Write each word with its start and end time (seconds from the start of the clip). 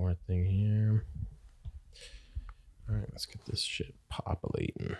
record 0.00 0.18
thing 0.26 0.44
here. 0.44 1.04
All 2.88 2.96
right, 2.96 3.08
let's 3.12 3.26
get 3.26 3.44
this 3.44 3.60
shit 3.60 3.94
populating. 4.08 4.96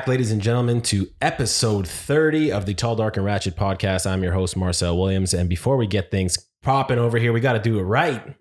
Back, 0.00 0.08
ladies 0.08 0.30
and 0.30 0.40
gentlemen, 0.40 0.80
to 0.80 1.06
episode 1.20 1.86
30 1.86 2.50
of 2.52 2.64
the 2.64 2.72
Tall, 2.72 2.96
Dark, 2.96 3.18
and 3.18 3.26
Ratchet 3.26 3.54
podcast. 3.54 4.10
I'm 4.10 4.22
your 4.22 4.32
host, 4.32 4.56
Marcel 4.56 4.96
Williams. 4.96 5.34
And 5.34 5.46
before 5.46 5.76
we 5.76 5.86
get 5.86 6.10
things 6.10 6.38
popping 6.62 6.98
over 6.98 7.18
here, 7.18 7.34
we 7.34 7.40
got 7.40 7.52
to 7.52 7.58
do 7.58 7.78
it 7.78 7.82
right. 7.82 8.34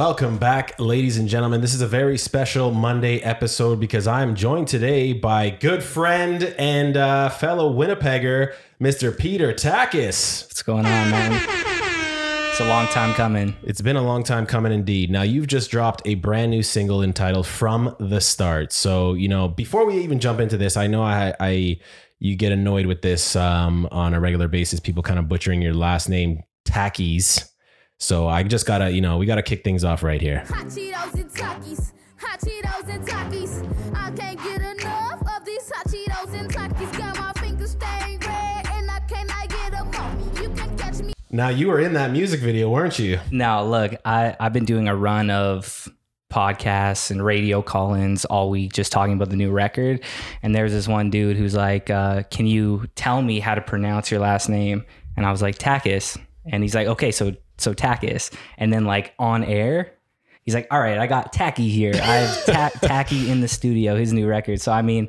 Welcome 0.00 0.38
back, 0.38 0.80
ladies 0.80 1.18
and 1.18 1.28
gentlemen. 1.28 1.60
This 1.60 1.74
is 1.74 1.82
a 1.82 1.86
very 1.86 2.16
special 2.16 2.70
Monday 2.70 3.18
episode 3.18 3.78
because 3.80 4.06
I'm 4.06 4.34
joined 4.34 4.66
today 4.66 5.12
by 5.12 5.50
good 5.50 5.82
friend 5.82 6.42
and 6.58 6.96
uh, 6.96 7.28
fellow 7.28 7.70
Winnipegger, 7.70 8.54
Mr. 8.80 9.14
Peter 9.14 9.52
Takis. 9.52 10.44
What's 10.46 10.62
going 10.62 10.86
on, 10.86 11.10
man? 11.10 11.32
It's 12.48 12.60
a 12.60 12.66
long 12.66 12.86
time 12.86 13.12
coming. 13.12 13.54
It's 13.62 13.82
been 13.82 13.96
a 13.96 14.02
long 14.02 14.24
time 14.24 14.46
coming 14.46 14.72
indeed. 14.72 15.10
Now, 15.10 15.20
you've 15.20 15.48
just 15.48 15.70
dropped 15.70 16.00
a 16.06 16.14
brand 16.14 16.50
new 16.50 16.62
single 16.62 17.02
entitled 17.02 17.46
From 17.46 17.94
the 18.00 18.22
Start. 18.22 18.72
So, 18.72 19.12
you 19.12 19.28
know, 19.28 19.48
before 19.48 19.84
we 19.84 19.98
even 19.98 20.18
jump 20.18 20.40
into 20.40 20.56
this, 20.56 20.78
I 20.78 20.86
know 20.86 21.02
I, 21.02 21.34
I 21.38 21.78
you 22.20 22.36
get 22.36 22.52
annoyed 22.52 22.86
with 22.86 23.02
this 23.02 23.36
um, 23.36 23.86
on 23.90 24.14
a 24.14 24.20
regular 24.20 24.48
basis, 24.48 24.80
people 24.80 25.02
kind 25.02 25.18
of 25.18 25.28
butchering 25.28 25.60
your 25.60 25.74
last 25.74 26.08
name, 26.08 26.42
Tackies. 26.64 27.49
So 28.02 28.26
I 28.26 28.42
just 28.42 28.64
gotta, 28.64 28.90
you 28.90 29.02
know, 29.02 29.18
we 29.18 29.26
gotta 29.26 29.42
kick 29.42 29.62
things 29.62 29.84
off 29.84 30.02
right 30.02 30.20
here. 30.22 30.38
Hot 30.48 30.66
Cheetos 30.66 31.14
and 31.14 31.30
Takis. 31.30 31.92
Hot 32.16 32.40
Cheetos 32.40 32.88
and 32.88 33.06
Takis. 33.06 33.94
I 33.94 34.10
can't 34.12 34.42
get 34.42 34.62
enough 34.62 35.20
of 35.20 35.44
these 35.44 35.70
hot 35.70 35.86
Cheetos 35.86 36.32
and 36.32 36.50
Takis. 36.50 36.98
Got 36.98 37.18
my 37.18 37.32
fingers 37.42 37.72
stained 37.72 38.24
red 38.24 38.66
and 38.72 38.90
I 38.90 39.00
cannot 39.00 39.48
get 39.50 39.72
them 39.72 39.88
off 39.94 40.16
me. 40.16 40.42
You 40.42 40.48
can 40.48 40.78
catch 40.78 41.00
me. 41.00 41.12
Now 41.30 41.50
you 41.50 41.68
were 41.68 41.78
in 41.78 41.92
that 41.92 42.10
music 42.10 42.40
video, 42.40 42.70
weren't 42.70 42.98
you? 42.98 43.20
Now, 43.30 43.62
look, 43.62 43.92
I, 44.06 44.34
I've 44.40 44.54
been 44.54 44.64
doing 44.64 44.88
a 44.88 44.96
run 44.96 45.28
of 45.28 45.86
podcasts 46.30 47.10
and 47.10 47.22
radio 47.22 47.60
call-ins 47.60 48.24
all 48.24 48.48
week 48.48 48.72
just 48.72 48.92
talking 48.92 49.14
about 49.14 49.28
the 49.28 49.36
new 49.36 49.50
record 49.50 50.00
and 50.42 50.54
there's 50.54 50.70
this 50.70 50.86
one 50.86 51.10
dude 51.10 51.36
who's 51.36 51.56
like 51.56 51.90
uh, 51.90 52.22
can 52.30 52.46
you 52.46 52.86
tell 52.94 53.20
me 53.20 53.40
how 53.40 53.52
to 53.52 53.60
pronounce 53.60 54.12
your 54.12 54.20
last 54.20 54.48
name 54.48 54.84
and 55.16 55.26
i 55.26 55.32
was 55.32 55.42
like 55.42 55.58
takis 55.58 56.16
and 56.46 56.62
he's 56.62 56.72
like 56.72 56.86
okay 56.86 57.10
so 57.10 57.34
so 57.60 57.74
takis 57.74 58.32
and 58.58 58.72
then 58.72 58.84
like 58.84 59.14
on 59.18 59.44
air 59.44 59.92
he's 60.42 60.54
like 60.54 60.66
all 60.70 60.80
right 60.80 60.98
i 60.98 61.06
got 61.06 61.32
tacky 61.32 61.68
here 61.68 61.92
i 61.94 62.16
have 62.16 62.44
ta- 62.46 62.78
tacky 62.86 63.30
in 63.30 63.40
the 63.40 63.48
studio 63.48 63.96
his 63.96 64.12
new 64.12 64.26
record 64.26 64.60
so 64.60 64.72
i 64.72 64.82
mean 64.82 65.08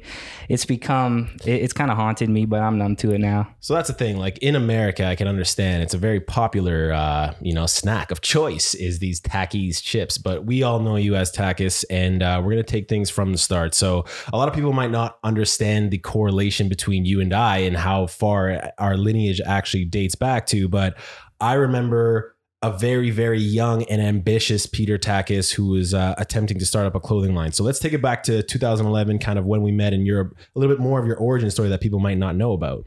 it's 0.50 0.66
become 0.66 1.30
it, 1.46 1.62
it's 1.64 1.74
kind 1.74 1.90
of 1.90 1.98
haunted 1.98 2.30
me 2.30 2.46
but 2.46 2.62
i'm 2.62 2.78
numb 2.78 2.96
to 2.96 3.12
it 3.14 3.20
now 3.20 3.48
So 3.64 3.76
that's 3.76 3.88
the 3.88 3.94
thing. 3.94 4.18
Like 4.18 4.40
in 4.40 4.56
America, 4.56 5.06
I 5.06 5.16
can 5.16 5.28
understand 5.28 5.84
it's 5.84 5.94
a 5.94 6.00
very 6.00 6.20
popular, 6.20 6.92
uh, 6.92 7.34
you 7.42 7.54
know, 7.54 7.68
snack 7.68 8.10
of 8.10 8.22
choice 8.22 8.74
is 8.74 8.98
these 8.98 9.22
Takis 9.22 9.82
chips. 9.82 10.18
But 10.18 10.46
we 10.46 10.64
all 10.64 10.80
know 10.80 10.96
you 10.96 11.16
as 11.16 11.32
Takis, 11.32 11.86
and 11.92 12.24
uh, 12.24 12.42
we're 12.44 12.50
gonna 12.50 12.64
take 12.64 12.90
things 12.90 13.12
from 13.12 13.32
the 13.32 13.38
start. 13.38 13.76
So 13.76 14.06
a 14.34 14.38
lot 14.38 14.48
of 14.48 14.56
people 14.56 14.74
might 14.74 14.90
not 14.90 15.20
understand 15.24 15.92
the 15.92 16.00
correlation 16.00 16.70
between 16.70 17.06
you 17.06 17.22
and 17.22 17.34
I 17.34 17.60
and 17.60 17.78
how 17.78 18.08
far 18.08 18.72
our 18.80 18.98
lineage 18.98 19.40
actually 19.46 19.86
dates 19.86 20.16
back 20.16 20.48
to. 20.48 20.68
But 20.68 20.98
I 21.40 21.54
remember 21.54 22.31
a 22.64 22.78
very, 22.78 23.10
very 23.10 23.40
young 23.40 23.84
and 23.84 24.02
ambitious 24.02 24.68
Peter 24.68 24.98
Takis 24.98 25.52
who 25.52 25.68
was 25.68 25.94
uh, 25.94 26.14
attempting 26.18 26.60
to 26.60 26.66
start 26.66 26.86
up 26.86 26.94
a 26.94 27.00
clothing 27.00 27.34
line. 27.34 27.52
So 27.52 27.64
let's 27.64 27.80
take 27.80 27.94
it 27.94 28.02
back 28.02 28.24
to 28.24 28.44
2011, 28.44 29.18
kind 29.20 29.40
of 29.40 29.46
when 29.46 29.64
we 29.64 29.72
met 29.72 29.94
in 29.94 30.06
Europe. 30.06 30.36
A 30.56 30.60
little 30.60 30.74
bit 30.74 30.82
more 30.82 31.00
of 31.00 31.08
your 31.08 31.18
origin 31.18 31.50
story 31.50 31.70
that 31.70 31.82
people 31.82 32.00
might 32.00 32.20
not 32.20 32.36
know 32.36 32.54
about. 32.54 32.86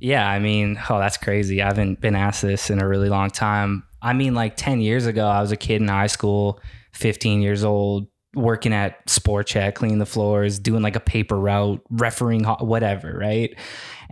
Yeah, 0.00 0.26
I 0.26 0.38
mean, 0.38 0.80
oh, 0.88 0.98
that's 0.98 1.18
crazy. 1.18 1.60
I 1.60 1.66
haven't 1.66 2.00
been 2.00 2.16
asked 2.16 2.40
this 2.40 2.70
in 2.70 2.80
a 2.80 2.88
really 2.88 3.10
long 3.10 3.28
time. 3.28 3.82
I 4.00 4.14
mean, 4.14 4.34
like 4.34 4.56
10 4.56 4.80
years 4.80 5.04
ago, 5.04 5.26
I 5.26 5.42
was 5.42 5.52
a 5.52 5.56
kid 5.56 5.82
in 5.82 5.88
high 5.88 6.06
school, 6.06 6.58
15 6.92 7.42
years 7.42 7.62
old, 7.62 8.06
working 8.34 8.72
at 8.72 9.08
Sport 9.10 9.48
Chek, 9.48 9.74
cleaning 9.74 9.98
the 9.98 10.06
floors, 10.06 10.58
doing 10.58 10.82
like 10.82 10.96
a 10.96 11.00
paper 11.00 11.38
route, 11.38 11.82
refereeing, 11.90 12.44
whatever, 12.44 13.12
right? 13.12 13.54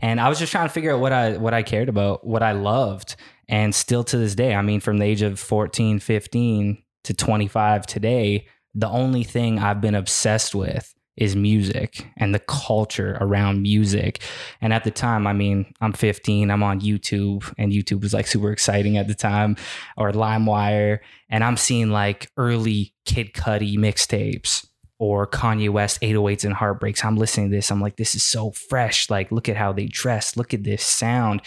And 0.00 0.20
I 0.20 0.28
was 0.28 0.38
just 0.38 0.52
trying 0.52 0.68
to 0.68 0.72
figure 0.72 0.92
out 0.92 1.00
what 1.00 1.12
I 1.12 1.38
what 1.38 1.54
I 1.54 1.62
cared 1.62 1.88
about, 1.88 2.26
what 2.26 2.42
I 2.42 2.52
loved. 2.52 3.16
And 3.48 3.74
still 3.74 4.04
to 4.04 4.18
this 4.18 4.34
day, 4.34 4.54
I 4.54 4.62
mean, 4.62 4.80
from 4.80 4.98
the 4.98 5.04
age 5.04 5.22
of 5.22 5.40
14, 5.40 5.98
15 5.98 6.82
to 7.04 7.14
25 7.14 7.86
today, 7.86 8.46
the 8.74 8.88
only 8.88 9.24
thing 9.24 9.58
I've 9.58 9.80
been 9.80 9.94
obsessed 9.94 10.54
with 10.54 10.94
is 11.16 11.34
music 11.34 12.06
and 12.16 12.32
the 12.32 12.38
culture 12.38 13.18
around 13.20 13.60
music. 13.60 14.22
And 14.60 14.72
at 14.72 14.84
the 14.84 14.90
time, 14.92 15.26
I 15.26 15.32
mean, 15.32 15.72
I'm 15.80 15.92
15, 15.92 16.48
I'm 16.50 16.62
on 16.62 16.80
YouTube, 16.80 17.52
and 17.58 17.72
YouTube 17.72 18.02
was 18.02 18.14
like 18.14 18.28
super 18.28 18.52
exciting 18.52 18.96
at 18.96 19.08
the 19.08 19.14
time, 19.14 19.56
or 19.96 20.12
LimeWire. 20.12 21.00
And 21.28 21.42
I'm 21.42 21.56
seeing 21.56 21.90
like 21.90 22.30
early 22.36 22.94
Kid 23.04 23.32
Cudi 23.34 23.76
mixtapes 23.76 24.67
or 24.98 25.26
Kanye 25.26 25.70
West 25.70 26.00
808s 26.00 26.44
and 26.44 26.54
Heartbreaks. 26.54 27.04
I'm 27.04 27.16
listening 27.16 27.50
to 27.50 27.56
this. 27.56 27.70
I'm 27.70 27.80
like, 27.80 27.96
this 27.96 28.14
is 28.14 28.22
so 28.22 28.50
fresh. 28.50 29.08
Like, 29.08 29.30
look 29.30 29.48
at 29.48 29.56
how 29.56 29.72
they 29.72 29.86
dress. 29.86 30.36
Look 30.36 30.52
at 30.52 30.64
this 30.64 30.82
sound. 30.84 31.42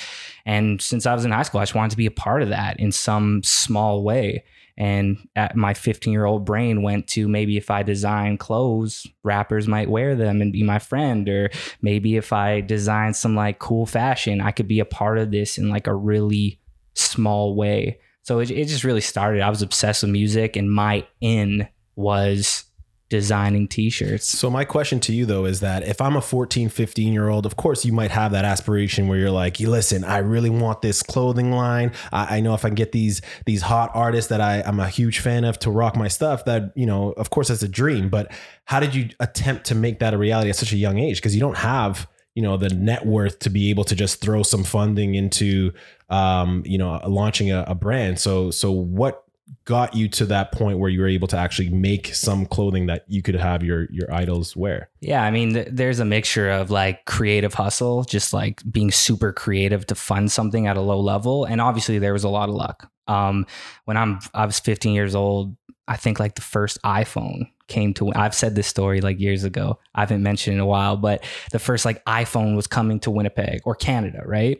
And 0.45 0.81
since 0.81 1.06
I 1.06 1.13
was 1.13 1.25
in 1.25 1.31
high 1.31 1.44
school, 1.44 1.59
I 1.59 1.63
just 1.63 1.75
wanted 1.75 1.91
to 1.91 1.97
be 1.97 2.06
a 2.06 2.11
part 2.11 2.41
of 2.41 2.50
that 2.50 2.79
in 2.79 2.91
some 2.91 3.44
small 3.44 4.03
way. 4.03 4.44
And 4.78 5.28
my 5.53 5.73
15 5.73 6.11
year 6.13 6.25
old 6.25 6.45
brain 6.45 6.81
went 6.81 7.07
to 7.09 7.28
maybe 7.28 7.57
if 7.57 7.69
I 7.69 7.84
design 7.84 8.38
clothes, 8.38 9.06
rappers 9.22 9.67
might 9.67 9.90
wear 9.90 10.16
them 10.16 10.41
and 10.41 10.53
be 10.53 10.63
my 10.63 10.79
friend. 10.79 11.28
Or 11.28 11.50
maybe 11.81 12.16
if 12.16 12.31
I 12.34 12.61
design 12.61 13.13
some 13.13 13.35
like 13.35 13.59
cool 13.59 13.85
fashion, 13.85 14.41
I 14.41 14.51
could 14.51 14.67
be 14.67 14.79
a 14.79 14.85
part 14.85 15.17
of 15.17 15.29
this 15.29 15.57
in 15.57 15.69
like 15.69 15.88
a 15.88 15.94
really 15.94 16.59
small 16.94 17.53
way. 17.56 18.00
So 18.23 18.40
it, 18.40 18.50
it 18.50 18.67
just 18.67 18.84
really 18.84 19.01
started. 19.01 19.41
I 19.41 19.50
was 19.50 19.61
obsessed 19.61 20.03
with 20.03 20.11
music, 20.11 20.56
and 20.56 20.72
my 20.72 21.06
in 21.19 21.67
was 21.95 22.66
designing 23.11 23.67
t-shirts. 23.67 24.25
So 24.25 24.49
my 24.49 24.63
question 24.63 25.01
to 25.01 25.13
you 25.13 25.25
though 25.25 25.44
is 25.44 25.59
that 25.59 25.83
if 25.83 25.99
I'm 25.99 26.16
a 26.16 26.22
14, 26.22 26.69
15 26.69 27.11
year 27.11 27.27
old, 27.27 27.45
of 27.45 27.57
course 27.57 27.83
you 27.83 27.91
might 27.91 28.09
have 28.09 28.31
that 28.31 28.45
aspiration 28.45 29.09
where 29.09 29.19
you're 29.19 29.29
like, 29.29 29.59
listen, 29.59 30.05
I 30.05 30.19
really 30.19 30.49
want 30.49 30.81
this 30.81 31.03
clothing 31.03 31.51
line. 31.51 31.91
I, 32.13 32.38
I 32.38 32.39
know 32.39 32.53
if 32.53 32.63
I 32.63 32.69
can 32.69 32.75
get 32.75 32.94
these 32.94 33.22
these 33.45 33.63
hot 33.63 33.91
artists 33.94 34.29
that 34.29 34.39
I, 34.39 34.61
I'm 34.61 34.79
a 34.79 34.88
huge 34.88 35.19
fan 35.19 35.44
of 35.44 35.59
to 35.59 35.69
rock 35.69 35.97
my 35.97 36.07
stuff, 36.07 36.45
that 36.45 36.72
you 36.73 36.85
know, 36.85 37.11
of 37.11 37.31
course 37.31 37.49
that's 37.49 37.63
a 37.63 37.67
dream. 37.67 38.07
But 38.07 38.31
how 38.63 38.79
did 38.79 38.95
you 38.95 39.09
attempt 39.19 39.66
to 39.66 39.75
make 39.75 39.99
that 39.99 40.13
a 40.13 40.17
reality 40.17 40.49
at 40.49 40.55
such 40.55 40.72
a 40.72 40.78
young 40.78 40.97
age? 40.97 41.17
Because 41.17 41.35
you 41.35 41.41
don't 41.41 41.57
have 41.57 42.07
you 42.33 42.41
know 42.41 42.55
the 42.55 42.69
net 42.69 43.05
worth 43.05 43.39
to 43.39 43.49
be 43.49 43.72
able 43.72 43.83
to 43.83 43.93
just 43.93 44.22
throw 44.22 44.41
some 44.41 44.63
funding 44.63 45.16
into 45.16 45.73
um, 46.09 46.63
you 46.66 46.78
know 46.78 46.97
launching 47.05 47.51
a, 47.51 47.66
a 47.67 47.75
brand. 47.75 48.19
So 48.19 48.51
so 48.51 48.72
what 48.72 49.25
got 49.66 49.95
you 49.95 50.07
to 50.09 50.25
that 50.25 50.51
point 50.51 50.79
where 50.79 50.89
you 50.89 51.01
were 51.01 51.07
able 51.07 51.28
to 51.28 51.38
actually 51.38 51.70
make 51.70 52.14
some 52.14 52.46
clothing 52.46 52.87
that 52.87 53.05
you 53.08 53.22
could 53.22 53.35
have 53.35 53.64
your 53.64 53.87
your 53.91 54.14
idols 54.14 54.55
wear? 54.55 54.90
Yeah, 54.99 55.23
I 55.23 55.31
mean, 55.31 55.53
th- 55.53 55.67
there's 55.72 55.99
a 55.99 56.05
mixture 56.05 56.49
of 56.49 56.72
like 56.72 57.05
creative 57.05 57.53
hustle, 57.53 58.03
just 58.03 58.34
like 58.34 58.61
being 58.72 58.91
super 58.91 59.31
creative 59.34 59.85
to 59.87 59.96
fund 59.96 60.31
something 60.31 60.67
at 60.67 60.78
a 60.78 60.81
low 60.81 60.99
level, 60.99 61.46
and 61.46 61.61
obviously 61.61 61.99
there 61.99 62.14
was 62.14 62.23
a 62.23 62.29
lot 62.29 62.49
of 62.49 62.55
luck. 62.55 62.90
Um, 63.08 63.46
when 63.85 63.97
I'm 63.97 64.20
I 64.34 64.46
was 64.46 64.59
15 64.59 64.93
years 64.93 65.16
old, 65.16 65.55
I 65.87 65.97
think 65.97 66.20
like 66.20 66.35
the 66.35 66.41
first 66.41 66.81
iPhone 66.84 67.49
came 67.67 67.93
to. 67.96 68.14
I've 68.14 68.35
said 68.35 68.55
this 68.55 68.67
story 68.67 69.02
like 69.02 69.20
years 69.20 69.43
ago. 69.43 69.79
I 69.96 70.02
haven't 70.02 70.23
mentioned 70.23 70.55
in 70.55 70.59
a 70.59 70.66
while, 70.66 70.97
but 70.97 71.23
the 71.52 71.59
first 71.59 71.85
like 71.85 72.03
iPhone 72.05 72.55
was 72.55 72.67
coming 72.67 72.99
to 73.02 73.11
Winnipeg 73.11 73.61
or 73.66 73.75
Canada, 73.75 74.22
right? 74.25 74.59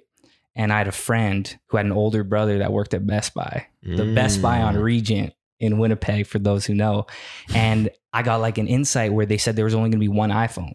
And 0.56 0.74
I 0.74 0.77
had 0.80 0.88
a 0.88 0.92
friend 0.92 1.57
who 1.68 1.77
had 1.77 1.86
an 1.86 1.92
older 1.92 2.24
brother 2.24 2.57
that 2.59 2.74
worked 2.74 2.94
at 2.94 3.07
Best 3.07 3.33
Buy, 3.33 3.68
the 3.83 4.13
Best 4.13 4.42
Buy 4.42 4.62
on 4.62 4.75
Mm. 4.75 4.83
Regent 4.83 5.33
in 5.59 5.77
Winnipeg, 5.77 6.27
for 6.27 6.39
those 6.39 6.65
who 6.65 6.74
know. 6.74 7.06
And 7.53 7.89
I 8.12 8.21
got 8.24 8.42
like 8.42 8.57
an 8.57 8.68
insight 8.68 9.13
where 9.13 9.25
they 9.25 9.38
said 9.38 9.56
there 9.56 9.65
was 9.65 9.75
only 9.75 9.89
going 9.89 10.00
to 10.00 10.06
be 10.06 10.07
one 10.09 10.30
iPhone. 10.30 10.74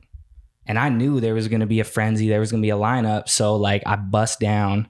And 0.66 0.78
I 0.78 0.88
knew 0.88 1.20
there 1.20 1.34
was 1.34 1.48
going 1.48 1.60
to 1.60 1.66
be 1.66 1.80
a 1.80 1.84
frenzy, 1.84 2.28
there 2.28 2.40
was 2.40 2.50
going 2.50 2.62
to 2.62 2.66
be 2.66 2.70
a 2.70 2.76
lineup. 2.76 3.28
So, 3.28 3.56
like, 3.56 3.82
I 3.86 3.96
bust 3.96 4.40
down 4.40 4.88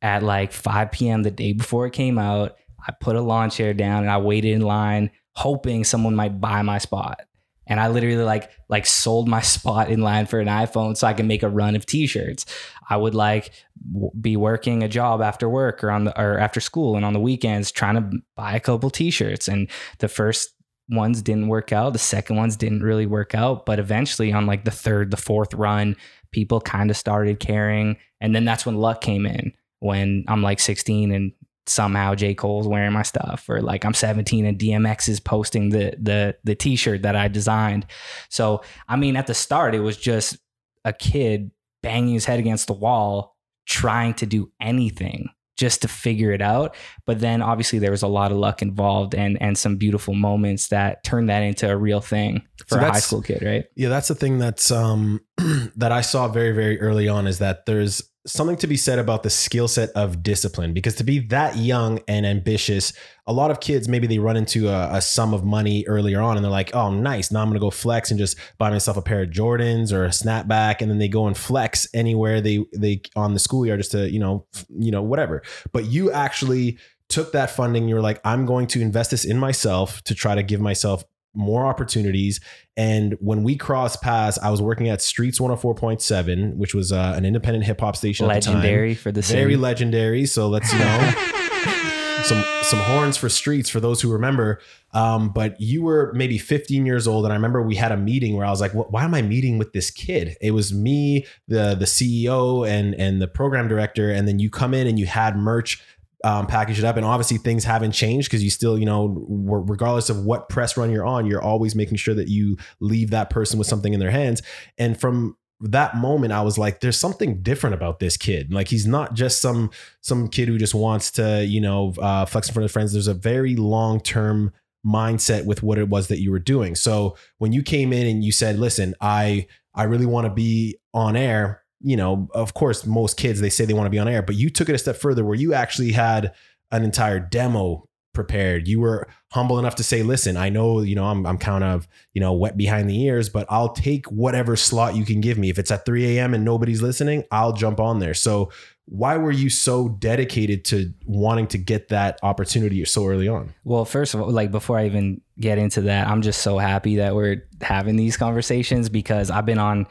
at 0.00 0.22
like 0.22 0.52
5 0.52 0.92
p.m. 0.92 1.22
the 1.22 1.30
day 1.30 1.52
before 1.52 1.86
it 1.86 1.92
came 1.92 2.18
out. 2.18 2.56
I 2.86 2.92
put 2.92 3.16
a 3.16 3.20
lawn 3.20 3.50
chair 3.50 3.74
down 3.74 4.02
and 4.02 4.10
I 4.10 4.18
waited 4.18 4.52
in 4.52 4.62
line 4.62 5.10
hoping 5.34 5.84
someone 5.84 6.16
might 6.16 6.40
buy 6.40 6.62
my 6.62 6.78
spot. 6.78 7.20
And 7.66 7.78
I 7.78 7.88
literally 7.88 8.24
like 8.24 8.50
like 8.68 8.86
sold 8.86 9.28
my 9.28 9.40
spot 9.54 9.90
in 9.90 10.00
line 10.00 10.26
for 10.26 10.40
an 10.40 10.48
iPhone 10.48 10.96
so 10.96 11.06
I 11.06 11.12
can 11.12 11.26
make 11.26 11.42
a 11.42 11.48
run 11.48 11.76
of 11.76 11.86
t-shirts. 11.86 12.46
I 12.88 12.96
would 12.96 13.14
like 13.14 13.52
w- 13.92 14.10
be 14.20 14.36
working 14.36 14.82
a 14.82 14.88
job 14.88 15.20
after 15.20 15.48
work 15.48 15.84
or 15.84 15.90
on 15.90 16.04
the 16.04 16.20
or 16.20 16.38
after 16.38 16.60
school 16.60 16.96
and 16.96 17.04
on 17.04 17.12
the 17.12 17.20
weekends 17.20 17.70
trying 17.70 17.94
to 17.96 18.18
buy 18.36 18.54
a 18.54 18.60
couple 18.60 18.90
t-shirts 18.90 19.48
and 19.48 19.68
the 19.98 20.08
first 20.08 20.54
ones 20.90 21.20
didn't 21.20 21.48
work 21.48 21.72
out, 21.72 21.92
the 21.92 21.98
second 21.98 22.36
ones 22.36 22.56
didn't 22.56 22.82
really 22.82 23.06
work 23.06 23.34
out, 23.34 23.66
but 23.66 23.78
eventually 23.78 24.32
on 24.32 24.46
like 24.46 24.64
the 24.64 24.70
third, 24.70 25.10
the 25.10 25.18
fourth 25.18 25.52
run, 25.52 25.94
people 26.32 26.60
kind 26.60 26.90
of 26.90 26.96
started 26.96 27.40
caring 27.40 27.96
and 28.20 28.34
then 28.34 28.44
that's 28.44 28.64
when 28.64 28.76
luck 28.76 29.00
came 29.00 29.26
in 29.26 29.52
when 29.80 30.24
I'm 30.28 30.42
like 30.42 30.60
16 30.60 31.12
and 31.12 31.32
somehow 31.68 32.14
J. 32.14 32.34
Cole's 32.34 32.66
wearing 32.66 32.92
my 32.92 33.02
stuff, 33.02 33.48
or 33.48 33.60
like 33.60 33.84
I'm 33.84 33.94
17 33.94 34.46
and 34.46 34.58
DMX 34.58 35.08
is 35.08 35.20
posting 35.20 35.68
the 35.68 35.94
the 36.00 36.36
the 36.44 36.54
t-shirt 36.54 37.02
that 37.02 37.16
I 37.16 37.28
designed. 37.28 37.86
So 38.28 38.62
I 38.88 38.96
mean, 38.96 39.16
at 39.16 39.26
the 39.26 39.34
start, 39.34 39.74
it 39.74 39.80
was 39.80 39.96
just 39.96 40.38
a 40.84 40.92
kid 40.92 41.50
banging 41.82 42.14
his 42.14 42.24
head 42.24 42.38
against 42.38 42.66
the 42.66 42.72
wall, 42.72 43.36
trying 43.66 44.14
to 44.14 44.26
do 44.26 44.50
anything 44.60 45.28
just 45.58 45.82
to 45.82 45.88
figure 45.88 46.30
it 46.30 46.40
out. 46.40 46.76
But 47.04 47.20
then 47.20 47.42
obviously 47.42 47.80
there 47.80 47.90
was 47.90 48.02
a 48.02 48.08
lot 48.08 48.30
of 48.30 48.38
luck 48.38 48.62
involved 48.62 49.14
and 49.14 49.40
and 49.42 49.58
some 49.58 49.76
beautiful 49.76 50.14
moments 50.14 50.68
that 50.68 51.04
turned 51.04 51.28
that 51.28 51.42
into 51.42 51.68
a 51.68 51.76
real 51.76 52.00
thing 52.00 52.42
for 52.66 52.76
So 52.76 52.80
a 52.80 52.92
high 52.92 53.00
school 53.00 53.20
kid, 53.20 53.42
right? 53.42 53.64
Yeah, 53.74 53.88
that's 53.88 54.08
the 54.08 54.14
thing 54.14 54.38
that's 54.38 54.70
um 54.70 55.20
that 55.76 55.92
I 55.92 56.00
saw 56.00 56.28
very 56.28 56.52
very 56.52 56.80
early 56.80 57.08
on 57.08 57.26
is 57.26 57.40
that 57.40 57.66
there's 57.66 58.07
something 58.26 58.56
to 58.56 58.66
be 58.66 58.76
said 58.76 58.98
about 58.98 59.22
the 59.22 59.30
skill 59.30 59.68
set 59.68 59.90
of 59.90 60.22
discipline 60.22 60.74
because 60.74 60.94
to 60.96 61.04
be 61.04 61.18
that 61.18 61.56
young 61.56 62.00
and 62.08 62.26
ambitious, 62.26 62.92
a 63.26 63.32
lot 63.32 63.50
of 63.50 63.60
kids 63.60 63.88
maybe 63.88 64.06
they 64.06 64.18
run 64.18 64.36
into 64.36 64.68
a, 64.68 64.96
a 64.96 65.00
sum 65.00 65.32
of 65.32 65.44
money 65.44 65.84
earlier 65.86 66.20
on 66.20 66.36
and 66.36 66.44
they're 66.44 66.50
like, 66.50 66.74
"Oh, 66.74 66.92
nice. 66.92 67.30
Now 67.30 67.40
I'm 67.40 67.48
going 67.48 67.54
to 67.54 67.60
go 67.60 67.70
flex 67.70 68.10
and 68.10 68.18
just 68.18 68.36
buy 68.58 68.70
myself 68.70 68.96
a 68.96 69.02
pair 69.02 69.22
of 69.22 69.30
Jordans 69.30 69.92
or 69.92 70.04
a 70.04 70.08
snapback 70.08 70.80
and 70.80 70.90
then 70.90 70.98
they 70.98 71.08
go 71.08 71.26
and 71.26 71.36
flex 71.36 71.86
anywhere 71.94 72.40
they 72.40 72.64
they 72.76 73.02
on 73.16 73.34
the 73.34 73.40
schoolyard 73.40 73.80
just 73.80 73.92
to, 73.92 74.10
you 74.10 74.18
know, 74.18 74.46
you 74.68 74.90
know, 74.90 75.02
whatever." 75.02 75.42
But 75.72 75.86
you 75.86 76.10
actually 76.12 76.78
took 77.08 77.32
that 77.32 77.50
funding, 77.50 77.88
you 77.88 77.94
were 77.94 78.02
like, 78.02 78.20
"I'm 78.24 78.46
going 78.46 78.66
to 78.68 78.80
invest 78.80 79.10
this 79.10 79.24
in 79.24 79.38
myself 79.38 80.02
to 80.04 80.14
try 80.14 80.34
to 80.34 80.42
give 80.42 80.60
myself 80.60 81.04
more 81.34 81.66
opportunities 81.66 82.40
and 82.78 83.16
when 83.18 83.42
we 83.42 83.56
crossed 83.56 84.00
paths, 84.02 84.38
I 84.38 84.50
was 84.50 84.62
working 84.62 84.88
at 84.88 85.02
Streets 85.02 85.40
104.7, 85.40 86.54
which 86.54 86.76
was 86.76 86.92
uh, 86.92 87.14
an 87.16 87.24
independent 87.24 87.64
hip 87.64 87.80
hop 87.80 87.96
station 87.96 88.28
Legendary 88.28 88.92
at 88.92 88.98
for 88.98 89.10
the 89.10 89.20
the 89.20 89.26
time. 89.26 89.36
Very 89.36 89.56
legendary. 89.56 90.26
So 90.26 90.48
let's, 90.48 90.72
you 90.72 90.78
know, 90.78 91.12
some 92.22 92.44
some 92.62 92.78
horns 92.78 93.16
for 93.16 93.28
Streets 93.28 93.68
for 93.68 93.80
those 93.80 94.00
who 94.00 94.12
remember. 94.12 94.60
Um, 94.94 95.30
but 95.30 95.60
you 95.60 95.82
were 95.82 96.12
maybe 96.14 96.38
15 96.38 96.86
years 96.86 97.08
old, 97.08 97.24
and 97.24 97.32
I 97.32 97.36
remember 97.36 97.62
we 97.62 97.74
had 97.74 97.90
a 97.90 97.96
meeting 97.96 98.36
where 98.36 98.46
I 98.46 98.50
was 98.50 98.60
like, 98.60 98.72
"Wh- 98.72 98.90
"Why 98.92 99.04
am 99.04 99.14
I 99.14 99.22
meeting 99.22 99.58
with 99.58 99.72
this 99.72 99.90
kid?" 99.90 100.36
It 100.40 100.52
was 100.52 100.72
me, 100.72 101.26
the 101.48 101.74
the 101.74 101.84
CEO, 101.84 102.68
and 102.68 102.94
and 102.94 103.20
the 103.20 103.28
program 103.28 103.66
director, 103.68 104.10
and 104.10 104.28
then 104.28 104.38
you 104.38 104.50
come 104.50 104.72
in 104.72 104.86
and 104.86 104.98
you 104.98 105.06
had 105.06 105.36
merch 105.36 105.82
um, 106.24 106.46
package 106.46 106.78
it 106.78 106.84
up. 106.84 106.96
And 106.96 107.06
obviously 107.06 107.38
things 107.38 107.64
haven't 107.64 107.92
changed 107.92 108.28
because 108.28 108.42
you 108.42 108.50
still, 108.50 108.78
you 108.78 108.86
know, 108.86 109.24
regardless 109.28 110.10
of 110.10 110.24
what 110.24 110.48
press 110.48 110.76
run 110.76 110.90
you're 110.90 111.06
on, 111.06 111.26
you're 111.26 111.42
always 111.42 111.74
making 111.74 111.96
sure 111.96 112.14
that 112.14 112.28
you 112.28 112.56
leave 112.80 113.10
that 113.10 113.30
person 113.30 113.58
with 113.58 113.68
something 113.68 113.92
in 113.92 114.00
their 114.00 114.10
hands. 114.10 114.42
And 114.76 114.98
from 114.98 115.36
that 115.60 115.96
moment, 115.96 116.32
I 116.32 116.42
was 116.42 116.56
like, 116.56 116.80
there's 116.80 116.96
something 116.96 117.42
different 117.42 117.74
about 117.74 117.98
this 117.98 118.16
kid. 118.16 118.52
Like 118.52 118.68
he's 118.68 118.86
not 118.86 119.14
just 119.14 119.40
some 119.40 119.70
some 120.00 120.28
kid 120.28 120.48
who 120.48 120.58
just 120.58 120.74
wants 120.74 121.10
to, 121.12 121.44
you 121.44 121.60
know, 121.60 121.94
uh, 121.98 122.26
flex 122.26 122.48
in 122.48 122.54
front 122.54 122.64
of 122.64 122.70
friends. 122.70 122.92
There's 122.92 123.08
a 123.08 123.14
very 123.14 123.56
long 123.56 124.00
term 124.00 124.52
mindset 124.86 125.44
with 125.44 125.62
what 125.62 125.78
it 125.78 125.88
was 125.88 126.08
that 126.08 126.20
you 126.20 126.30
were 126.30 126.38
doing. 126.38 126.74
So 126.74 127.16
when 127.38 127.52
you 127.52 127.62
came 127.62 127.92
in 127.92 128.06
and 128.06 128.24
you 128.24 128.32
said, 128.32 128.58
listen, 128.58 128.94
I 129.00 129.46
I 129.74 129.84
really 129.84 130.06
want 130.06 130.26
to 130.26 130.32
be 130.32 130.78
on 130.94 131.16
air, 131.16 131.62
you 131.80 131.96
know, 131.96 132.28
of 132.34 132.54
course, 132.54 132.86
most 132.86 133.16
kids 133.16 133.40
they 133.40 133.50
say 133.50 133.64
they 133.64 133.74
want 133.74 133.86
to 133.86 133.90
be 133.90 133.98
on 133.98 134.08
air, 134.08 134.22
but 134.22 134.36
you 134.36 134.50
took 134.50 134.68
it 134.68 134.74
a 134.74 134.78
step 134.78 134.96
further 134.96 135.24
where 135.24 135.34
you 135.34 135.54
actually 135.54 135.92
had 135.92 136.34
an 136.70 136.82
entire 136.82 137.20
demo 137.20 137.88
prepared. 138.18 138.66
You 138.66 138.80
were 138.80 139.06
humble 139.30 139.60
enough 139.60 139.76
to 139.76 139.84
say, 139.84 140.02
listen, 140.02 140.36
I 140.36 140.48
know, 140.48 140.80
you 140.80 140.96
know, 140.96 141.04
I'm 141.04 141.24
I'm 141.24 141.38
kind 141.38 141.62
of, 141.62 141.86
you 142.14 142.20
know, 142.20 142.32
wet 142.32 142.56
behind 142.56 142.90
the 142.90 143.00
ears, 143.02 143.28
but 143.28 143.46
I'll 143.48 143.72
take 143.72 144.06
whatever 144.06 144.56
slot 144.56 144.96
you 144.96 145.04
can 145.04 145.20
give 145.20 145.38
me. 145.38 145.50
If 145.50 145.58
it's 145.58 145.70
at 145.70 145.86
3 145.86 146.18
a.m. 146.18 146.34
and 146.34 146.44
nobody's 146.44 146.82
listening, 146.82 147.22
I'll 147.30 147.52
jump 147.52 147.78
on 147.78 148.00
there. 148.00 148.14
So 148.14 148.50
why 148.86 149.18
were 149.18 149.30
you 149.30 149.50
so 149.50 149.88
dedicated 149.88 150.64
to 150.64 150.92
wanting 151.04 151.46
to 151.48 151.58
get 151.58 151.88
that 151.88 152.18
opportunity 152.22 152.84
so 152.86 153.06
early 153.06 153.28
on? 153.28 153.54
Well, 153.62 153.84
first 153.84 154.14
of 154.14 154.22
all, 154.22 154.30
like 154.30 154.50
before 154.50 154.78
I 154.78 154.86
even 154.86 155.20
get 155.38 155.58
into 155.58 155.82
that, 155.82 156.08
I'm 156.08 156.22
just 156.22 156.40
so 156.40 156.58
happy 156.58 156.96
that 156.96 157.14
we're 157.14 157.46
having 157.60 157.96
these 157.96 158.16
conversations 158.16 158.88
because 158.88 159.30
I've 159.30 159.46
been 159.46 159.58
on, 159.58 159.86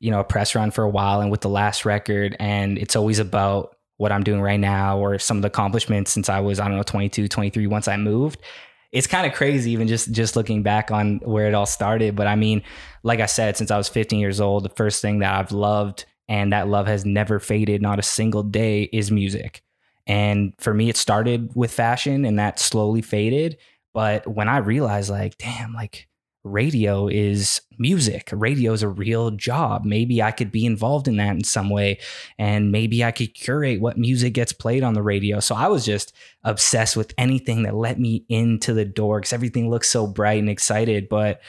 you 0.00 0.10
know, 0.10 0.20
a 0.20 0.24
press 0.24 0.54
run 0.54 0.70
for 0.70 0.84
a 0.84 0.88
while 0.88 1.20
and 1.20 1.30
with 1.30 1.40
the 1.40 1.48
last 1.48 1.84
record, 1.84 2.36
and 2.38 2.78
it's 2.78 2.96
always 2.96 3.18
about 3.18 3.76
what 3.96 4.12
I'm 4.12 4.22
doing 4.22 4.40
right 4.40 4.60
now 4.60 4.98
or 4.98 5.18
some 5.18 5.38
of 5.38 5.42
the 5.42 5.48
accomplishments 5.48 6.12
since 6.12 6.28
I 6.28 6.40
was, 6.40 6.60
I 6.60 6.68
don't 6.68 6.76
know, 6.76 6.82
22, 6.84 7.28
23 7.28 7.66
once 7.66 7.88
I 7.88 7.96
moved. 7.96 8.40
It's 8.92 9.08
kind 9.08 9.26
of 9.26 9.34
crazy 9.34 9.72
even 9.72 9.88
just 9.88 10.12
just 10.12 10.36
looking 10.36 10.62
back 10.62 10.90
on 10.90 11.18
where 11.18 11.46
it 11.46 11.54
all 11.54 11.66
started, 11.66 12.16
but 12.16 12.26
I 12.26 12.36
mean, 12.36 12.62
like 13.02 13.20
I 13.20 13.26
said, 13.26 13.56
since 13.56 13.70
I 13.70 13.76
was 13.76 13.88
15 13.88 14.18
years 14.18 14.40
old, 14.40 14.64
the 14.64 14.70
first 14.70 15.02
thing 15.02 15.18
that 15.18 15.34
I've 15.34 15.52
loved 15.52 16.06
and 16.28 16.52
that 16.52 16.68
love 16.68 16.86
has 16.86 17.04
never 17.04 17.40
faded, 17.40 17.82
not 17.82 17.98
a 17.98 18.02
single 18.02 18.42
day, 18.42 18.84
is 18.84 19.10
music. 19.10 19.62
And 20.06 20.54
for 20.58 20.72
me, 20.72 20.88
it 20.88 20.96
started 20.96 21.50
with 21.54 21.70
fashion 21.70 22.24
and 22.24 22.38
that 22.38 22.58
slowly 22.58 23.02
faded. 23.02 23.58
But 23.92 24.26
when 24.26 24.48
I 24.48 24.58
realized, 24.58 25.10
like, 25.10 25.36
damn, 25.38 25.74
like 25.74 26.08
radio 26.52 27.08
is 27.08 27.60
music, 27.78 28.30
radio 28.32 28.72
is 28.72 28.82
a 28.82 28.88
real 28.88 29.30
job. 29.30 29.84
Maybe 29.84 30.22
I 30.22 30.30
could 30.32 30.50
be 30.50 30.66
involved 30.66 31.08
in 31.08 31.16
that 31.16 31.36
in 31.36 31.44
some 31.44 31.70
way. 31.70 31.98
And 32.38 32.72
maybe 32.72 33.04
I 33.04 33.12
could 33.12 33.34
curate 33.34 33.80
what 33.80 33.98
music 33.98 34.34
gets 34.34 34.52
played 34.52 34.82
on 34.82 34.94
the 34.94 35.02
radio. 35.02 35.40
So 35.40 35.54
I 35.54 35.68
was 35.68 35.84
just 35.84 36.12
obsessed 36.44 36.96
with 36.96 37.14
anything 37.18 37.62
that 37.62 37.74
let 37.74 37.98
me 37.98 38.24
into 38.28 38.74
the 38.74 38.84
door 38.84 39.20
because 39.20 39.32
everything 39.32 39.70
looks 39.70 39.88
so 39.88 40.06
bright 40.06 40.40
and 40.40 40.50
excited. 40.50 41.08
But 41.08 41.40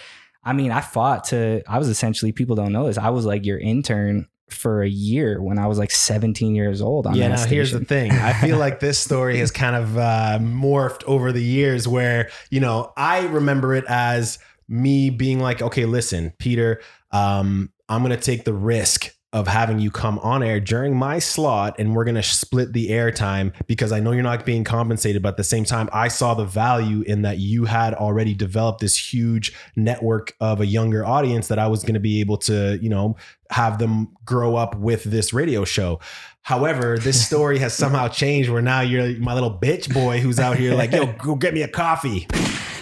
I 0.44 0.54
mean, 0.54 0.72
I 0.72 0.82
fought 0.82 1.26
to, 1.26 1.62
I 1.68 1.80
was 1.80 1.90
essentially, 1.90 2.32
people 2.32 2.56
don't 2.56 2.72
know 2.72 2.88
this, 2.88 2.98
I 2.98 3.10
was 3.10 3.26
like 3.26 3.46
your 3.46 3.60
intern 3.60 4.28
for 4.50 4.82
a 4.82 4.90
year 4.90 5.42
when 5.42 5.60
I 5.60 5.68
was 5.68 5.78
like 5.78 5.92
17 5.92 6.56
years 6.56 6.82
old. 6.82 7.08
On 7.08 7.16
yeah, 7.16 7.30
now 7.30 7.46
here's 7.46 7.72
the 7.72 7.84
thing. 7.86 8.12
I 8.12 8.34
feel 8.34 8.58
like 8.58 8.80
this 8.80 8.98
story 9.00 9.38
has 9.38 9.52
kind 9.52 9.76
of 9.76 9.98
uh, 9.98 10.40
morphed 10.42 11.04
over 11.04 11.32
the 11.32 11.44
years 11.44 11.88
where, 11.88 12.30
you 12.50 12.60
know, 12.60 12.92
I 12.98 13.28
remember 13.28 13.76
it 13.76 13.86
as 13.88 14.40
me 14.70 15.10
being 15.10 15.40
like, 15.40 15.62
okay, 15.62 15.86
listen, 15.86 16.32
Peter, 16.38 16.82
um, 17.12 17.72
I'm 17.90 18.04
going 18.04 18.16
to 18.16 18.24
take 18.24 18.46
the 18.46 18.54
risk 18.54 19.14
of 19.32 19.48
having 19.48 19.78
you 19.78 19.92
come 19.92 20.18
on 20.20 20.42
air 20.42 20.60
during 20.60 20.96
my 20.96 21.20
slot 21.20 21.76
and 21.78 21.96
we're 21.96 22.04
going 22.04 22.16
to 22.16 22.24
split 22.24 22.74
the 22.74 22.90
airtime 22.90 23.54
because 23.68 23.92
I 23.92 24.00
know 24.00 24.12
you're 24.12 24.24
not 24.24 24.44
being 24.44 24.64
compensated. 24.64 25.22
But 25.22 25.30
at 25.30 25.38
the 25.38 25.44
same 25.44 25.66
time, 25.66 25.88
I 25.94 26.08
saw 26.08 26.34
the 26.34 26.46
value 26.46 27.02
in 27.02 27.22
that 27.22 27.38
you 27.38 27.66
had 27.66 27.94
already 27.94 28.34
developed 28.34 28.82
this 28.82 28.98
huge 28.98 29.54
network 29.76 30.34
of 30.40 30.62
a 30.62 30.66
younger 30.66 31.06
audience 31.06 31.48
that 31.50 31.60
I 31.60 31.68
was 31.68 31.84
going 31.84 31.94
to 31.94 32.00
be 32.00 32.22
able 32.22 32.38
to, 32.38 32.80
you 32.82 32.90
know, 32.90 33.18
have 33.52 33.78
them 33.78 34.16
grow 34.26 34.56
up 34.56 34.76
with 34.76 35.04
this 35.04 35.32
radio 35.32 35.64
show. 35.64 36.00
However, 36.42 36.98
this 36.98 37.24
story 37.28 37.60
has 37.60 37.76
somehow 37.76 38.08
changed 38.08 38.50
where 38.50 38.64
now 38.64 38.82
you're 38.82 39.20
my 39.20 39.36
little 39.36 39.56
bitch 39.56 39.94
boy 39.94 40.22
who's 40.22 40.40
out 40.40 40.58
here 40.58 40.74
like, 40.74 40.92
yo, 40.92 41.06
go 41.14 41.36
get 41.36 41.54
me 41.54 41.62
a 41.62 41.68
coffee. 41.68 42.28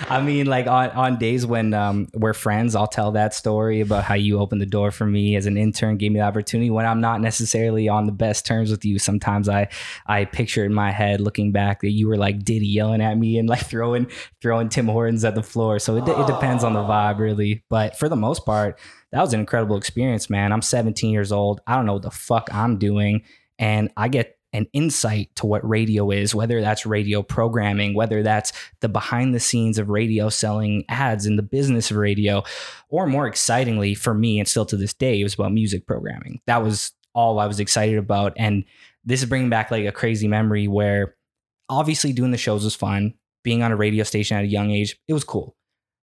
I 0.09 0.21
mean, 0.21 0.45
like 0.45 0.67
on, 0.67 0.89
on 0.91 1.17
days 1.17 1.45
when 1.45 1.73
um, 1.73 2.07
we're 2.13 2.33
friends, 2.33 2.75
I'll 2.75 2.87
tell 2.87 3.11
that 3.13 3.33
story 3.33 3.81
about 3.81 4.03
how 4.03 4.15
you 4.15 4.39
opened 4.39 4.61
the 4.61 4.65
door 4.65 4.91
for 4.91 5.05
me 5.05 5.35
as 5.35 5.45
an 5.45 5.57
intern, 5.57 5.97
gave 5.97 6.11
me 6.11 6.19
the 6.19 6.25
opportunity 6.25 6.69
when 6.69 6.85
I'm 6.85 7.01
not 7.01 7.21
necessarily 7.21 7.89
on 7.89 8.05
the 8.05 8.11
best 8.11 8.45
terms 8.45 8.71
with 8.71 8.85
you. 8.85 8.99
Sometimes 8.99 9.49
I 9.49 9.69
I 10.05 10.25
picture 10.25 10.65
in 10.65 10.73
my 10.73 10.91
head 10.91 11.21
looking 11.21 11.51
back 11.51 11.81
that 11.81 11.91
you 11.91 12.07
were 12.07 12.17
like 12.17 12.43
Diddy 12.43 12.67
yelling 12.67 13.01
at 13.01 13.17
me 13.17 13.37
and 13.37 13.49
like 13.49 13.65
throwing 13.65 14.07
throwing 14.41 14.69
Tim 14.69 14.87
Hortons 14.87 15.25
at 15.25 15.35
the 15.35 15.43
floor. 15.43 15.79
So 15.79 15.97
it, 15.97 16.05
de- 16.05 16.19
it 16.19 16.27
depends 16.27 16.63
on 16.63 16.73
the 16.73 16.81
vibe, 16.81 17.19
really. 17.19 17.63
But 17.69 17.97
for 17.97 18.09
the 18.09 18.15
most 18.15 18.45
part, 18.45 18.79
that 19.11 19.21
was 19.21 19.33
an 19.33 19.39
incredible 19.39 19.77
experience, 19.77 20.29
man. 20.29 20.51
I'm 20.51 20.61
17 20.61 21.11
years 21.11 21.31
old. 21.31 21.61
I 21.65 21.75
don't 21.75 21.85
know 21.85 21.93
what 21.93 22.03
the 22.03 22.11
fuck 22.11 22.49
I'm 22.53 22.77
doing, 22.77 23.23
and 23.57 23.91
I 23.97 24.07
get 24.09 24.36
an 24.57 24.65
insight 24.73 25.29
to 25.35 25.45
what 25.45 25.67
radio 25.67 26.09
is, 26.09 26.33
whether 26.33 26.59
that's 26.59 26.85
radio 26.85 27.21
programming, 27.21 27.93
whether 27.93 28.23
that's 28.23 28.51
the 28.81 28.89
behind 28.89 29.33
the 29.33 29.39
scenes 29.39 29.77
of 29.77 29.89
radio 29.89 30.29
selling 30.29 30.83
ads 30.89 31.25
in 31.25 31.35
the 31.35 31.43
business 31.43 31.91
of 31.91 31.97
radio, 31.97 32.43
or 32.89 33.05
more 33.05 33.27
excitingly 33.27 33.93
for 33.93 34.13
me, 34.13 34.39
and 34.39 34.47
still 34.47 34.65
to 34.65 34.75
this 34.75 34.93
day, 34.93 35.21
it 35.21 35.23
was 35.23 35.35
about 35.35 35.53
music 35.53 35.85
programming. 35.85 36.41
That 36.47 36.63
was 36.63 36.91
all 37.13 37.39
I 37.39 37.45
was 37.45 37.59
excited 37.59 37.97
about. 37.97 38.33
And 38.35 38.65
this 39.05 39.21
is 39.21 39.29
bringing 39.29 39.49
back 39.49 39.71
like 39.71 39.85
a 39.85 39.91
crazy 39.91 40.27
memory 40.27 40.67
where 40.67 41.15
obviously 41.69 42.11
doing 42.11 42.31
the 42.31 42.37
shows 42.37 42.63
was 42.63 42.75
fun. 42.75 43.13
Being 43.43 43.61
on 43.63 43.71
a 43.71 43.77
radio 43.77 44.03
station 44.03 44.37
at 44.37 44.43
a 44.43 44.47
young 44.47 44.71
age, 44.71 44.99
it 45.07 45.13
was 45.13 45.23
cool. 45.23 45.55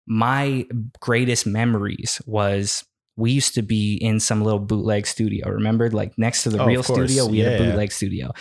My 0.06 0.66
greatest 1.00 1.46
memories 1.46 2.22
was 2.24 2.84
we 3.16 3.30
used 3.32 3.54
to 3.54 3.62
be 3.62 3.94
in 3.96 4.18
some 4.20 4.42
little 4.42 4.58
bootleg 4.58 5.06
studio. 5.06 5.48
Remember, 5.48 5.90
like 5.90 6.16
next 6.18 6.42
to 6.44 6.50
the 6.50 6.60
Oh, 6.62 6.66
real 6.66 6.82
studio, 6.82 7.26
we 7.26 7.38
had 7.38 7.48
a 7.48 7.50
Yeah, 7.56 7.60
yeah. 7.62 7.66
bootleg 7.70 7.92
studio. 7.92 8.32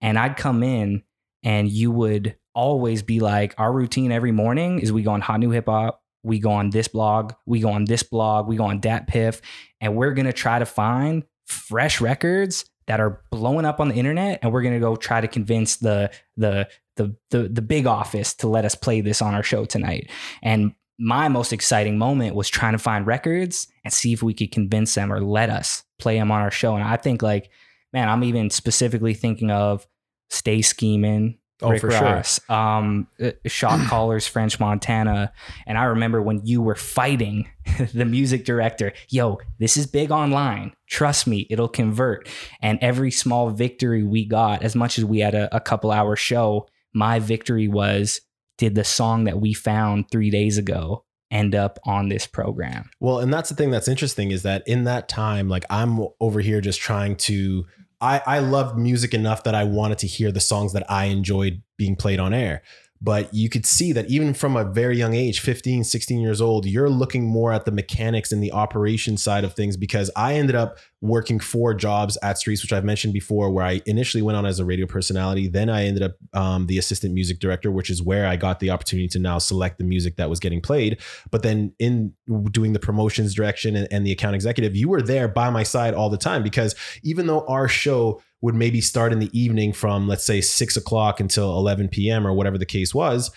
And 0.00 0.18
I'd 0.18 0.36
come 0.36 0.62
in 0.62 1.02
and 1.42 1.68
you 1.68 1.90
would 1.90 2.36
always 2.54 3.02
be 3.02 3.20
like, 3.20 3.54
our 3.58 3.72
routine 3.72 4.12
every 4.12 4.32
morning 4.32 4.80
is 4.80 4.92
we 4.92 5.02
go 5.02 5.12
on 5.12 5.20
Hot 5.20 5.40
New 5.40 5.50
Hip 5.50 5.66
Hop, 5.66 6.02
we 6.22 6.38
go 6.38 6.50
on 6.50 6.70
this 6.70 6.88
blog, 6.88 7.32
we 7.46 7.60
go 7.60 7.70
on 7.70 7.84
this 7.86 8.02
blog, 8.02 8.46
we 8.46 8.56
go 8.56 8.64
on 8.64 8.80
Dat 8.80 9.06
Piff, 9.06 9.40
and 9.80 9.96
we're 9.96 10.12
gonna 10.14 10.32
try 10.32 10.58
to 10.58 10.66
find 10.66 11.24
fresh 11.46 12.00
records 12.00 12.64
that 12.86 13.00
are 13.00 13.22
blowing 13.30 13.64
up 13.64 13.80
on 13.80 13.88
the 13.88 13.94
internet, 13.94 14.40
and 14.42 14.52
we're 14.52 14.62
gonna 14.62 14.80
go 14.80 14.96
try 14.96 15.20
to 15.20 15.28
convince 15.28 15.76
the 15.76 16.10
the 16.36 16.68
the 16.96 17.16
the, 17.30 17.48
the 17.48 17.62
big 17.62 17.86
office 17.86 18.34
to 18.34 18.48
let 18.48 18.64
us 18.64 18.74
play 18.74 19.00
this 19.00 19.22
on 19.22 19.34
our 19.34 19.42
show 19.42 19.64
tonight. 19.64 20.10
And 20.42 20.72
my 21.00 21.28
most 21.28 21.52
exciting 21.52 21.96
moment 21.98 22.34
was 22.36 22.48
trying 22.48 22.72
to 22.72 22.78
find 22.78 23.06
records 23.06 23.66
and 23.84 23.92
see 23.92 24.12
if 24.12 24.22
we 24.22 24.34
could 24.34 24.52
convince 24.52 24.94
them 24.94 25.10
or 25.12 25.20
let 25.20 25.48
us 25.48 25.82
play 25.98 26.16
them 26.16 26.30
on 26.30 26.42
our 26.42 26.50
show. 26.50 26.74
And 26.74 26.84
I 26.84 26.96
think 26.96 27.22
like, 27.22 27.50
man, 27.92 28.08
I'm 28.08 28.22
even 28.22 28.50
specifically 28.50 29.14
thinking 29.14 29.50
of 29.50 29.86
Stay 30.28 30.60
Scheming, 30.60 31.38
Oh, 31.62 31.70
Rick 31.70 31.80
for 31.82 31.90
sure. 31.90 32.00
Ross, 32.00 32.40
um, 32.48 33.06
uh, 33.22 33.32
Shot 33.46 33.78
Callers, 33.88 34.26
French 34.26 34.58
Montana. 34.58 35.32
And 35.66 35.76
I 35.76 35.84
remember 35.84 36.22
when 36.22 36.44
you 36.46 36.62
were 36.62 36.74
fighting 36.74 37.50
the 37.94 38.04
music 38.04 38.44
director, 38.44 38.92
yo, 39.08 39.38
this 39.58 39.76
is 39.76 39.86
big 39.86 40.10
online. 40.10 40.72
Trust 40.88 41.26
me, 41.26 41.46
it'll 41.50 41.68
convert. 41.68 42.28
And 42.62 42.78
every 42.80 43.10
small 43.10 43.50
victory 43.50 44.02
we 44.02 44.24
got, 44.24 44.62
as 44.62 44.74
much 44.74 44.98
as 44.98 45.04
we 45.04 45.18
had 45.20 45.34
a, 45.34 45.54
a 45.54 45.60
couple 45.60 45.90
hour 45.90 46.16
show, 46.16 46.66
my 46.94 47.18
victory 47.18 47.68
was 47.68 48.20
did 48.60 48.74
the 48.74 48.84
song 48.84 49.24
that 49.24 49.40
we 49.40 49.54
found 49.54 50.10
three 50.10 50.28
days 50.28 50.58
ago 50.58 51.02
end 51.30 51.54
up 51.54 51.78
on 51.86 52.10
this 52.10 52.26
program? 52.26 52.90
Well, 53.00 53.18
and 53.18 53.32
that's 53.32 53.48
the 53.48 53.54
thing 53.54 53.70
that's 53.70 53.88
interesting 53.88 54.30
is 54.32 54.42
that 54.42 54.62
in 54.68 54.84
that 54.84 55.08
time, 55.08 55.48
like 55.48 55.64
I'm 55.70 56.06
over 56.20 56.40
here 56.40 56.60
just 56.60 56.78
trying 56.78 57.16
to 57.16 57.64
I, 58.02 58.22
I 58.26 58.38
loved 58.40 58.78
music 58.78 59.14
enough 59.14 59.44
that 59.44 59.54
I 59.54 59.64
wanted 59.64 59.98
to 59.98 60.06
hear 60.06 60.30
the 60.30 60.40
songs 60.40 60.74
that 60.74 60.90
I 60.90 61.06
enjoyed 61.06 61.62
being 61.78 61.96
played 61.96 62.20
on 62.20 62.34
air. 62.34 62.62
But 63.02 63.32
you 63.32 63.48
could 63.48 63.64
see 63.64 63.92
that 63.92 64.10
even 64.10 64.34
from 64.34 64.56
a 64.56 64.64
very 64.64 64.98
young 64.98 65.14
age, 65.14 65.40
15, 65.40 65.84
16 65.84 66.20
years 66.20 66.40
old, 66.40 66.66
you're 66.66 66.90
looking 66.90 67.24
more 67.24 67.50
at 67.50 67.64
the 67.64 67.70
mechanics 67.70 68.30
and 68.30 68.42
the 68.42 68.52
operation 68.52 69.16
side 69.16 69.42
of 69.42 69.54
things 69.54 69.78
because 69.78 70.10
I 70.16 70.34
ended 70.34 70.54
up 70.54 70.78
working 71.00 71.40
four 71.40 71.72
jobs 71.72 72.18
at 72.22 72.36
Streets, 72.36 72.60
which 72.60 72.74
I've 72.74 72.84
mentioned 72.84 73.14
before, 73.14 73.50
where 73.50 73.64
I 73.64 73.80
initially 73.86 74.22
went 74.22 74.36
on 74.36 74.44
as 74.44 74.58
a 74.58 74.66
radio 74.66 74.86
personality. 74.86 75.48
Then 75.48 75.70
I 75.70 75.86
ended 75.86 76.02
up 76.02 76.12
um, 76.34 76.66
the 76.66 76.76
assistant 76.76 77.14
music 77.14 77.38
director, 77.38 77.70
which 77.70 77.88
is 77.88 78.02
where 78.02 78.26
I 78.26 78.36
got 78.36 78.60
the 78.60 78.68
opportunity 78.68 79.08
to 79.08 79.18
now 79.18 79.38
select 79.38 79.78
the 79.78 79.84
music 79.84 80.16
that 80.16 80.28
was 80.28 80.38
getting 80.38 80.60
played. 80.60 81.00
But 81.30 81.42
then 81.42 81.72
in 81.78 82.12
doing 82.50 82.74
the 82.74 82.78
promotions 82.78 83.34
direction 83.34 83.76
and, 83.76 83.88
and 83.90 84.06
the 84.06 84.12
account 84.12 84.34
executive, 84.34 84.76
you 84.76 84.90
were 84.90 85.00
there 85.00 85.26
by 85.26 85.48
my 85.48 85.62
side 85.62 85.94
all 85.94 86.10
the 86.10 86.18
time 86.18 86.42
because 86.42 86.74
even 87.02 87.26
though 87.26 87.46
our 87.46 87.66
show 87.66 88.20
would 88.42 88.54
maybe 88.54 88.80
start 88.80 89.12
in 89.12 89.18
the 89.18 89.38
evening 89.38 89.72
from 89.72 90.08
let's 90.08 90.24
say 90.24 90.40
six 90.40 90.76
o'clock 90.76 91.20
until 91.20 91.56
11 91.58 91.88
p.m. 91.88 92.26
or 92.26 92.32
whatever 92.32 92.58
the 92.58 92.66
case 92.66 92.94
was, 92.94 93.30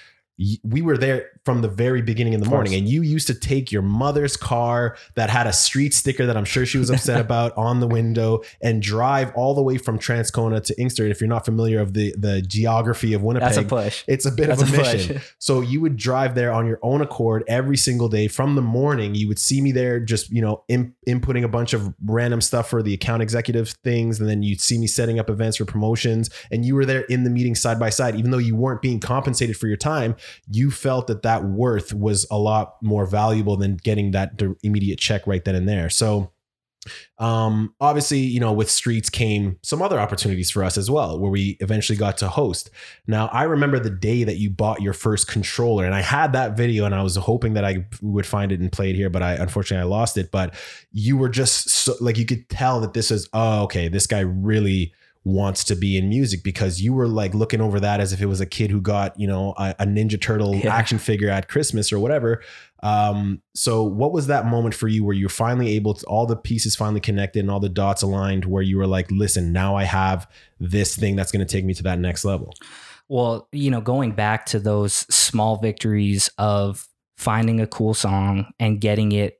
we 0.63 0.81
were 0.81 0.97
there 0.97 1.32
from 1.45 1.61
the 1.61 1.67
very 1.67 2.01
beginning 2.01 2.33
in 2.33 2.39
the 2.39 2.49
morning. 2.49 2.73
And 2.73 2.87
you 2.87 3.01
used 3.01 3.27
to 3.27 3.33
take 3.33 3.71
your 3.71 3.81
mother's 3.81 4.37
car 4.37 4.95
that 5.15 5.29
had 5.29 5.45
a 5.45 5.53
street 5.53 5.93
sticker 5.93 6.25
that 6.25 6.37
I'm 6.37 6.45
sure 6.45 6.65
she 6.65 6.77
was 6.77 6.89
upset 6.89 7.19
about 7.25 7.55
on 7.57 7.79
the 7.79 7.87
window 7.87 8.43
and 8.61 8.81
drive 8.81 9.31
all 9.35 9.53
the 9.53 9.61
way 9.61 9.77
from 9.77 9.99
Transcona 9.99 10.63
to 10.63 10.79
Inkster. 10.79 11.05
If 11.05 11.19
you're 11.19 11.27
not 11.27 11.45
familiar 11.45 11.81
of 11.81 11.93
the 11.93 12.13
the 12.17 12.41
geography 12.41 13.13
of 13.13 13.23
Winnipeg, 13.23 13.55
That's 13.55 13.57
a 13.57 13.63
push. 13.63 14.03
it's 14.07 14.25
a 14.25 14.31
bit 14.31 14.47
That's 14.47 14.61
of 14.61 14.73
a, 14.73 14.75
a 14.75 14.77
mission. 14.77 15.21
So 15.39 15.61
you 15.61 15.81
would 15.81 15.97
drive 15.97 16.35
there 16.35 16.51
on 16.53 16.65
your 16.65 16.79
own 16.81 17.01
accord 17.01 17.43
every 17.47 17.77
single 17.77 18.07
day 18.07 18.27
from 18.27 18.55
the 18.55 18.61
morning. 18.61 19.15
You 19.15 19.27
would 19.27 19.39
see 19.39 19.61
me 19.61 19.71
there 19.71 19.99
just, 19.99 20.29
you 20.29 20.41
know, 20.41 20.63
in, 20.67 20.93
inputting 21.07 21.43
a 21.43 21.47
bunch 21.47 21.73
of 21.73 21.93
random 22.05 22.41
stuff 22.41 22.69
for 22.69 22.81
the 22.81 22.93
account 22.93 23.21
executive 23.21 23.69
things. 23.83 24.19
And 24.19 24.29
then 24.29 24.43
you'd 24.43 24.61
see 24.61 24.77
me 24.77 24.87
setting 24.87 25.19
up 25.19 25.29
events 25.29 25.57
for 25.57 25.65
promotions. 25.65 26.29
And 26.51 26.63
you 26.65 26.75
were 26.75 26.85
there 26.85 27.01
in 27.01 27.23
the 27.23 27.29
meeting 27.29 27.55
side 27.55 27.79
by 27.79 27.89
side. 27.89 28.15
Even 28.15 28.31
though 28.31 28.37
you 28.37 28.55
weren't 28.55 28.81
being 28.81 28.99
compensated 28.99 29.57
for 29.57 29.67
your 29.67 29.77
time, 29.77 30.15
you 30.49 30.71
felt 30.71 31.07
that 31.07 31.23
that 31.23 31.32
worth 31.41 31.93
was 31.93 32.27
a 32.29 32.37
lot 32.37 32.75
more 32.81 33.05
valuable 33.05 33.57
than 33.57 33.77
getting 33.77 34.11
that 34.11 34.41
immediate 34.61 34.99
check 34.99 35.25
right 35.25 35.43
then 35.43 35.55
and 35.55 35.67
there. 35.67 35.89
So 35.89 36.31
um 37.19 37.73
obviously 37.79 38.19
you 38.19 38.39
know 38.39 38.51
with 38.51 38.69
streets 38.69 39.09
came 39.09 39.57
some 39.61 39.81
other 39.81 39.99
opportunities 39.99 40.51
for 40.51 40.63
us 40.63 40.77
as 40.77 40.89
well 40.89 41.19
where 41.19 41.31
we 41.31 41.57
eventually 41.59 41.97
got 41.97 42.17
to 42.17 42.27
host 42.27 42.69
now 43.07 43.27
i 43.27 43.43
remember 43.43 43.79
the 43.79 43.89
day 43.89 44.23
that 44.23 44.37
you 44.37 44.49
bought 44.49 44.81
your 44.81 44.93
first 44.93 45.27
controller 45.27 45.85
and 45.85 45.95
i 45.95 46.01
had 46.01 46.33
that 46.33 46.57
video 46.57 46.85
and 46.85 46.93
i 46.93 47.01
was 47.01 47.15
hoping 47.15 47.53
that 47.53 47.63
i 47.63 47.85
would 48.01 48.25
find 48.25 48.51
it 48.51 48.59
and 48.59 48.71
play 48.71 48.89
it 48.89 48.95
here 48.95 49.09
but 49.09 49.23
i 49.23 49.33
unfortunately 49.33 49.81
i 49.81 49.87
lost 49.87 50.17
it 50.17 50.31
but 50.31 50.53
you 50.91 51.15
were 51.15 51.29
just 51.29 51.69
so 51.69 51.93
like 52.01 52.17
you 52.17 52.25
could 52.25 52.47
tell 52.49 52.81
that 52.81 52.93
this 52.93 53.11
is 53.11 53.29
oh 53.33 53.63
okay 53.63 53.87
this 53.87 54.07
guy 54.07 54.19
really 54.19 54.93
wants 55.25 55.63
to 55.63 55.75
be 55.75 55.97
in 55.97 56.09
music 56.09 56.43
because 56.43 56.81
you 56.81 56.93
were 56.93 57.07
like 57.07 57.33
looking 57.33 57.61
over 57.61 57.79
that 57.79 57.99
as 58.01 58.11
if 58.11 58.21
it 58.21 58.25
was 58.25 58.41
a 58.41 58.45
kid 58.45 58.69
who 58.69 58.81
got 58.81 59.17
you 59.17 59.25
know 59.25 59.53
a, 59.57 59.73
a 59.79 59.85
ninja 59.85 60.19
turtle 60.19 60.53
Yeah. 60.55 60.75
action 60.75 60.97
figure 60.97 61.29
at 61.29 61.47
christmas 61.47 61.93
or 61.93 61.99
whatever 61.99 62.41
um, 62.83 63.41
so 63.55 63.83
what 63.83 64.11
was 64.11 64.27
that 64.27 64.45
moment 64.45 64.75
for 64.75 64.89
you 64.89 65.05
where 65.05 65.15
you're 65.15 65.29
finally 65.29 65.75
able 65.75 65.93
to 65.93 66.05
all 66.05 66.25
the 66.25 66.35
pieces 66.35 66.75
finally 66.75 66.99
connected 66.99 67.39
and 67.39 67.49
all 67.49 67.61
the 67.61 67.69
dots 67.69 68.01
aligned 68.01 68.43
where 68.43 68.61
you 68.61 68.77
were 68.77 68.85
like, 68.87 69.09
listen, 69.09 69.53
now 69.53 69.77
I 69.77 69.85
have 69.85 70.29
this 70.59 70.93
thing 70.93 71.15
that's 71.15 71.31
going 71.31 71.45
to 71.47 71.49
take 71.49 71.63
me 71.63 71.73
to 71.75 71.83
that 71.83 71.97
next 71.97 72.25
level? 72.25 72.53
Well, 73.07 73.47
you 73.53 73.71
know, 73.71 73.79
going 73.79 74.11
back 74.11 74.45
to 74.47 74.59
those 74.59 74.93
small 74.93 75.55
victories 75.59 76.29
of 76.37 76.85
finding 77.17 77.61
a 77.61 77.67
cool 77.67 77.93
song 77.93 78.47
and 78.59 78.81
getting 78.81 79.13
it 79.13 79.39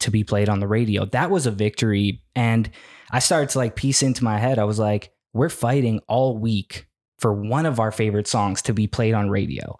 to 0.00 0.10
be 0.10 0.22
played 0.22 0.50
on 0.50 0.60
the 0.60 0.68
radio, 0.68 1.06
that 1.06 1.30
was 1.30 1.46
a 1.46 1.50
victory. 1.50 2.22
And 2.36 2.68
I 3.10 3.18
started 3.20 3.48
to 3.50 3.58
like 3.60 3.76
piece 3.76 4.02
into 4.02 4.22
my 4.24 4.36
head, 4.36 4.58
I 4.58 4.64
was 4.64 4.78
like, 4.78 5.10
we're 5.34 5.50
fighting 5.50 6.00
all 6.08 6.38
week 6.38 6.86
for 7.18 7.32
one 7.32 7.66
of 7.66 7.80
our 7.80 7.92
favorite 7.92 8.28
songs 8.28 8.62
to 8.62 8.72
be 8.72 8.86
played 8.86 9.14
on 9.14 9.28
radio. 9.28 9.78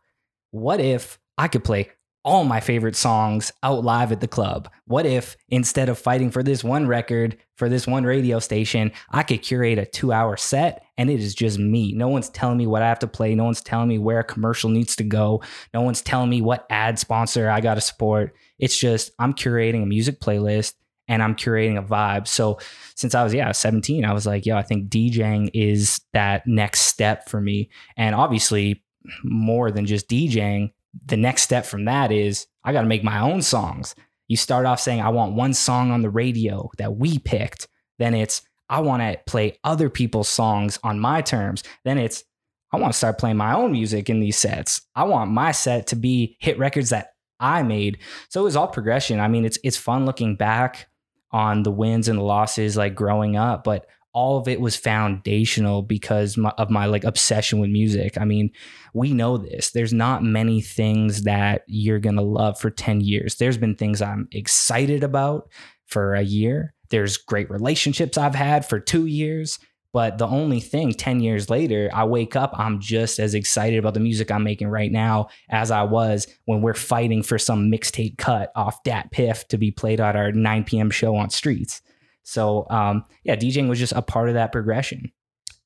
What 0.50 0.80
if 0.80 1.18
I 1.38 1.49
could 1.49 1.64
play 1.64 1.90
all 2.25 2.44
my 2.44 2.58
favorite 2.58 2.96
songs 2.96 3.52
out 3.62 3.84
live 3.84 4.11
at 4.11 4.20
the 4.20 4.28
club? 4.28 4.68
What 4.87 5.06
if 5.06 5.37
instead 5.49 5.88
of 5.88 5.99
fighting 5.99 6.30
for 6.30 6.42
this 6.42 6.64
one 6.64 6.87
record, 6.87 7.37
for 7.56 7.68
this 7.68 7.87
one 7.87 8.04
radio 8.04 8.38
station, 8.38 8.92
I 9.11 9.23
could 9.23 9.42
curate 9.42 9.78
a 9.78 9.84
two 9.84 10.12
hour 10.12 10.37
set 10.37 10.84
and 10.96 11.11
it 11.11 11.20
is 11.20 11.34
just 11.34 11.58
me? 11.58 11.92
No 11.92 12.08
one's 12.08 12.30
telling 12.30 12.56
me 12.56 12.66
what 12.66 12.82
I 12.82 12.88
have 12.88 13.00
to 13.00 13.06
play. 13.06 13.34
No 13.34 13.44
one's 13.44 13.61
telling 13.61 13.88
me 13.88 13.99
where 13.99 14.20
a 14.20 14.25
commercial 14.25 14.70
needs 14.70 14.96
to 14.96 15.04
go. 15.04 15.42
No 15.73 15.82
one's 15.82 16.02
telling 16.02 16.30
me 16.30 16.40
what 16.40 16.66
ad 16.70 16.99
sponsor 16.99 17.49
I 17.49 17.61
got 17.61 17.75
to 17.75 17.80
support. 17.80 18.34
It's 18.58 18.78
just 18.78 19.12
I'm 19.18 19.34
curating 19.34 19.82
a 19.82 19.87
music 19.87 20.20
playlist 20.20 20.75
and 21.08 21.23
I'm 21.23 21.34
curating 21.34 21.78
a 21.78 21.82
vibe. 21.82 22.26
So 22.26 22.58
since 22.94 23.14
I 23.14 23.23
was, 23.23 23.34
yeah, 23.34 23.52
17, 23.52 24.04
I 24.04 24.12
was 24.12 24.26
like, 24.26 24.46
yo, 24.46 24.56
I 24.56 24.62
think 24.62 24.88
DJing 24.88 25.50
is 25.52 26.00
that 26.12 26.46
next 26.46 26.82
step 26.82 27.28
for 27.28 27.40
me. 27.40 27.70
And 27.96 28.14
obviously, 28.14 28.82
more 29.23 29.70
than 29.70 29.87
just 29.87 30.08
DJing, 30.08 30.73
the 31.06 31.16
next 31.16 31.42
step 31.42 31.66
from 31.66 31.84
that 31.87 32.11
is 32.11 32.46
I 32.64 32.73
got 32.73 32.82
to 32.82 32.88
make 32.88 33.04
my 33.04 33.20
own 33.20 33.42
songs. 33.42 33.94
You 34.28 34.37
start 34.37 34.64
off 34.64 34.80
saying, 34.80 35.00
I 35.00 35.11
want 35.11 35.34
one 35.34 35.52
song 35.52 35.90
on 35.90 36.02
the 36.02 36.11
radio 36.11 36.70
that 36.78 36.96
we 36.96 37.18
picked. 37.18 37.68
Then 37.99 38.14
it's, 38.14 38.42
I 38.70 38.80
want 38.80 39.02
to 39.02 39.20
play 39.26 39.58
other 39.62 39.90
people's 39.90 40.28
songs 40.28 40.78
on 40.82 40.99
my 40.99 41.20
terms. 41.20 41.62
Then 41.84 41.99
it's, 41.99 42.25
I 42.73 42.78
want 42.78 42.92
to 42.92 42.96
start 42.96 43.18
playing 43.18 43.37
my 43.37 43.54
own 43.54 43.73
music 43.73 44.08
in 44.08 44.20
these 44.20 44.38
sets. 44.38 44.80
I 44.96 45.04
want 45.04 45.30
my 45.30 45.52
set 45.52 45.88
to 45.88 45.96
be 45.96 46.37
hit 46.40 46.58
records 46.58 46.90
that 46.90 47.11
I 47.38 47.62
made. 47.62 47.99
So 48.30 48.40
it 48.40 48.44
was 48.44 48.56
all 48.56 48.66
progression. 48.66 49.20
I 49.20 49.28
mean, 49.28 49.44
it's 49.44 49.58
it's 49.62 49.76
fun 49.76 50.06
looking 50.06 50.34
back 50.34 50.88
on 51.35 51.64
the 51.64 51.71
wins 51.71 52.07
and 52.07 52.23
losses 52.23 52.76
like 52.76 52.95
growing 52.95 53.37
up, 53.37 53.64
but 53.64 53.87
all 54.12 54.38
of 54.38 54.47
it 54.47 54.61
was 54.61 54.76
foundational 54.76 55.83
because 55.83 56.37
my, 56.37 56.50
of 56.57 56.71
my 56.71 56.87
like 56.87 57.03
obsession 57.03 57.59
with 57.59 57.69
music. 57.69 58.17
I 58.17 58.25
mean, 58.25 58.53
we 58.95 59.12
know 59.12 59.37
this. 59.37 59.73
There's 59.73 59.93
not 59.93 60.23
many 60.23 60.61
things 60.61 61.25
that 61.25 61.62
you're 61.67 61.99
going 61.99 62.14
to 62.14 62.23
love 62.23 62.61
for 62.61 62.71
10 62.71 63.00
years. 63.00 63.35
There's 63.35 63.59
been 63.59 63.75
things 63.75 64.00
I'm 64.00 64.29
excited 64.31 65.03
about 65.03 65.50
for 65.87 66.14
a 66.14 66.23
year. 66.23 66.73
There's 66.91 67.17
great 67.17 67.50
relationships 67.50 68.17
I've 68.17 68.37
had 68.37 68.64
for 68.64 68.79
2 68.79 69.07
years. 69.07 69.59
But 69.94 70.18
the 70.18 70.26
only 70.26 70.58
thing 70.60 70.92
10 70.92 71.20
years 71.20 71.48
later, 71.48 71.88
I 71.94 72.04
wake 72.04 72.34
up, 72.34 72.52
I'm 72.58 72.80
just 72.80 73.20
as 73.20 73.32
excited 73.32 73.78
about 73.78 73.94
the 73.94 74.00
music 74.00 74.30
I'm 74.30 74.42
making 74.42 74.66
right 74.68 74.90
now 74.90 75.28
as 75.48 75.70
I 75.70 75.84
was 75.84 76.26
when 76.46 76.60
we're 76.62 76.74
fighting 76.74 77.22
for 77.22 77.38
some 77.38 77.70
mixtape 77.70 78.18
cut 78.18 78.50
off 78.56 78.82
Dat 78.82 79.12
Piff 79.12 79.46
to 79.48 79.56
be 79.56 79.70
played 79.70 80.00
at 80.00 80.16
our 80.16 80.32
9 80.32 80.64
p.m. 80.64 80.90
show 80.90 81.14
on 81.14 81.30
streets. 81.30 81.80
So, 82.24 82.66
um, 82.70 83.04
yeah, 83.22 83.36
DJing 83.36 83.68
was 83.68 83.78
just 83.78 83.92
a 83.92 84.02
part 84.02 84.28
of 84.28 84.34
that 84.34 84.50
progression. 84.50 85.12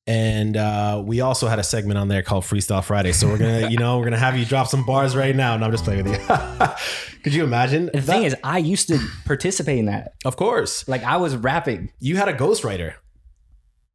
And 0.05 0.57
uh, 0.57 1.01
we 1.05 1.21
also 1.21 1.47
had 1.47 1.57
a 1.59 1.63
segment 1.63 1.97
on 1.97 2.07
there 2.07 2.21
called 2.23 2.43
Freestyle 2.43 2.83
Friday. 2.83 3.11
So 3.11 3.27
we're 3.27 3.37
gonna, 3.37 3.69
you 3.69 3.77
know, 3.77 3.97
we're 3.97 4.05
gonna 4.05 4.17
have 4.17 4.37
you 4.37 4.45
drop 4.45 4.67
some 4.67 4.85
bars 4.85 5.15
right 5.15 5.35
now. 5.35 5.55
And 5.55 5.63
I'm 5.65 5.71
just 5.71 5.83
playing 5.83 6.03
with 6.05 6.19
you. 6.19 6.67
Could 7.23 7.33
you 7.33 7.43
imagine? 7.43 7.89
The 7.93 8.01
thing 8.01 8.23
is, 8.23 8.35
I 8.43 8.57
used 8.59 8.87
to 8.89 8.99
participate 9.25 9.77
in 9.79 9.85
that. 9.85 10.13
of 10.25 10.35
course, 10.35 10.87
Like, 10.87 11.03
I 11.03 11.17
was 11.17 11.35
rapping. 11.35 11.91
you 11.99 12.15
had 12.17 12.27
a 12.29 12.33
ghostwriter. 12.33 12.93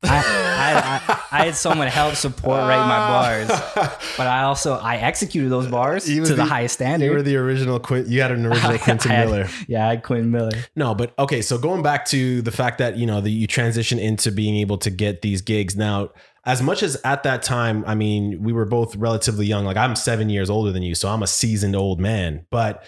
I, 0.06 0.16
I, 0.16 1.12
I, 1.14 1.20
I 1.40 1.44
had 1.46 1.54
someone 1.56 1.88
help 1.88 2.14
support 2.14 2.58
write 2.58 2.86
my 2.86 2.98
bars, 3.08 3.48
but 4.16 4.26
I 4.26 4.42
also 4.42 4.74
I 4.74 4.96
executed 4.96 5.50
those 5.50 5.66
bars 5.66 6.04
to 6.06 6.20
the, 6.22 6.34
the- 6.34 6.44
highest 6.44 6.74
standard. 6.74 7.04
You 7.06 7.12
were 7.12 7.22
the 7.22 7.36
original 7.36 7.78
Quint. 7.80 8.08
You 8.08 8.20
had 8.22 8.32
an 8.32 8.46
original 8.46 8.78
Quentin 8.78 9.10
had- 9.10 9.28
Miller. 9.28 9.48
Yeah, 9.68 9.86
I 9.86 9.90
had 9.90 10.02
Quinn 10.02 10.30
Miller. 10.30 10.52
No, 10.76 10.94
but 10.94 11.12
okay. 11.18 11.42
So 11.42 11.58
going 11.58 11.82
back 11.82 12.04
to 12.06 12.42
the 12.42 12.52
fact 12.52 12.78
that 12.78 12.96
you 12.96 13.06
know 13.06 13.20
that 13.20 13.30
you 13.30 13.46
transition 13.46 13.98
into 13.98 14.30
being 14.30 14.56
able 14.56 14.78
to 14.78 14.90
get 14.90 15.22
these 15.22 15.40
gigs 15.42 15.76
now. 15.76 16.10
as 16.46 16.60
much 16.62 16.82
as 16.82 16.96
at 17.04 17.22
that 17.22 17.42
time, 17.42 17.84
I 17.86 17.94
mean, 17.94 18.42
we 18.42 18.52
were 18.52 18.66
both 18.66 18.94
relatively 18.96 19.46
young. 19.46 19.64
Like 19.64 19.76
I'm 19.76 19.96
seven 19.96 20.28
years 20.28 20.50
older 20.50 20.72
than 20.72 20.82
you, 20.82 20.94
so 20.94 21.08
I'm 21.08 21.22
a 21.22 21.26
seasoned 21.26 21.74
old 21.74 21.98
man. 22.00 22.46
But 22.50 22.84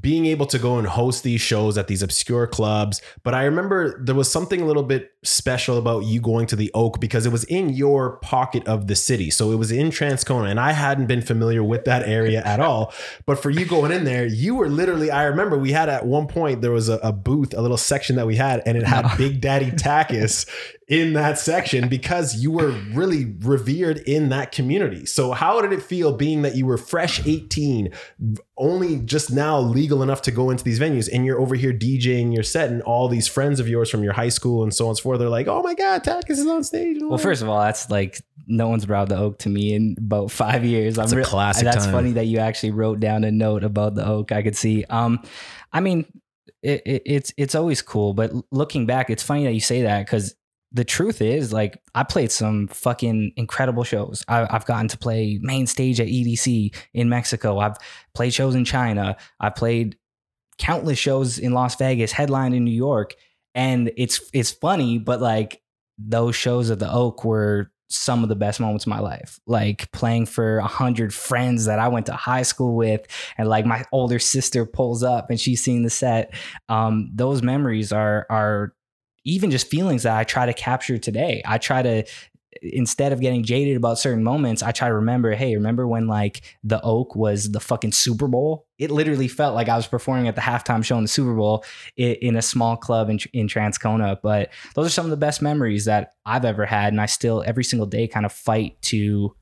being 0.00 0.26
able 0.26 0.44
to 0.44 0.58
go 0.58 0.76
and 0.76 0.86
host 0.86 1.22
these 1.24 1.40
shows 1.40 1.78
at 1.78 1.88
these 1.88 2.02
obscure 2.02 2.46
clubs. 2.46 3.00
But 3.22 3.34
I 3.34 3.44
remember 3.44 4.02
there 4.04 4.14
was 4.14 4.30
something 4.30 4.60
a 4.60 4.66
little 4.66 4.82
bit 4.82 5.12
special 5.22 5.78
about 5.78 6.04
you 6.04 6.20
going 6.20 6.46
to 6.48 6.56
the 6.56 6.70
Oak 6.74 7.00
because 7.00 7.24
it 7.24 7.32
was 7.32 7.44
in 7.44 7.70
your 7.70 8.16
pocket 8.18 8.66
of 8.68 8.88
the 8.88 8.94
city. 8.96 9.30
So 9.30 9.52
it 9.52 9.56
was 9.56 9.72
in 9.72 9.88
Transcona, 9.88 10.50
and 10.50 10.60
I 10.60 10.72
hadn't 10.72 11.06
been 11.06 11.22
familiar 11.22 11.62
with 11.64 11.86
that 11.86 12.06
area 12.06 12.42
at 12.44 12.60
all. 12.68 12.92
But 13.24 13.38
for 13.38 13.48
you 13.48 13.64
going 13.64 13.90
in 13.90 14.04
there, 14.04 14.26
you 14.26 14.54
were 14.54 14.68
literally, 14.68 15.10
I 15.10 15.24
remember 15.24 15.56
we 15.56 15.72
had 15.72 15.88
at 15.88 16.04
one 16.04 16.26
point, 16.26 16.60
there 16.60 16.72
was 16.72 16.90
a, 16.90 16.98
a 16.98 17.12
booth, 17.12 17.54
a 17.54 17.62
little 17.62 17.78
section 17.78 18.16
that 18.16 18.26
we 18.26 18.36
had, 18.36 18.62
and 18.66 18.76
it 18.76 18.84
had 18.84 19.06
No. 19.06 19.16
Big 19.16 19.40
Daddy 19.40 19.70
Takis 19.70 20.46
in 20.90 21.12
that 21.12 21.38
section 21.38 21.88
because 21.88 22.34
you 22.42 22.50
were 22.50 22.72
really 22.92 23.36
revered 23.42 23.98
in 23.98 24.28
that 24.30 24.50
community. 24.50 25.06
So 25.06 25.30
how 25.30 25.60
did 25.60 25.72
it 25.72 25.84
feel 25.84 26.12
being 26.12 26.42
that 26.42 26.56
you 26.56 26.66
were 26.66 26.76
fresh 26.76 27.24
18, 27.24 27.92
only 28.58 28.98
just 28.98 29.30
now 29.32 29.60
legal 29.60 30.02
enough 30.02 30.20
to 30.22 30.32
go 30.32 30.50
into 30.50 30.64
these 30.64 30.80
venues 30.80 31.08
and 31.10 31.24
you're 31.24 31.40
over 31.40 31.54
here 31.54 31.72
DJing 31.72 32.34
your 32.34 32.42
set 32.42 32.70
and 32.70 32.82
all 32.82 33.06
these 33.06 33.28
friends 33.28 33.60
of 33.60 33.68
yours 33.68 33.88
from 33.88 34.02
your 34.02 34.12
high 34.12 34.28
school 34.28 34.64
and 34.64 34.74
so 34.74 34.86
on 34.86 34.90
and 34.90 34.98
so 34.98 35.02
forth, 35.04 35.20
they're 35.20 35.28
like, 35.28 35.46
oh 35.46 35.62
my 35.62 35.74
God, 35.74 36.02
Takis 36.02 36.30
is 36.30 36.46
on 36.48 36.64
stage. 36.64 36.96
Well, 37.00 37.18
first 37.18 37.40
of 37.40 37.48
all, 37.48 37.60
that's 37.60 37.88
like 37.88 38.20
no 38.48 38.68
one's 38.68 38.84
brought 38.84 39.08
the 39.08 39.16
oak 39.16 39.38
to 39.38 39.48
me 39.48 39.74
in 39.74 39.94
about 39.96 40.32
five 40.32 40.64
years. 40.64 40.98
I'm 40.98 41.04
It's 41.04 41.12
a 41.12 41.18
re- 41.18 41.24
classic 41.24 41.66
That's 41.66 41.84
time. 41.84 41.94
funny 41.94 42.12
that 42.12 42.24
you 42.24 42.38
actually 42.38 42.72
wrote 42.72 42.98
down 42.98 43.22
a 43.22 43.30
note 43.30 43.62
about 43.62 43.94
the 43.94 44.04
oak. 44.04 44.32
I 44.32 44.42
could 44.42 44.56
see. 44.56 44.84
Um, 44.90 45.22
I 45.72 45.78
mean, 45.78 46.04
it, 46.64 46.82
it, 46.84 47.02
it's 47.06 47.32
it's 47.36 47.54
always 47.54 47.80
cool, 47.80 48.12
but 48.12 48.32
looking 48.50 48.86
back, 48.86 49.08
it's 49.08 49.22
funny 49.22 49.44
that 49.44 49.52
you 49.52 49.60
say 49.60 49.82
that 49.82 50.04
because 50.04 50.34
the 50.72 50.84
truth 50.84 51.20
is, 51.20 51.52
like, 51.52 51.82
I 51.94 52.04
played 52.04 52.30
some 52.30 52.68
fucking 52.68 53.32
incredible 53.36 53.82
shows. 53.82 54.24
I, 54.28 54.46
I've 54.48 54.66
gotten 54.66 54.88
to 54.88 54.98
play 54.98 55.38
main 55.42 55.66
stage 55.66 56.00
at 56.00 56.06
EDC 56.06 56.74
in 56.94 57.08
Mexico. 57.08 57.58
I've 57.58 57.76
played 58.14 58.32
shows 58.32 58.54
in 58.54 58.64
China. 58.64 59.16
I've 59.40 59.56
played 59.56 59.96
countless 60.58 60.98
shows 60.98 61.38
in 61.38 61.52
Las 61.52 61.74
Vegas, 61.76 62.12
headlined 62.12 62.54
in 62.54 62.64
New 62.64 62.70
York, 62.70 63.14
and 63.54 63.90
it's 63.96 64.20
it's 64.32 64.52
funny, 64.52 64.98
but 64.98 65.20
like 65.20 65.60
those 65.98 66.36
shows 66.36 66.70
at 66.70 66.78
the 66.78 66.90
Oak 66.90 67.24
were 67.24 67.72
some 67.88 68.22
of 68.22 68.28
the 68.28 68.36
best 68.36 68.60
moments 68.60 68.84
of 68.84 68.90
my 68.90 69.00
life. 69.00 69.40
Like 69.46 69.90
playing 69.90 70.26
for 70.26 70.58
a 70.58 70.66
hundred 70.66 71.12
friends 71.12 71.64
that 71.64 71.80
I 71.80 71.88
went 71.88 72.06
to 72.06 72.12
high 72.12 72.42
school 72.42 72.76
with, 72.76 73.06
and 73.36 73.48
like 73.48 73.66
my 73.66 73.84
older 73.90 74.20
sister 74.20 74.64
pulls 74.64 75.02
up 75.02 75.30
and 75.30 75.40
she's 75.40 75.62
seeing 75.62 75.82
the 75.82 75.90
set. 75.90 76.32
Um, 76.68 77.10
those 77.12 77.42
memories 77.42 77.90
are 77.92 78.26
are 78.30 78.74
even 79.24 79.50
just 79.50 79.66
feelings 79.66 80.04
that 80.04 80.16
I 80.16 80.24
try 80.24 80.46
to 80.46 80.54
capture 80.54 80.98
today. 80.98 81.42
I 81.44 81.58
try 81.58 81.82
to 81.82 82.04
instead 82.62 83.12
of 83.12 83.20
getting 83.20 83.42
jaded 83.42 83.76
about 83.76 83.98
certain 83.98 84.24
moments, 84.24 84.62
I 84.62 84.72
try 84.72 84.88
to 84.88 84.94
remember, 84.94 85.32
hey, 85.32 85.54
remember 85.54 85.86
when 85.86 86.06
like 86.06 86.42
the 86.64 86.80
Oak 86.82 87.14
was 87.14 87.52
the 87.52 87.60
fucking 87.60 87.92
Super 87.92 88.26
Bowl? 88.26 88.66
It 88.78 88.90
literally 88.90 89.28
felt 89.28 89.54
like 89.54 89.68
I 89.68 89.76
was 89.76 89.86
performing 89.86 90.28
at 90.28 90.34
the 90.34 90.40
halftime 90.40 90.84
show 90.84 90.96
in 90.96 91.04
the 91.04 91.08
Super 91.08 91.34
Bowl 91.34 91.64
in 91.96 92.36
a 92.36 92.42
small 92.42 92.76
club 92.76 93.08
in, 93.08 93.18
in 93.32 93.46
Transcona. 93.46 94.18
But 94.20 94.50
those 94.74 94.86
are 94.86 94.90
some 94.90 95.06
of 95.06 95.10
the 95.10 95.16
best 95.16 95.42
memories 95.42 95.84
that 95.84 96.14
I've 96.26 96.44
ever 96.44 96.66
had. 96.66 96.92
And 96.92 97.00
I 97.00 97.06
still, 97.06 97.42
every 97.46 97.64
single 97.64 97.86
day, 97.86 98.08
kind 98.08 98.26
of 98.26 98.32
fight 98.32 98.80
to 98.82 99.34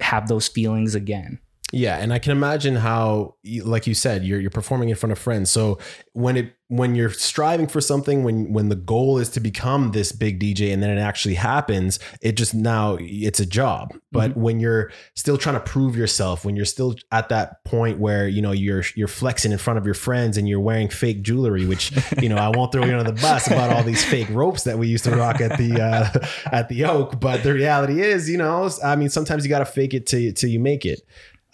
have 0.00 0.28
those 0.28 0.48
feelings 0.48 0.94
again. 0.94 1.40
Yeah, 1.74 1.96
and 1.96 2.12
I 2.12 2.20
can 2.20 2.30
imagine 2.30 2.76
how, 2.76 3.34
like 3.64 3.88
you 3.88 3.94
said, 3.94 4.24
you're 4.24 4.40
you're 4.40 4.48
performing 4.48 4.90
in 4.90 4.94
front 4.94 5.10
of 5.10 5.18
friends. 5.18 5.50
So 5.50 5.78
when 6.12 6.36
it 6.36 6.54
when 6.68 6.94
you're 6.94 7.10
striving 7.10 7.66
for 7.66 7.80
something, 7.80 8.22
when 8.22 8.52
when 8.52 8.68
the 8.68 8.76
goal 8.76 9.18
is 9.18 9.28
to 9.30 9.40
become 9.40 9.90
this 9.90 10.12
big 10.12 10.38
DJ, 10.38 10.72
and 10.72 10.80
then 10.80 10.96
it 10.96 11.00
actually 11.00 11.34
happens, 11.34 11.98
it 12.22 12.36
just 12.36 12.54
now 12.54 12.96
it's 13.00 13.40
a 13.40 13.46
job. 13.46 13.92
But 14.12 14.36
when 14.36 14.60
you're 14.60 14.92
still 15.16 15.36
trying 15.36 15.56
to 15.56 15.60
prove 15.60 15.96
yourself, 15.96 16.44
when 16.44 16.54
you're 16.54 16.64
still 16.64 16.94
at 17.10 17.28
that 17.30 17.64
point 17.64 17.98
where 17.98 18.28
you 18.28 18.40
know 18.40 18.52
you're 18.52 18.84
you're 18.94 19.08
flexing 19.08 19.50
in 19.50 19.58
front 19.58 19.76
of 19.76 19.84
your 19.84 19.94
friends 19.94 20.36
and 20.36 20.48
you're 20.48 20.60
wearing 20.60 20.88
fake 20.88 21.22
jewelry, 21.22 21.66
which 21.66 21.90
you 22.22 22.28
know 22.28 22.36
I 22.36 22.50
won't 22.56 22.70
throw 22.70 22.84
you 22.84 22.96
under 22.96 23.10
the 23.10 23.20
bus 23.20 23.48
about 23.48 23.70
all 23.70 23.82
these 23.82 24.04
fake 24.04 24.30
ropes 24.30 24.62
that 24.62 24.78
we 24.78 24.86
used 24.86 25.02
to 25.04 25.16
rock 25.16 25.40
at 25.40 25.58
the 25.58 25.82
uh, 25.82 26.26
at 26.52 26.68
the 26.68 26.84
Oak. 26.84 27.18
But 27.18 27.42
the 27.42 27.52
reality 27.52 28.00
is, 28.00 28.30
you 28.30 28.38
know, 28.38 28.70
I 28.84 28.94
mean, 28.94 29.08
sometimes 29.08 29.44
you 29.44 29.48
got 29.48 29.58
to 29.58 29.66
fake 29.66 29.92
it 29.92 30.06
till 30.06 30.32
till 30.32 30.50
you 30.50 30.60
make 30.60 30.86
it. 30.86 31.00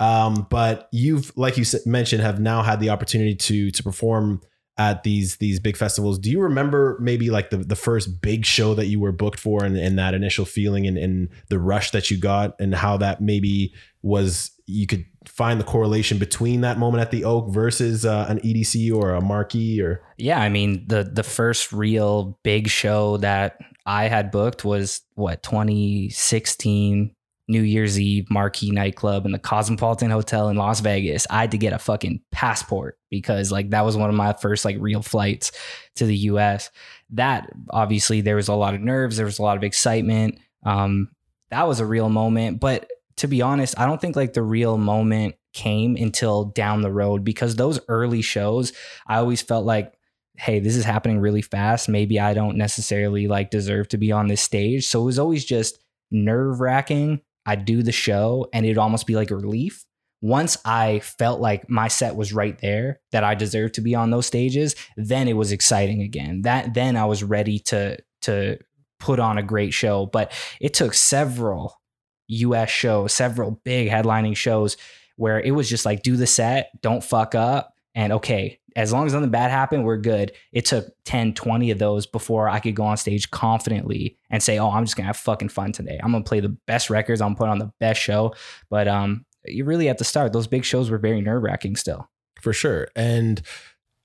Um, 0.00 0.46
but 0.48 0.88
you've, 0.90 1.36
like 1.36 1.56
you 1.56 1.64
mentioned, 1.86 2.22
have 2.22 2.40
now 2.40 2.62
had 2.62 2.80
the 2.80 2.90
opportunity 2.90 3.36
to 3.36 3.70
to 3.70 3.82
perform 3.82 4.40
at 4.78 5.02
these 5.02 5.36
these 5.36 5.60
big 5.60 5.76
festivals. 5.76 6.18
Do 6.18 6.30
you 6.30 6.40
remember 6.40 6.96
maybe 7.00 7.28
like 7.28 7.50
the 7.50 7.58
the 7.58 7.76
first 7.76 8.22
big 8.22 8.46
show 8.46 8.74
that 8.74 8.86
you 8.86 8.98
were 8.98 9.12
booked 9.12 9.38
for, 9.38 9.62
and, 9.62 9.76
and 9.76 9.98
that 9.98 10.14
initial 10.14 10.46
feeling 10.46 10.86
and, 10.86 10.96
and 10.96 11.28
the 11.50 11.58
rush 11.58 11.90
that 11.90 12.10
you 12.10 12.16
got, 12.16 12.58
and 12.58 12.74
how 12.74 12.96
that 12.96 13.20
maybe 13.20 13.74
was 14.02 14.50
you 14.66 14.86
could 14.86 15.04
find 15.26 15.60
the 15.60 15.64
correlation 15.64 16.16
between 16.16 16.62
that 16.62 16.78
moment 16.78 17.02
at 17.02 17.10
the 17.10 17.24
Oak 17.24 17.50
versus 17.50 18.06
uh, 18.06 18.24
an 18.30 18.40
EDC 18.40 18.94
or 18.94 19.12
a 19.12 19.20
marquee 19.20 19.82
or 19.82 20.02
Yeah, 20.16 20.40
I 20.40 20.48
mean 20.48 20.86
the 20.86 21.04
the 21.04 21.24
first 21.24 21.74
real 21.74 22.38
big 22.42 22.68
show 22.68 23.18
that 23.18 23.58
I 23.84 24.04
had 24.04 24.30
booked 24.30 24.64
was 24.64 25.02
what 25.14 25.42
2016 25.42 27.14
New 27.50 27.62
Year's 27.62 27.98
Eve 27.98 28.30
marquee 28.30 28.70
nightclub 28.70 29.26
in 29.26 29.32
the 29.32 29.38
Cosmopolitan 29.38 30.10
Hotel 30.10 30.48
in 30.48 30.56
Las 30.56 30.80
Vegas. 30.80 31.26
I 31.28 31.40
had 31.40 31.50
to 31.50 31.58
get 31.58 31.72
a 31.72 31.78
fucking 31.78 32.20
passport 32.30 32.96
because 33.10 33.50
like 33.50 33.70
that 33.70 33.84
was 33.84 33.96
one 33.96 34.08
of 34.08 34.14
my 34.14 34.32
first 34.32 34.64
like 34.64 34.76
real 34.78 35.02
flights 35.02 35.50
to 35.96 36.06
the 36.06 36.16
US. 36.16 36.70
That 37.10 37.50
obviously 37.70 38.20
there 38.20 38.36
was 38.36 38.46
a 38.46 38.54
lot 38.54 38.74
of 38.74 38.80
nerves, 38.80 39.16
there 39.16 39.26
was 39.26 39.40
a 39.40 39.42
lot 39.42 39.56
of 39.56 39.64
excitement. 39.64 40.38
Um 40.64 41.10
that 41.50 41.66
was 41.66 41.80
a 41.80 41.86
real 41.86 42.08
moment, 42.08 42.60
but 42.60 42.88
to 43.16 43.26
be 43.26 43.42
honest, 43.42 43.78
I 43.78 43.86
don't 43.86 44.00
think 44.00 44.14
like 44.14 44.32
the 44.32 44.42
real 44.42 44.78
moment 44.78 45.34
came 45.52 45.96
until 45.96 46.44
down 46.44 46.82
the 46.82 46.92
road 46.92 47.24
because 47.24 47.56
those 47.56 47.80
early 47.88 48.22
shows, 48.22 48.72
I 49.08 49.16
always 49.16 49.42
felt 49.42 49.66
like 49.66 49.92
hey, 50.36 50.58
this 50.60 50.76
is 50.76 50.84
happening 50.84 51.18
really 51.18 51.42
fast. 51.42 51.88
Maybe 51.88 52.18
I 52.18 52.32
don't 52.32 52.56
necessarily 52.56 53.26
like 53.26 53.50
deserve 53.50 53.88
to 53.88 53.98
be 53.98 54.10
on 54.10 54.28
this 54.28 54.40
stage. 54.40 54.86
So 54.86 55.02
it 55.02 55.04
was 55.04 55.18
always 55.18 55.44
just 55.44 55.82
nerve 56.10 56.60
wracking. 56.60 57.20
I'd 57.46 57.64
do 57.64 57.82
the 57.82 57.92
show 57.92 58.48
and 58.52 58.64
it'd 58.64 58.78
almost 58.78 59.06
be 59.06 59.16
like 59.16 59.30
a 59.30 59.36
relief. 59.36 59.84
Once 60.22 60.58
I 60.64 61.00
felt 61.00 61.40
like 61.40 61.70
my 61.70 61.88
set 61.88 62.14
was 62.14 62.32
right 62.32 62.58
there, 62.60 63.00
that 63.10 63.24
I 63.24 63.34
deserved 63.34 63.74
to 63.74 63.80
be 63.80 63.94
on 63.94 64.10
those 64.10 64.26
stages, 64.26 64.76
then 64.96 65.28
it 65.28 65.36
was 65.36 65.50
exciting 65.50 66.02
again. 66.02 66.42
That 66.42 66.74
then 66.74 66.96
I 66.96 67.06
was 67.06 67.24
ready 67.24 67.58
to 67.60 67.96
to 68.22 68.58
put 68.98 69.18
on 69.18 69.38
a 69.38 69.42
great 69.42 69.72
show. 69.72 70.06
But 70.06 70.32
it 70.60 70.74
took 70.74 70.94
several 70.94 71.80
US 72.28 72.70
shows, 72.70 73.12
several 73.12 73.60
big 73.64 73.88
headlining 73.88 74.36
shows 74.36 74.76
where 75.16 75.40
it 75.40 75.50
was 75.50 75.68
just 75.68 75.84
like 75.84 76.02
do 76.02 76.16
the 76.16 76.26
set, 76.26 76.70
don't 76.80 77.02
fuck 77.02 77.34
up, 77.34 77.74
and 77.94 78.12
okay, 78.12 78.59
as 78.76 78.92
long 78.92 79.06
as 79.06 79.12
nothing 79.12 79.30
bad 79.30 79.50
happened, 79.50 79.84
we're 79.84 79.96
good. 79.96 80.32
It 80.52 80.64
took 80.64 80.86
10, 81.04 81.34
20 81.34 81.70
of 81.70 81.78
those 81.78 82.06
before 82.06 82.48
I 82.48 82.60
could 82.60 82.74
go 82.74 82.84
on 82.84 82.96
stage 82.96 83.30
confidently 83.30 84.16
and 84.30 84.42
say, 84.42 84.58
oh, 84.58 84.70
I'm 84.70 84.84
just 84.84 84.96
gonna 84.96 85.06
have 85.06 85.16
fucking 85.16 85.48
fun 85.48 85.72
today. 85.72 85.98
I'm 86.02 86.12
gonna 86.12 86.24
play 86.24 86.40
the 86.40 86.56
best 86.66 86.90
records, 86.90 87.20
I'm 87.20 87.28
gonna 87.28 87.38
put 87.38 87.48
on 87.48 87.58
the 87.58 87.72
best 87.80 88.00
show. 88.00 88.34
But 88.68 88.88
um, 88.88 89.24
you 89.44 89.64
really 89.64 89.88
at 89.88 89.98
the 89.98 90.04
start, 90.04 90.32
those 90.32 90.46
big 90.46 90.64
shows 90.64 90.90
were 90.90 90.98
very 90.98 91.20
nerve 91.20 91.42
wracking 91.42 91.76
still. 91.76 92.08
for 92.40 92.52
sure. 92.52 92.88
And 92.96 93.42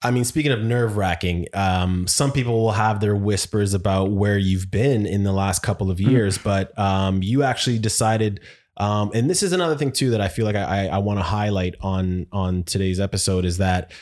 I 0.01 0.11
mean, 0.11 0.23
speaking 0.23 0.51
of 0.51 0.61
nerve 0.61 0.97
wracking, 0.97 1.47
um, 1.53 2.05
some 2.05 2.31
people 2.31 2.61
will 2.61 2.73
have 2.73 2.99
their 2.99 3.15
whispers 3.15 3.73
about 3.73 4.11
where 4.11 4.37
you've 4.37 4.69
been 4.69 5.05
in 5.05 5.23
the 5.23 5.31
last 5.31 5.63
couple 5.63 5.89
of 5.89 5.99
years, 5.99 6.37
but 6.37 6.77
um, 6.77 7.23
you 7.23 7.43
actually 7.43 7.79
decided. 7.79 8.39
Um, 8.77 9.09
and 9.15 9.29
this 9.29 9.41
is 9.41 9.53
another 9.53 9.77
thing 9.77 9.91
too 9.91 10.11
that 10.11 10.21
I 10.21 10.27
feel 10.27 10.45
like 10.45 10.57
I, 10.57 10.85
I, 10.85 10.85
I 10.87 10.97
want 10.97 11.17
to 11.19 11.23
highlight 11.23 11.75
on 11.81 12.27
on 12.31 12.63
today's 12.63 12.99
episode 12.99 13.45
is 13.45 13.57
that 13.57 13.93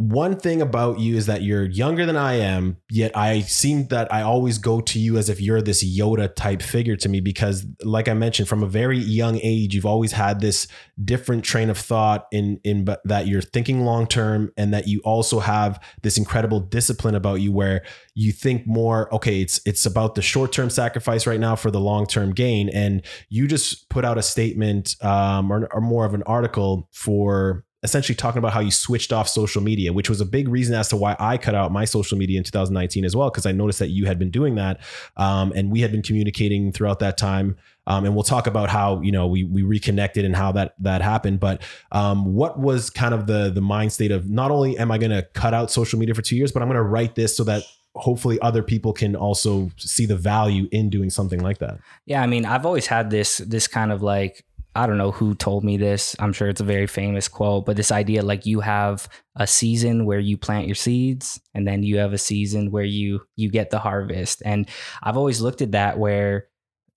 one 0.00 0.40
thing 0.40 0.62
about 0.62 0.98
you 0.98 1.14
is 1.14 1.26
that 1.26 1.42
you're 1.42 1.66
younger 1.66 2.06
than 2.06 2.16
I 2.16 2.36
am, 2.36 2.78
yet 2.88 3.14
I 3.14 3.42
seem 3.42 3.86
that 3.88 4.10
I 4.10 4.22
always 4.22 4.56
go 4.56 4.80
to 4.80 4.98
you 4.98 5.18
as 5.18 5.28
if 5.28 5.42
you're 5.42 5.60
this 5.60 5.84
Yoda 5.84 6.34
type 6.34 6.62
figure 6.62 6.96
to 6.96 7.08
me 7.10 7.20
because, 7.20 7.66
like 7.84 8.08
I 8.08 8.14
mentioned, 8.14 8.48
from 8.48 8.62
a 8.62 8.66
very 8.66 8.96
young 8.96 9.38
age, 9.42 9.74
you've 9.74 9.84
always 9.84 10.12
had 10.12 10.40
this 10.40 10.66
different 11.04 11.44
train 11.44 11.68
of 11.68 11.76
thought 11.76 12.26
in 12.32 12.58
in 12.64 12.88
that 13.04 13.26
you're 13.26 13.42
thinking 13.42 13.84
long 13.84 14.06
term 14.06 14.50
and 14.56 14.72
that 14.72 14.88
you 14.88 15.00
also 15.04 15.38
have 15.38 15.78
this 16.02 16.16
incredible 16.16 16.60
discipline 16.60 17.14
about 17.14 17.42
you 17.42 17.52
where 17.52 17.82
you 18.14 18.32
think 18.32 18.66
more 18.66 19.14
okay 19.14 19.42
it's 19.42 19.60
it's 19.66 19.84
about 19.84 20.14
the 20.14 20.22
short 20.22 20.50
term 20.50 20.70
sacrifice 20.70 21.26
right 21.26 21.40
now 21.40 21.54
for 21.54 21.70
the 21.70 21.80
long 21.80 22.06
term 22.06 22.32
gain. 22.32 22.70
And 22.70 23.02
you 23.28 23.46
just 23.46 23.90
put 23.90 24.06
out 24.06 24.16
a 24.16 24.22
statement 24.22 24.96
um, 25.04 25.52
or, 25.52 25.68
or 25.72 25.82
more 25.82 26.06
of 26.06 26.14
an 26.14 26.22
article 26.22 26.88
for 26.90 27.66
essentially 27.82 28.14
talking 28.14 28.38
about 28.38 28.52
how 28.52 28.60
you 28.60 28.70
switched 28.70 29.12
off 29.12 29.28
social 29.28 29.62
media, 29.62 29.92
which 29.92 30.10
was 30.10 30.20
a 30.20 30.26
big 30.26 30.48
reason 30.48 30.74
as 30.74 30.88
to 30.88 30.96
why 30.96 31.16
I 31.18 31.38
cut 31.38 31.54
out 31.54 31.72
my 31.72 31.84
social 31.84 32.18
media 32.18 32.36
in 32.36 32.44
2019 32.44 33.04
as 33.04 33.16
well, 33.16 33.30
because 33.30 33.46
I 33.46 33.52
noticed 33.52 33.78
that 33.78 33.88
you 33.88 34.06
had 34.06 34.18
been 34.18 34.30
doing 34.30 34.56
that, 34.56 34.80
um, 35.16 35.52
and 35.54 35.70
we 35.70 35.80
had 35.80 35.90
been 35.90 36.02
communicating 36.02 36.72
throughout 36.72 36.98
that 37.00 37.16
time. 37.16 37.56
Um, 37.86 38.04
and 38.04 38.14
we'll 38.14 38.24
talk 38.24 38.46
about 38.46 38.68
how 38.68 39.00
you 39.00 39.10
know 39.10 39.26
we 39.26 39.44
we 39.44 39.62
reconnected 39.62 40.24
and 40.24 40.36
how 40.36 40.52
that 40.52 40.74
that 40.80 41.02
happened. 41.02 41.40
But 41.40 41.62
um, 41.90 42.34
what 42.34 42.58
was 42.58 42.90
kind 42.90 43.14
of 43.14 43.26
the 43.26 43.50
the 43.50 43.62
mind 43.62 43.92
state 43.92 44.10
of 44.10 44.28
not 44.28 44.50
only 44.50 44.78
am 44.78 44.90
I 44.90 44.98
going 44.98 45.10
to 45.10 45.22
cut 45.32 45.54
out 45.54 45.70
social 45.70 45.98
media 45.98 46.14
for 46.14 46.22
two 46.22 46.36
years, 46.36 46.52
but 46.52 46.62
I'm 46.62 46.68
going 46.68 46.76
to 46.76 46.82
write 46.82 47.14
this 47.14 47.36
so 47.36 47.44
that 47.44 47.64
hopefully 47.96 48.40
other 48.40 48.62
people 48.62 48.92
can 48.92 49.16
also 49.16 49.70
see 49.76 50.06
the 50.06 50.16
value 50.16 50.68
in 50.70 50.90
doing 50.90 51.10
something 51.10 51.40
like 51.40 51.58
that. 51.58 51.78
Yeah, 52.06 52.22
I 52.22 52.26
mean, 52.26 52.44
I've 52.44 52.64
always 52.64 52.86
had 52.86 53.10
this 53.10 53.38
this 53.38 53.66
kind 53.66 53.90
of 53.90 54.02
like 54.02 54.44
I 54.74 54.86
don't 54.86 54.98
know 54.98 55.10
who 55.10 55.34
told 55.34 55.64
me 55.64 55.76
this. 55.76 56.14
I'm 56.18 56.32
sure 56.32 56.48
it's 56.48 56.60
a 56.60 56.64
very 56.64 56.86
famous 56.86 57.26
quote, 57.26 57.66
but 57.66 57.76
this 57.76 57.90
idea 57.90 58.22
like 58.22 58.46
you 58.46 58.60
have 58.60 59.08
a 59.34 59.46
season 59.46 60.06
where 60.06 60.20
you 60.20 60.36
plant 60.36 60.66
your 60.66 60.76
seeds 60.76 61.40
and 61.54 61.66
then 61.66 61.82
you 61.82 61.98
have 61.98 62.12
a 62.12 62.18
season 62.18 62.70
where 62.70 62.84
you 62.84 63.22
you 63.36 63.50
get 63.50 63.70
the 63.70 63.80
harvest. 63.80 64.42
And 64.44 64.68
I've 65.02 65.16
always 65.16 65.40
looked 65.40 65.60
at 65.60 65.72
that 65.72 65.98
where 65.98 66.46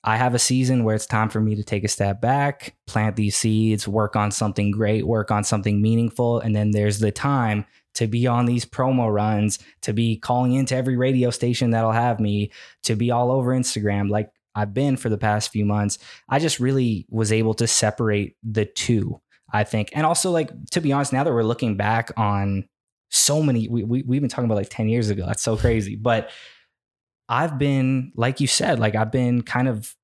I 0.04 0.18
have 0.18 0.36
a 0.36 0.40
season 0.40 0.84
where 0.84 0.96
it's 0.96 1.06
time 1.06 1.30
for 1.30 1.40
me 1.40 1.56
to 1.56 1.64
take 1.64 1.84
a 1.84 1.88
step 1.88 2.22
back, 2.22 2.76
plant 2.86 3.16
these 3.16 3.38
seeds, 3.38 3.88
work 3.88 4.16
on 4.16 4.32
something 4.32 4.70
great, 4.70 5.08
work 5.08 5.32
on 5.32 5.44
something 5.44 5.82
meaningful, 5.82 6.42
and 6.42 6.56
then 6.56 6.72
there's 6.72 7.00
the 7.00 7.12
time 7.12 7.66
to 7.96 8.08
be 8.08 8.28
on 8.28 8.46
these 8.46 8.66
promo 8.66 9.12
runs, 9.12 9.60
to 9.82 9.94
be 9.94 10.18
calling 10.18 10.54
into 10.54 10.76
every 10.76 10.98
radio 10.98 11.30
station 11.30 11.72
that'll 11.72 11.92
have 11.92 12.20
me, 12.20 12.52
to 12.84 12.96
be 12.96 13.12
all 13.12 13.32
over 13.32 13.52
Instagram. 13.52 14.10
Like 14.10 14.30
I've 14.56 14.74
been 14.74 14.98
for 14.98 15.10
the 15.10 15.18
past 15.18 15.52
few 15.52 15.66
months, 15.66 15.98
I 16.30 16.40
just 16.40 16.60
really 16.60 17.06
was 17.10 17.32
able 17.32 17.54
to 17.56 17.68
separate 17.68 18.36
the 18.44 18.66
two, 18.66 19.20
I 19.52 19.64
think. 19.64 19.90
And 19.94 20.06
also, 20.06 20.32
like, 20.32 20.52
to 20.72 20.82
be 20.82 20.92
honest, 20.92 21.14
now 21.14 21.24
that 21.24 21.34
we're 21.34 21.44
looking 21.44 21.78
back 21.78 22.12
on 22.18 22.66
so 23.10 23.42
many, 23.42 23.68
we, 23.68 23.84
we, 23.84 24.04
we've 24.04 24.22
been 24.22 24.30
talking 24.30 24.46
about 24.46 24.58
like 24.58 24.70
10 24.70 24.90
years 24.90 25.10
ago. 25.10 25.26
That's 25.26 25.44
so 25.44 25.58
crazy. 25.58 25.96
But 25.96 26.30
I've 27.30 27.58
been, 27.58 28.12
like 28.16 28.40
you 28.40 28.48
said, 28.48 28.80
like 28.80 28.96
I've 28.96 29.12
been 29.12 29.42
kind 29.42 29.68
of 29.68 29.96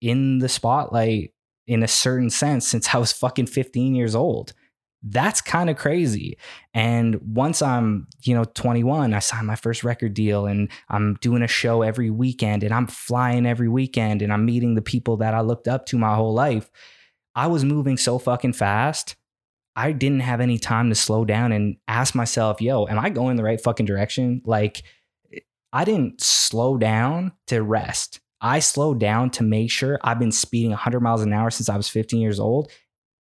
in 0.00 0.38
the 0.38 0.48
spotlight 0.48 1.32
in 1.66 1.82
a 1.82 1.88
certain 1.88 2.30
sense 2.30 2.68
since 2.68 2.94
I 2.94 2.98
was 2.98 3.12
fucking 3.12 3.46
15 3.46 3.94
years 3.94 4.14
old. 4.14 4.52
That's 5.06 5.42
kind 5.42 5.68
of 5.68 5.76
crazy. 5.76 6.38
And 6.72 7.16
once 7.16 7.60
I'm, 7.60 8.06
you 8.22 8.34
know, 8.34 8.44
21, 8.44 9.12
I 9.12 9.18
signed 9.18 9.46
my 9.46 9.54
first 9.54 9.84
record 9.84 10.14
deal 10.14 10.46
and 10.46 10.70
I'm 10.88 11.18
doing 11.20 11.42
a 11.42 11.46
show 11.46 11.82
every 11.82 12.08
weekend 12.08 12.62
and 12.62 12.72
I'm 12.72 12.86
flying 12.86 13.44
every 13.44 13.68
weekend 13.68 14.22
and 14.22 14.32
I'm 14.32 14.46
meeting 14.46 14.74
the 14.74 14.82
people 14.82 15.18
that 15.18 15.34
I 15.34 15.42
looked 15.42 15.68
up 15.68 15.84
to 15.86 15.98
my 15.98 16.14
whole 16.14 16.32
life. 16.32 16.70
I 17.34 17.48
was 17.48 17.66
moving 17.66 17.98
so 17.98 18.18
fucking 18.18 18.54
fast. 18.54 19.14
I 19.76 19.92
didn't 19.92 20.20
have 20.20 20.40
any 20.40 20.58
time 20.58 20.88
to 20.88 20.94
slow 20.94 21.26
down 21.26 21.52
and 21.52 21.76
ask 21.86 22.14
myself, 22.14 22.62
yo, 22.62 22.86
am 22.86 22.98
I 22.98 23.10
going 23.10 23.36
the 23.36 23.44
right 23.44 23.60
fucking 23.60 23.86
direction? 23.86 24.40
Like, 24.46 24.84
I 25.70 25.84
didn't 25.84 26.22
slow 26.22 26.78
down 26.78 27.32
to 27.48 27.62
rest. 27.62 28.20
I 28.40 28.60
slowed 28.60 29.00
down 29.00 29.30
to 29.30 29.42
make 29.42 29.70
sure 29.70 29.98
I've 30.02 30.18
been 30.18 30.32
speeding 30.32 30.70
100 30.70 31.00
miles 31.00 31.22
an 31.22 31.32
hour 31.32 31.50
since 31.50 31.68
I 31.68 31.76
was 31.76 31.88
15 31.88 32.20
years 32.20 32.40
old. 32.40 32.70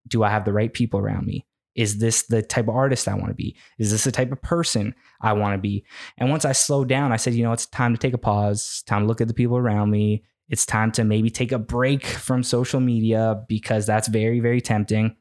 Do 0.08 0.24
I 0.24 0.30
have 0.30 0.46
the 0.46 0.54
right 0.54 0.72
people 0.72 1.00
around 1.00 1.26
me? 1.26 1.46
Is 1.76 1.98
this 1.98 2.24
the 2.24 2.42
type 2.42 2.68
of 2.68 2.76
artist 2.76 3.08
I 3.08 3.16
want 3.16 3.30
to 3.30 3.34
be? 3.34 3.56
Is 3.80 3.92
this 3.92 4.04
the 4.04 4.12
type 4.12 4.32
of 4.32 4.42
person 4.42 4.94
I 5.22 5.34
want 5.34 5.56
to 5.56 5.58
be? 5.58 5.86
And 6.18 6.30
once 6.30 6.46
I 6.46 6.52
slowed 6.52 6.88
down, 6.88 7.12
I 7.12 7.18
said, 7.18 7.34
you 7.34 7.44
know, 7.44 7.52
it's 7.52 7.66
time 7.66 7.94
to 7.94 8.00
take 8.00 8.14
a 8.14 8.18
pause, 8.18 8.84
time 8.86 9.02
to 9.02 9.08
look 9.08 9.22
at 9.22 9.28
the 9.28 9.34
people 9.34 9.58
around 9.58 9.90
me. 9.90 10.24
It's 10.50 10.66
time 10.66 10.92
to 10.94 11.04
maybe 11.04 11.30
take 11.30 11.52
a 11.52 11.60
break 11.60 12.06
from 12.06 12.44
social 12.44 12.80
media 12.80 13.44
because 13.48 13.86
that's 13.86 14.08
very, 14.08 14.40
very 14.40 14.62
tempting. 14.62 15.16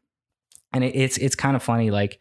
And 0.72 0.84
it, 0.84 0.94
it's 0.94 1.18
it's 1.18 1.34
kind 1.34 1.56
of 1.56 1.62
funny, 1.62 1.90
like 1.90 2.20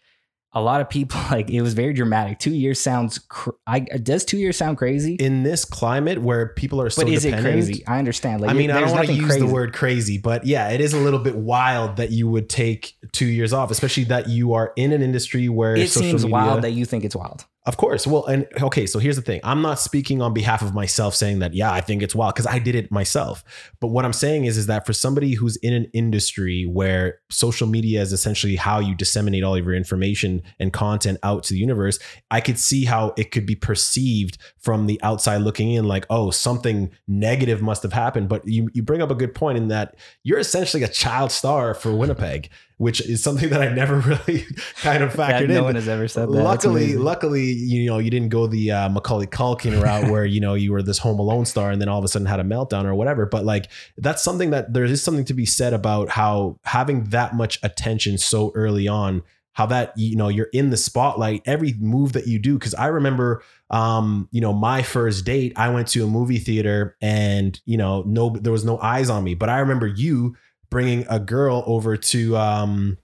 a 0.54 0.62
lot 0.62 0.82
of 0.82 0.90
people 0.90 1.20
like 1.32 1.50
it 1.50 1.62
was 1.62 1.74
very 1.74 1.94
dramatic. 1.94 2.40
Two 2.40 2.52
years 2.54 2.80
sounds. 2.80 3.20
Cr- 3.20 3.52
I 3.66 3.80
does 3.80 4.26
two 4.26 4.38
years 4.38 4.58
sound 4.58 4.78
crazy? 4.78 5.16
In 5.16 5.44
this 5.44 5.66
climate 5.66 6.22
where 6.22 6.50
people 6.50 6.82
are 6.82 6.90
so 6.90 7.04
but 7.04 7.12
is 7.12 7.26
it 7.26 7.40
crazy? 7.42 7.86
I 7.88 8.00
understand. 8.00 8.42
Like, 8.42 8.52
I 8.52 8.54
mean, 8.54 8.72
I 8.72 8.82
don't 8.82 8.92
want 8.92 9.08
to 9.08 9.14
use 9.14 9.38
the 9.38 9.48
word 9.48 9.74
crazy, 9.74 10.18
but 10.18 10.46
yeah, 10.46 10.70
it 10.70 10.82
is 10.82 10.94
a 10.94 11.00
little 11.00 11.20
bit 11.20 11.36
wild 11.36 11.98
that 11.98 12.12
you 12.12 12.28
would 12.28 12.50
take 12.50 12.96
two 13.12 13.26
years 13.26 13.54
off, 13.54 13.72
especially 13.72 14.06
that 14.06 14.30
you 14.30 14.54
are 14.54 14.74
in 14.76 14.92
an 14.92 15.02
industry 15.02 15.50
where 15.50 15.76
It 15.76 15.90
social 15.90 16.10
seems 16.10 16.24
media, 16.24 16.34
wild 16.34 16.62
that 16.64 16.72
you 16.72 16.86
think 16.86 17.04
it's 17.04 17.16
wild. 17.16 17.46
Of 17.64 17.78
course. 17.78 18.08
Well, 18.08 18.26
and 18.26 18.48
okay, 18.60 18.88
so 18.88 18.98
here's 18.98 19.18
the 19.18 19.22
thing. 19.22 19.40
I'm 19.44 19.62
not 19.62 19.78
speaking 19.78 20.20
on 20.20 20.34
behalf 20.34 20.64
of 20.64 20.74
myself 20.74 21.14
saying 21.14 21.40
that, 21.40 21.54
yeah, 21.54 21.72
I 21.72 21.80
think 21.80 22.02
it's 22.02 22.16
wild 22.16 22.34
because 22.34 22.48
I 22.48 22.58
did 22.58 22.74
it 22.74 22.90
myself. 22.92 23.44
But 23.80 23.90
what 23.90 24.04
I'm 24.04 24.14
saying 24.14 24.46
is, 24.46 24.58
is 24.58 24.66
that 24.66 24.84
for 24.84 24.94
somebody 24.94 25.36
who's 25.36 25.58
in 25.58 25.72
an 25.72 25.86
industry 25.94 26.66
where 26.66 27.20
social 27.30 27.68
media 27.68 28.02
is 28.02 28.14
essentially 28.14 28.56
how 28.56 28.80
you 28.80 28.96
disseminate 28.96 29.44
all 29.44 29.56
of 29.56 29.64
your 29.64 29.76
information 29.76 30.42
and 30.60 30.74
content 30.74 31.20
out 31.22 31.44
to 31.44 31.54
the 31.54 31.60
universe, 31.60 32.00
I 32.32 32.42
could 32.42 32.58
see 32.58 32.86
how 32.86 33.14
it 33.16 33.30
could 33.30 33.46
be 33.46 33.56
perceived 33.56 34.40
from 34.58 34.88
the 34.88 35.00
outside 35.04 35.38
looking 35.38 35.72
in, 35.72 35.88
like, 35.88 36.08
oh, 36.10 36.32
something 36.32 36.90
negative 37.08 37.62
must 37.62 37.84
have 37.84 37.94
happened. 37.94 38.28
But 38.28 38.48
you 38.48 38.70
you 38.74 38.82
bring 38.82 39.04
up 39.04 39.12
a 39.12 39.16
good 39.16 39.36
point 39.36 39.60
in 39.60 39.68
that 39.68 39.96
you're 40.24 40.40
essentially 40.40 40.82
a 40.82 40.88
child 40.88 41.32
star 41.32 41.76
for 41.76 41.96
Winnipeg, 41.96 42.50
which 42.82 43.00
is 43.00 43.22
something 43.22 43.50
that 43.50 43.62
I 43.62 43.70
never 43.70 44.00
really 44.00 44.44
kind 44.78 45.04
of 45.04 45.14
factored 45.14 45.50
no 45.50 45.60
in. 45.60 45.64
one 45.66 45.76
has 45.76 45.88
ever 45.88 46.08
said 46.08 46.30
that. 46.30 46.32
Luckily, 46.32 46.96
luckily, 46.96 47.44
you 47.44 47.86
know, 47.86 48.00
you 48.00 48.10
didn't 48.10 48.30
go 48.30 48.48
the 48.48 48.72
uh, 48.72 48.90
Macaulay 48.90 49.28
Culkin 49.28 49.80
route 49.80 50.10
where 50.10 50.26
you 50.26 50.40
know 50.40 50.56
you 50.56 50.72
were 50.72 50.82
this 50.82 50.98
Home 50.98 51.20
Alone 51.20 51.46
star 51.46 51.70
and 51.70 51.80
then 51.80 51.88
all 51.88 52.00
of 52.00 52.04
a 52.04 52.08
sudden 52.08 52.26
had 52.26 52.40
a 52.40 52.44
meltdown 52.44 52.86
or 52.86 52.96
whatever. 52.96 53.28
But 53.28 53.46
like 53.46 53.70
that's 54.00 54.24
something 54.24 54.50
that 54.50 54.74
there 54.74 54.84
is 54.84 55.04
something 55.04 55.26
to 55.26 55.34
be 55.36 55.46
said 55.46 55.74
about 55.74 56.10
how 56.10 56.58
having 56.64 57.04
that 57.06 57.36
much 57.36 57.60
attention 57.62 58.18
so 58.18 58.52
early 58.56 58.88
on, 58.88 59.22
how 59.54 59.68
that 59.68 59.96
you 59.96 60.16
know 60.16 60.30
you're 60.30 60.50
in 60.52 60.72
the 60.72 60.78
spotlight 60.78 61.44
every 61.46 61.74
move 61.74 62.14
that 62.14 62.26
you 62.26 62.40
do. 62.40 62.58
Because 62.58 62.74
I 62.74 62.88
remember, 62.88 63.44
um, 63.70 64.28
you 64.32 64.42
know, 64.42 64.54
my 64.54 64.82
first 64.82 65.24
date, 65.24 65.54
I 65.56 65.70
went 65.70 65.88
to 65.90 66.04
a 66.04 66.08
movie 66.08 66.40
theater 66.40 66.98
and 67.00 67.62
you 67.66 67.78
know 67.78 68.02
no 68.08 68.32
there 68.32 68.52
was 68.52 68.66
no 68.66 68.80
eyes 68.80 69.12
on 69.12 69.24
me, 69.24 69.36
but 69.36 69.50
I 69.50 69.60
remember 69.60 69.86
you 69.86 70.36
bringing 70.72 71.06
a 71.10 71.20
girl 71.20 71.64
over 71.68 71.96
to 71.96 72.36
um 72.36 72.98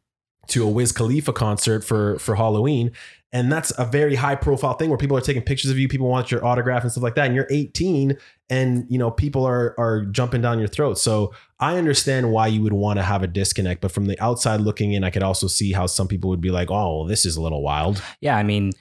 to 0.47 0.63
a 0.63 0.69
Wiz 0.69 0.91
Khalifa 0.91 1.33
concert 1.33 1.83
for 1.83 2.17
for 2.17 2.35
Halloween. 2.35 2.91
And 3.33 3.51
that's 3.51 3.73
a 3.77 3.83
very 3.83 4.15
high 4.15 4.35
profile 4.35 4.73
thing 4.73 4.89
where 4.89 4.97
people 4.97 5.17
are 5.17 5.21
taking 5.21 5.41
pictures 5.41 5.69
of 5.69 5.77
you, 5.77 5.89
people 5.89 6.07
want 6.07 6.31
your 6.31 6.43
autograph 6.45 6.83
and 6.83 6.91
stuff 6.91 7.03
like 7.03 7.15
that. 7.15 7.25
And 7.25 7.35
you're 7.35 7.47
18 7.49 8.17
and 8.49 8.85
you 8.89 8.97
know 8.97 9.11
people 9.11 9.45
are 9.45 9.75
are 9.77 10.05
jumping 10.05 10.41
down 10.41 10.59
your 10.59 10.69
throat. 10.69 10.97
So 10.97 11.33
I 11.59 11.77
understand 11.77 12.31
why 12.31 12.47
you 12.47 12.63
would 12.63 12.73
want 12.73 12.97
to 12.97 13.03
have 13.03 13.21
a 13.21 13.27
disconnect, 13.27 13.81
but 13.81 13.91
from 13.91 14.05
the 14.05 14.19
outside 14.23 14.61
looking 14.61 14.93
in, 14.93 15.03
I 15.03 15.09
could 15.09 15.23
also 15.23 15.47
see 15.47 15.73
how 15.73 15.85
some 15.85 16.07
people 16.07 16.29
would 16.29 16.41
be 16.41 16.51
like, 16.51 16.71
"Oh, 16.71 16.99
well, 16.99 17.05
this 17.05 17.25
is 17.25 17.35
a 17.35 17.41
little 17.41 17.61
wild." 17.61 18.01
yeah, 18.21 18.37
I 18.37 18.43
mean, 18.43 18.71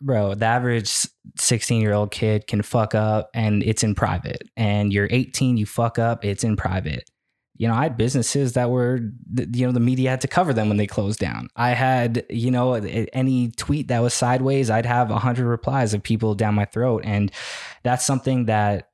bro, 0.00 0.34
the 0.34 0.46
average 0.46 1.08
16 1.36 1.80
year 1.80 1.92
old 1.92 2.10
kid 2.10 2.46
can 2.46 2.62
fuck 2.62 2.94
up 2.94 3.30
and 3.34 3.62
it's 3.62 3.82
in 3.82 3.94
private. 3.94 4.42
And 4.56 4.92
you're 4.92 5.08
18, 5.10 5.56
you 5.56 5.66
fuck 5.66 5.98
up, 5.98 6.24
it's 6.24 6.44
in 6.44 6.56
private. 6.56 7.10
You 7.60 7.68
know, 7.68 7.74
I 7.74 7.82
had 7.82 7.98
businesses 7.98 8.54
that 8.54 8.70
were, 8.70 9.00
you 9.36 9.66
know, 9.66 9.72
the 9.72 9.80
media 9.80 10.08
had 10.08 10.22
to 10.22 10.28
cover 10.28 10.54
them 10.54 10.68
when 10.68 10.78
they 10.78 10.86
closed 10.86 11.18
down. 11.18 11.50
I 11.56 11.72
had, 11.72 12.24
you 12.30 12.50
know, 12.50 12.72
any 12.72 13.50
tweet 13.50 13.88
that 13.88 14.00
was 14.00 14.14
sideways, 14.14 14.70
I'd 14.70 14.86
have 14.86 15.10
a 15.10 15.12
100 15.12 15.44
replies 15.46 15.92
of 15.92 16.02
people 16.02 16.34
down 16.34 16.54
my 16.54 16.64
throat. 16.64 17.02
And 17.04 17.30
that's 17.82 18.06
something 18.06 18.46
that 18.46 18.88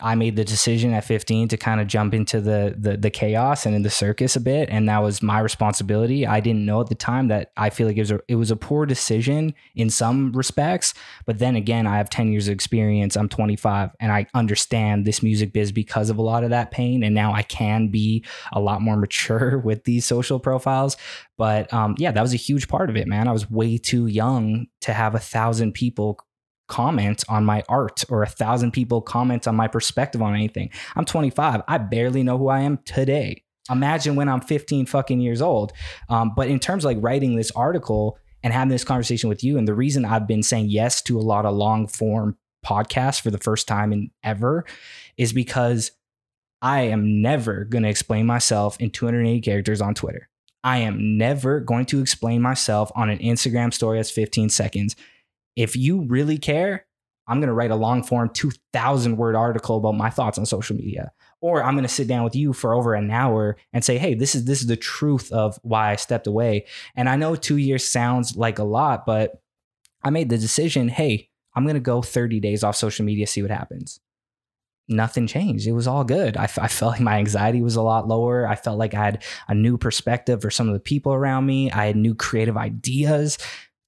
I 0.00 0.16
made 0.16 0.34
the 0.34 0.44
decision 0.44 0.92
at 0.92 1.04
15 1.04 1.48
to 1.48 1.56
kind 1.56 1.80
of 1.80 1.86
jump 1.86 2.12
into 2.12 2.40
the, 2.40 2.74
the 2.76 2.96
the 2.96 3.10
chaos 3.10 3.66
and 3.66 3.74
in 3.74 3.82
the 3.82 3.90
circus 3.90 4.34
a 4.34 4.40
bit, 4.40 4.68
and 4.68 4.88
that 4.88 5.00
was 5.00 5.22
my 5.22 5.38
responsibility. 5.38 6.26
I 6.26 6.40
didn't 6.40 6.66
know 6.66 6.80
at 6.80 6.88
the 6.88 6.96
time 6.96 7.28
that 7.28 7.52
I 7.56 7.70
feel 7.70 7.86
like 7.86 7.96
it 7.96 8.00
was 8.00 8.10
a, 8.10 8.20
it 8.26 8.34
was 8.34 8.50
a 8.50 8.56
poor 8.56 8.84
decision 8.84 9.54
in 9.76 9.88
some 9.88 10.32
respects, 10.32 10.92
but 11.24 11.38
then 11.38 11.54
again, 11.54 11.86
I 11.86 11.98
have 11.98 12.10
10 12.10 12.32
years 12.32 12.48
of 12.48 12.52
experience. 12.52 13.16
I'm 13.16 13.28
25, 13.28 13.90
and 14.00 14.10
I 14.10 14.26
understand 14.34 15.04
this 15.04 15.22
music 15.22 15.52
biz 15.52 15.70
because 15.70 16.10
of 16.10 16.18
a 16.18 16.22
lot 16.22 16.42
of 16.42 16.50
that 16.50 16.72
pain, 16.72 17.04
and 17.04 17.14
now 17.14 17.32
I 17.32 17.42
can 17.42 17.88
be 17.88 18.24
a 18.52 18.60
lot 18.60 18.82
more 18.82 18.96
mature 19.06 19.58
with 19.58 19.84
these 19.84 20.04
social 20.04 20.40
profiles. 20.40 20.96
But 21.36 21.72
um, 21.72 21.94
yeah, 21.98 22.10
that 22.10 22.22
was 22.22 22.34
a 22.34 22.38
huge 22.38 22.66
part 22.66 22.90
of 22.90 22.96
it, 22.96 23.06
man. 23.06 23.28
I 23.28 23.32
was 23.32 23.48
way 23.50 23.78
too 23.78 24.06
young 24.08 24.66
to 24.80 24.92
have 24.92 25.14
a 25.14 25.20
thousand 25.20 25.72
people 25.72 26.18
comment 26.68 27.24
on 27.28 27.44
my 27.44 27.62
art 27.68 28.04
or 28.08 28.22
a 28.22 28.28
thousand 28.28 28.72
people 28.72 29.00
comment 29.00 29.46
on 29.46 29.54
my 29.54 29.68
perspective 29.68 30.22
on 30.22 30.34
anything. 30.34 30.70
I'm 30.94 31.04
25. 31.04 31.62
I 31.66 31.78
barely 31.78 32.22
know 32.22 32.38
who 32.38 32.48
I 32.48 32.60
am 32.60 32.78
today. 32.84 33.42
Imagine 33.70 34.16
when 34.16 34.28
I'm 34.28 34.40
15 34.40 34.86
fucking 34.86 35.20
years 35.20 35.42
old. 35.42 35.72
Um, 36.08 36.32
but 36.36 36.48
in 36.48 36.58
terms 36.58 36.84
of 36.84 36.90
like 36.90 36.98
writing 37.00 37.36
this 37.36 37.50
article 37.52 38.18
and 38.42 38.52
having 38.52 38.68
this 38.68 38.84
conversation 38.84 39.28
with 39.28 39.42
you, 39.42 39.58
and 39.58 39.66
the 39.66 39.74
reason 39.74 40.04
I've 40.04 40.26
been 40.26 40.42
saying 40.42 40.66
yes 40.68 41.02
to 41.02 41.18
a 41.18 41.22
lot 41.22 41.46
of 41.46 41.54
long 41.54 41.86
form 41.88 42.36
podcasts 42.64 43.20
for 43.20 43.30
the 43.30 43.38
first 43.38 43.68
time 43.68 43.92
in 43.92 44.10
ever 44.22 44.64
is 45.16 45.32
because 45.32 45.92
I 46.62 46.82
am 46.82 47.22
never 47.22 47.64
going 47.64 47.82
to 47.84 47.88
explain 47.88 48.26
myself 48.26 48.76
in 48.80 48.90
280 48.90 49.40
characters 49.40 49.80
on 49.80 49.94
Twitter. 49.94 50.28
I 50.64 50.78
am 50.78 51.16
never 51.16 51.60
going 51.60 51.86
to 51.86 52.00
explain 52.00 52.42
myself 52.42 52.90
on 52.96 53.08
an 53.08 53.18
Instagram 53.18 53.72
story 53.72 53.98
that's 53.98 54.10
15 54.10 54.48
seconds 54.48 54.96
if 55.56 55.74
you 55.74 56.02
really 56.02 56.38
care, 56.38 56.86
I'm 57.28 57.40
going 57.40 57.48
to 57.48 57.54
write 57.54 57.70
a 57.70 57.76
long 57.76 58.02
form 58.02 58.30
2000 58.32 59.16
word 59.16 59.34
article 59.34 59.78
about 59.78 59.96
my 59.96 60.10
thoughts 60.10 60.38
on 60.38 60.46
social 60.46 60.76
media. 60.76 61.10
Or 61.40 61.62
I'm 61.62 61.74
going 61.74 61.82
to 61.82 61.88
sit 61.88 62.06
down 62.06 62.24
with 62.24 62.36
you 62.36 62.52
for 62.52 62.72
over 62.72 62.94
an 62.94 63.10
hour 63.10 63.56
and 63.72 63.84
say, 63.84 63.98
"Hey, 63.98 64.14
this 64.14 64.34
is 64.34 64.44
this 64.44 64.60
is 64.60 64.68
the 64.68 64.76
truth 64.76 65.32
of 65.32 65.58
why 65.62 65.90
I 65.90 65.96
stepped 65.96 66.26
away." 66.26 66.66
And 66.94 67.08
I 67.08 67.16
know 67.16 67.34
2 67.34 67.56
years 67.56 67.86
sounds 67.86 68.36
like 68.36 68.58
a 68.58 68.64
lot, 68.64 69.06
but 69.06 69.42
I 70.02 70.10
made 70.10 70.30
the 70.30 70.38
decision, 70.38 70.88
"Hey, 70.88 71.30
I'm 71.54 71.64
going 71.64 71.74
to 71.74 71.80
go 71.80 72.00
30 72.00 72.40
days 72.40 72.62
off 72.62 72.76
social 72.76 73.04
media 73.04 73.26
see 73.26 73.42
what 73.42 73.50
happens." 73.50 74.00
Nothing 74.88 75.26
changed. 75.26 75.66
It 75.66 75.72
was 75.72 75.88
all 75.88 76.04
good. 76.04 76.36
I, 76.36 76.44
I 76.44 76.68
felt 76.68 76.92
like 76.92 77.00
my 77.00 77.18
anxiety 77.18 77.60
was 77.60 77.74
a 77.74 77.82
lot 77.82 78.06
lower. 78.06 78.46
I 78.46 78.54
felt 78.54 78.78
like 78.78 78.94
I 78.94 79.04
had 79.04 79.24
a 79.48 79.54
new 79.54 79.76
perspective 79.76 80.40
for 80.40 80.50
some 80.50 80.68
of 80.68 80.74
the 80.74 80.80
people 80.80 81.12
around 81.12 81.44
me. 81.44 81.72
I 81.72 81.86
had 81.86 81.96
new 81.96 82.14
creative 82.14 82.56
ideas. 82.56 83.36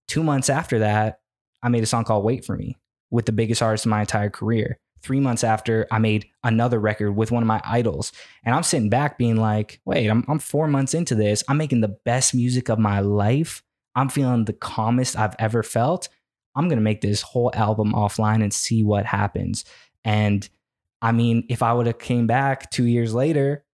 Two 0.08 0.24
months 0.24 0.50
after 0.50 0.80
that, 0.80 1.20
I 1.62 1.68
made 1.68 1.82
a 1.82 1.86
song 1.86 2.04
called 2.04 2.24
Wait 2.24 2.44
for 2.44 2.56
Me. 2.56 2.76
with 3.10 3.26
the 3.26 3.32
biggest 3.32 3.62
artist 3.62 3.86
in 3.86 3.90
my 3.90 4.00
entire 4.00 4.30
career. 4.30 4.78
Three 5.00 5.20
months 5.20 5.44
after, 5.44 5.86
I 5.90 5.98
made 5.98 6.26
another 6.42 6.78
record 6.78 7.12
with 7.12 7.30
one 7.30 7.42
of 7.42 7.46
my 7.46 7.60
idols. 7.64 8.12
And 8.44 8.54
I'm 8.54 8.62
sitting 8.62 8.90
back 8.90 9.16
being 9.16 9.36
like, 9.36 9.80
wait, 9.84 10.08
I'm, 10.08 10.24
I'm 10.28 10.40
four 10.40 10.66
months 10.66 10.92
into 10.92 11.14
this. 11.14 11.44
I'm 11.48 11.56
making 11.56 11.80
the 11.80 11.96
best 12.04 12.34
music 12.34 12.68
of 12.68 12.78
my 12.78 13.00
life. 13.00 13.62
I'm 13.94 14.08
feeling 14.08 14.44
the 14.44 14.52
calmest 14.52 15.16
I've 15.16 15.36
ever 15.38 15.62
felt. 15.62 16.08
I'm 16.54 16.68
going 16.68 16.78
to 16.78 16.84
make 16.84 17.00
this 17.00 17.22
whole 17.22 17.52
album 17.54 17.92
offline 17.92 18.42
and 18.42 18.52
see 18.52 18.82
what 18.82 19.06
happens. 19.06 19.64
And 20.04 20.48
I 21.00 21.12
mean, 21.12 21.46
if 21.48 21.62
I 21.62 21.72
would 21.72 21.86
have 21.86 21.98
came 21.98 22.26
back 22.26 22.70
two 22.70 22.84
years 22.84 23.14
later 23.14 23.64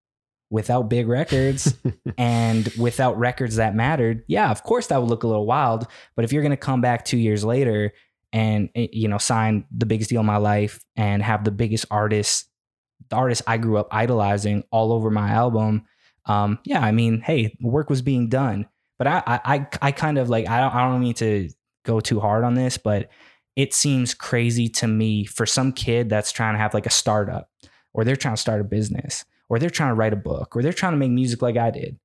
without 0.54 0.88
big 0.88 1.08
records 1.08 1.76
and 2.16 2.68
without 2.78 3.18
records 3.18 3.56
that 3.56 3.74
mattered, 3.74 4.22
yeah, 4.28 4.52
of 4.52 4.62
course 4.62 4.86
that 4.86 5.00
would 5.00 5.10
look 5.10 5.24
a 5.24 5.26
little 5.26 5.46
wild. 5.46 5.88
But 6.14 6.24
if 6.24 6.32
you're 6.32 6.42
going 6.42 6.50
to 6.50 6.56
come 6.56 6.80
back 6.80 7.04
two 7.04 7.18
years 7.18 7.44
later 7.44 7.92
and 8.32 8.70
eh, 8.76 8.86
you 8.92 9.08
know 9.08 9.18
sign 9.18 9.66
the 9.76 9.84
biggest 9.84 10.10
deal 10.10 10.20
of 10.20 10.26
my 10.26 10.36
life 10.36 10.80
and 10.94 11.24
have 11.24 11.42
the 11.42 11.50
biggest 11.50 11.86
artists, 11.90 12.48
the 13.10 13.16
artists 13.16 13.42
I 13.48 13.56
grew 13.56 13.78
up 13.78 13.88
idolizing 13.90 14.62
all 14.70 14.92
over 14.92 15.10
my 15.10 15.30
album, 15.30 15.86
um, 16.26 16.60
yeah, 16.64 16.80
I 16.80 16.92
mean, 16.92 17.20
hey, 17.20 17.56
work 17.60 17.90
was 17.90 18.00
being 18.00 18.28
done. 18.28 18.66
But 18.96 19.08
I, 19.08 19.22
I, 19.26 19.66
I 19.82 19.90
kind 19.90 20.18
of 20.18 20.30
like 20.30 20.48
I 20.48 20.60
don't, 20.60 20.72
I 20.72 20.88
don't 20.88 21.00
mean 21.00 21.14
to 21.14 21.50
go 21.84 21.98
too 21.98 22.20
hard 22.20 22.44
on 22.44 22.54
this, 22.54 22.78
but 22.78 23.10
it 23.56 23.74
seems 23.74 24.14
crazy 24.14 24.68
to 24.68 24.86
me 24.86 25.24
for 25.24 25.46
some 25.46 25.72
kid 25.72 26.08
that's 26.08 26.30
trying 26.30 26.54
to 26.54 26.58
have 26.58 26.74
like 26.74 26.86
a 26.86 26.90
startup 26.90 27.50
or 27.92 28.04
they're 28.04 28.14
trying 28.14 28.36
to 28.36 28.40
start 28.40 28.60
a 28.60 28.64
business 28.64 29.24
or 29.54 29.58
they're 29.58 29.70
trying 29.70 29.90
to 29.90 29.94
write 29.94 30.12
a 30.12 30.16
book 30.16 30.56
or 30.56 30.62
they're 30.62 30.72
trying 30.72 30.92
to 30.92 30.98
make 30.98 31.12
music 31.12 31.42
like 31.42 31.56
I 31.56 31.70
did. 31.70 31.96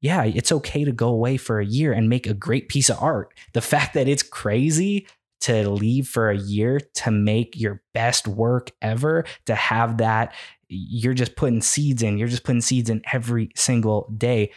Yeah, 0.00 0.24
it's 0.24 0.50
okay 0.50 0.84
to 0.84 0.92
go 0.92 1.08
away 1.08 1.36
for 1.36 1.60
a 1.60 1.66
year 1.66 1.92
and 1.92 2.08
make 2.08 2.26
a 2.26 2.32
great 2.32 2.70
piece 2.70 2.88
of 2.88 3.02
art. 3.02 3.34
The 3.52 3.60
fact 3.60 3.92
that 3.94 4.08
it's 4.08 4.22
crazy 4.22 5.06
to 5.42 5.68
leave 5.68 6.08
for 6.08 6.30
a 6.30 6.38
year 6.38 6.80
to 6.94 7.10
make 7.10 7.60
your 7.60 7.82
best 7.92 8.26
work 8.26 8.70
ever, 8.80 9.26
to 9.44 9.54
have 9.54 9.98
that, 9.98 10.34
you're 10.68 11.12
just 11.12 11.36
putting 11.36 11.60
seeds 11.60 12.02
in, 12.02 12.16
you're 12.16 12.28
just 12.28 12.44
putting 12.44 12.62
seeds 12.62 12.88
in 12.88 13.02
every 13.12 13.50
single 13.54 14.10
day. 14.16 14.52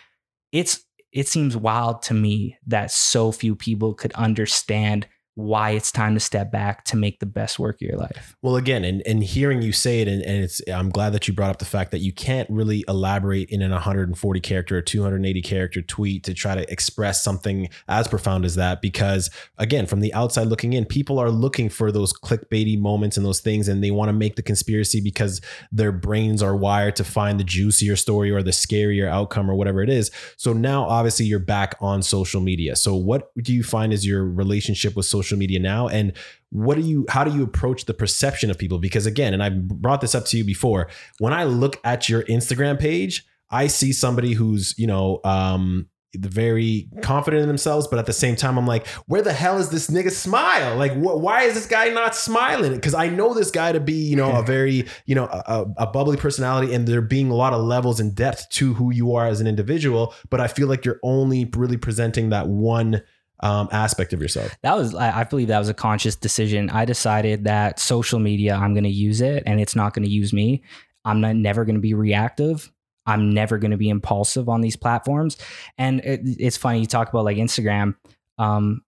It's 0.53 0.86
it 1.12 1.27
seems 1.27 1.57
wild 1.57 2.01
to 2.03 2.13
me 2.13 2.57
that 2.65 2.89
so 2.89 3.31
few 3.31 3.55
people 3.55 3.93
could 3.93 4.13
understand 4.13 5.07
why 5.36 5.72
it's 5.72 5.91
time 5.91 6.13
to 6.13 6.19
step 6.19 6.52
back 6.52 6.84
to 6.86 6.96
make 6.96 7.19
the 7.19 7.26
best 7.26 7.58
work 7.58 7.78
of 7.78 7.82
your 7.82 7.98
life. 7.98 8.36
Well, 8.43 8.56
again, 8.56 8.84
and, 8.84 9.02
and 9.08 9.24
hearing 9.24 9.63
you 9.63 9.72
say 9.72 10.02
it, 10.02 10.08
and, 10.08 10.22
and 10.22 10.43
it's 10.43 10.62
I'm 10.69 10.89
glad 10.89 11.12
that 11.13 11.28
you 11.28 11.34
brought 11.34 11.50
up 11.50 11.58
the 11.58 11.65
fact 11.65 11.89
that 11.91 12.00
you 12.00 12.13
can't 12.13 12.48
really 12.52 12.84
elaborate 12.88 13.50
in 13.50 13.63
an 13.63 13.72
140 13.72 14.39
character 14.41 14.78
or 14.78 14.82
280 14.82 15.41
character 15.41 15.82
tweet 15.82 16.24
to 16.26 16.36
try 16.36 16.54
to 16.54 16.72
express 16.72 17.24
something 17.24 17.69
as 17.88 18.08
profound 18.08 18.46
as 18.46 18.56
that. 18.56 18.80
Because 18.80 19.32
again, 19.58 19.88
from 19.88 20.02
the 20.02 20.13
outside 20.13 20.48
looking 20.48 20.74
in, 20.74 20.86
people 20.86 21.17
are 21.17 21.32
looking 21.32 21.67
for 21.67 21.91
those 21.91 22.13
clickbaity 22.13 22.80
moments 22.80 23.17
and 23.17 23.26
those 23.26 23.39
things, 23.39 23.67
and 23.67 23.84
they 23.84 23.91
want 23.91 24.10
to 24.10 24.13
make 24.13 24.36
the 24.36 24.43
conspiracy 24.43 25.02
because 25.02 25.41
their 25.72 25.91
brains 25.91 26.43
are 26.43 26.56
wired 26.56 26.96
to 26.98 27.04
find 27.04 27.39
the 27.39 27.43
juicier 27.43 27.96
story 27.96 28.30
or 28.30 28.43
the 28.43 28.52
scarier 28.52 29.08
outcome 29.08 29.50
or 29.50 29.56
whatever 29.56 29.82
it 29.82 29.89
is. 29.89 30.12
So 30.38 30.54
now, 30.54 30.84
obviously, 30.84 31.26
you're 31.26 31.39
back 31.39 31.76
on 31.82 32.04
social 32.04 32.39
media. 32.39 32.76
So 32.76 32.96
what 32.96 33.32
do 33.41 33.52
you 33.52 33.63
find 33.63 33.91
is 33.91 34.06
your 34.06 34.24
relationship 34.24 34.96
with 34.96 35.08
social 35.08 35.22
social 35.23 35.38
media 35.38 35.59
now 35.59 35.88
and 35.88 36.13
what 36.49 36.75
do 36.75 36.81
you 36.81 37.05
how 37.09 37.23
do 37.23 37.31
you 37.31 37.43
approach 37.43 37.86
the 37.86 37.93
perception 37.93 38.51
of 38.51 38.57
people 38.57 38.77
because 38.77 39.05
again 39.05 39.33
and 39.33 39.41
i 39.41 39.49
brought 39.49 40.01
this 40.01 40.13
up 40.13 40.25
to 40.25 40.38
you 40.38 40.43
before 40.43 40.89
when 41.19 41.33
i 41.33 41.43
look 41.43 41.79
at 41.83 42.09
your 42.09 42.23
instagram 42.23 42.79
page 42.79 43.25
i 43.49 43.67
see 43.67 43.91
somebody 43.91 44.33
who's 44.33 44.77
you 44.77 44.88
know 44.88 45.19
um 45.23 45.88
very 46.17 46.88
confident 47.01 47.41
in 47.41 47.47
themselves, 47.47 47.88
but 47.88 47.97
at 47.97 48.05
the 48.05 48.13
same 48.13 48.36
time, 48.36 48.57
I'm 48.57 48.67
like, 48.67 48.88
where 49.07 49.21
the 49.21 49.33
hell 49.33 49.57
is 49.57 49.69
this 49.69 49.89
nigga 49.89 50.12
smile? 50.12 50.75
Like, 50.75 50.93
wh- 50.93 51.19
why 51.19 51.43
is 51.43 51.55
this 51.55 51.65
guy 51.65 51.89
not 51.89 52.15
smiling? 52.15 52.75
Because 52.75 52.93
I 52.93 53.09
know 53.09 53.33
this 53.33 53.49
guy 53.49 53.71
to 53.71 53.79
be, 53.79 53.93
you 53.93 54.15
know, 54.15 54.31
a 54.31 54.43
very, 54.45 54.86
you 55.05 55.15
know, 55.15 55.25
a, 55.25 55.65
a 55.77 55.88
bubbly 55.88 56.17
personality, 56.17 56.73
and 56.73 56.88
there 56.88 57.01
being 57.01 57.31
a 57.31 57.36
lot 57.36 57.53
of 57.53 57.63
levels 57.63 57.99
and 57.99 58.13
depth 58.13 58.49
to 58.51 58.73
who 58.73 58.91
you 58.91 59.15
are 59.15 59.25
as 59.25 59.41
an 59.41 59.47
individual. 59.47 60.13
But 60.29 60.39
I 60.39 60.47
feel 60.47 60.67
like 60.67 60.86
you're 60.86 60.99
only 61.03 61.49
really 61.55 61.77
presenting 61.77 62.29
that 62.29 62.47
one 62.47 63.01
um, 63.43 63.67
aspect 63.71 64.13
of 64.13 64.21
yourself. 64.21 64.58
That 64.63 64.75
was, 64.75 64.95
I 64.95 65.19
I 65.19 65.23
believe 65.25 65.49
that 65.49 65.60
was 65.60 65.69
a 65.69 65.73
conscious 65.73 66.15
decision. 66.15 66.69
I 66.69 66.86
decided 66.86 67.43
that 67.43 67.77
social 67.77 68.19
media, 68.19 68.56
I'm 68.56 68.73
going 68.73 68.86
to 68.86 68.89
use 68.89 69.21
it 69.21 69.43
and 69.45 69.60
it's 69.60 69.75
not 69.75 69.93
going 69.93 70.06
to 70.06 70.10
use 70.10 70.32
me. 70.34 70.63
I'm 71.06 71.19
not, 71.19 71.36
never 71.36 71.65
going 71.65 71.75
to 71.75 71.82
be 71.82 71.93
reactive. 71.93 72.71
I'm 73.06 73.34
never 73.34 73.58
going 73.58 73.71
to 73.71 73.77
be 73.77 73.89
impulsive 73.89 74.47
on 74.47 74.62
these 74.62 74.77
platforms. 74.77 75.38
And 75.77 75.99
it, 75.99 76.21
it's 76.23 76.56
funny, 76.56 76.79
you 76.79 76.86
talk 76.86 77.10
about 77.10 77.25
like 77.25 77.36
Instagram. 77.36 77.95
Um, 78.38 78.82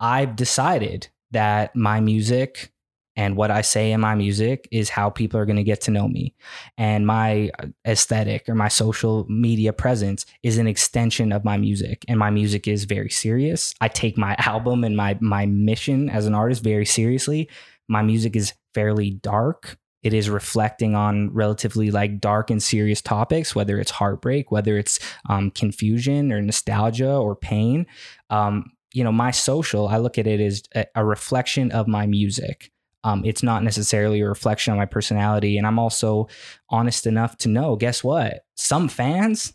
I've 0.00 0.34
decided 0.34 1.08
that 1.32 1.76
my 1.76 2.00
music 2.00 2.72
and 3.16 3.36
what 3.36 3.50
I 3.50 3.60
say 3.60 3.92
in 3.92 4.00
my 4.00 4.14
music 4.14 4.68
is 4.70 4.88
how 4.88 5.10
people 5.10 5.40
are 5.40 5.46
going 5.46 5.56
to 5.56 5.64
get 5.64 5.80
to 5.82 5.90
know 5.90 6.08
me. 6.08 6.34
And 6.78 7.06
my 7.06 7.50
aesthetic 7.86 8.48
or 8.48 8.54
my 8.54 8.68
social 8.68 9.26
media 9.28 9.72
presence 9.72 10.26
is 10.42 10.58
an 10.58 10.66
extension 10.66 11.32
of 11.32 11.44
my 11.44 11.56
music. 11.56 12.04
And 12.08 12.18
my 12.18 12.30
music 12.30 12.68
is 12.68 12.84
very 12.84 13.10
serious. 13.10 13.74
I 13.80 13.88
take 13.88 14.16
my 14.16 14.36
album 14.38 14.84
and 14.84 14.96
my 14.96 15.18
my 15.20 15.46
mission 15.46 16.08
as 16.08 16.26
an 16.26 16.34
artist 16.34 16.62
very 16.62 16.86
seriously. 16.86 17.48
My 17.88 18.02
music 18.02 18.36
is 18.36 18.54
fairly 18.74 19.10
dark. 19.10 19.76
It 20.02 20.14
is 20.14 20.30
reflecting 20.30 20.94
on 20.94 21.30
relatively 21.34 21.90
like 21.90 22.20
dark 22.20 22.50
and 22.50 22.62
serious 22.62 23.02
topics, 23.02 23.54
whether 23.54 23.78
it's 23.78 23.90
heartbreak, 23.90 24.50
whether 24.50 24.78
it's 24.78 24.98
um, 25.28 25.50
confusion 25.50 26.32
or 26.32 26.40
nostalgia 26.40 27.12
or 27.12 27.36
pain. 27.36 27.86
Um, 28.30 28.72
you 28.94 29.04
know, 29.04 29.12
my 29.12 29.30
social, 29.30 29.88
I 29.88 29.98
look 29.98 30.16
at 30.16 30.26
it 30.26 30.40
as 30.40 30.62
a, 30.74 30.86
a 30.94 31.04
reflection 31.04 31.70
of 31.72 31.86
my 31.86 32.06
music. 32.06 32.70
Um, 33.04 33.22
it's 33.24 33.42
not 33.42 33.62
necessarily 33.64 34.20
a 34.20 34.28
reflection 34.28 34.72
on 34.72 34.78
my 34.78 34.86
personality. 34.86 35.56
And 35.58 35.66
I'm 35.66 35.78
also 35.78 36.28
honest 36.68 37.06
enough 37.06 37.36
to 37.38 37.48
know 37.48 37.76
guess 37.76 38.04
what? 38.04 38.44
Some 38.56 38.88
fans 38.88 39.54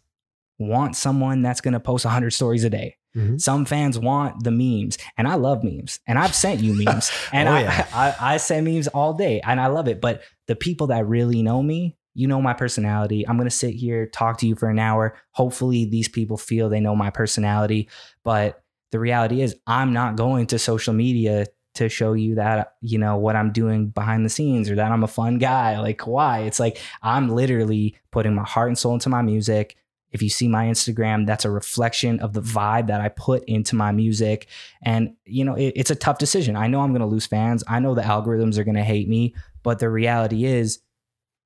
want 0.58 0.96
someone 0.96 1.42
that's 1.42 1.62
going 1.62 1.74
to 1.74 1.80
post 1.80 2.06
100 2.06 2.32
stories 2.32 2.64
a 2.64 2.70
day. 2.70 2.96
Mhm. 3.16 3.40
Some 3.40 3.66
fans 3.66 3.98
want 3.98 4.44
the 4.44 4.52
memes, 4.52 4.98
and 5.18 5.26
I 5.26 5.36
love 5.36 5.64
memes, 5.64 6.00
and 6.06 6.20
I've 6.20 6.36
sent 6.36 6.60
you 6.60 6.74
memes, 6.74 7.12
and 7.32 7.48
Oh, 7.48 7.54
I, 7.54 7.62
yeah. 7.62 7.88
I, 7.94 8.34
I 8.34 8.38
send 8.38 8.66
memes 8.66 8.90
all 8.90 9.14
day, 9.14 9.40
and 9.42 9.60
I 9.62 9.68
love 9.68 9.88
it. 9.88 10.02
But 10.02 10.22
the 10.48 10.56
people 10.56 10.88
that 10.88 11.08
really 11.08 11.42
know 11.42 11.64
me, 11.64 11.96
you 12.14 12.28
know 12.28 12.42
my 12.42 12.54
personality. 12.54 13.26
I'm 13.26 13.38
gonna 13.38 13.50
sit 13.52 13.74
here, 13.74 14.06
talk 14.08 14.40
to 14.40 14.48
you 14.48 14.56
for 14.56 14.70
an 14.70 14.80
hour. 14.80 15.16
Hopefully, 15.32 15.86
these 15.86 16.10
people 16.10 16.36
feel 16.36 16.68
they 16.68 16.82
know 16.82 16.96
my 16.96 17.10
personality. 17.10 17.88
But 18.26 18.62
the 18.92 19.00
reality 19.00 19.42
is, 19.42 19.56
I'm 19.66 19.94
not 19.94 20.18
going 20.18 20.48
to 20.48 20.60
social 20.60 20.94
media 20.94 21.46
to 21.76 21.90
show 21.90 22.14
you 22.14 22.36
that 22.36 22.76
you 22.82 22.98
know 22.98 23.18
what 23.18 23.36
I'm 23.36 23.52
doing 23.52 23.88
behind 23.88 24.26
the 24.26 24.30
scenes 24.30 24.70
or 24.70 24.76
that 24.76 24.92
I'm 24.92 25.04
a 25.04 25.08
fun 25.08 25.38
guy 25.38 25.80
like 25.80 25.98
Kawhi. 25.98 26.48
It's 26.48 26.60
like 26.60 26.80
I'm 27.02 27.30
literally 27.30 27.96
putting 28.12 28.34
my 28.34 28.44
heart 28.44 28.70
and 28.70 28.78
soul 28.78 28.94
into 28.94 29.10
my 29.10 29.22
music. 29.22 29.76
If 30.12 30.22
you 30.22 30.30
see 30.30 30.48
my 30.48 30.66
Instagram, 30.66 31.28
that's 31.28 31.44
a 31.44 31.52
reflection 31.52 32.22
of 32.22 32.32
the 32.32 32.42
vibe 32.42 32.88
that 32.88 33.02
I 33.02 33.10
put 33.10 33.44
into 33.46 33.76
my 33.76 33.92
music. 33.92 34.48
And, 34.82 35.14
you 35.26 35.44
know, 35.44 35.56
it, 35.56 35.74
it's 35.76 35.92
a 35.92 35.96
tough 35.96 36.20
decision. 36.20 36.56
I 36.56 36.68
know 36.68 36.80
I'm 36.80 36.92
going 36.92 37.02
to 37.02 37.06
lose 37.06 37.26
fans. 37.26 37.66
I 37.68 37.80
know 37.80 37.96
the 37.96 38.02
algorithms 38.02 38.58
are 38.58 38.64
going 38.64 38.76
to 38.76 38.84
hate 38.84 39.10
me. 39.10 39.36
But 39.62 39.80
the 39.80 39.90
reality 39.90 40.46
is, 40.46 40.80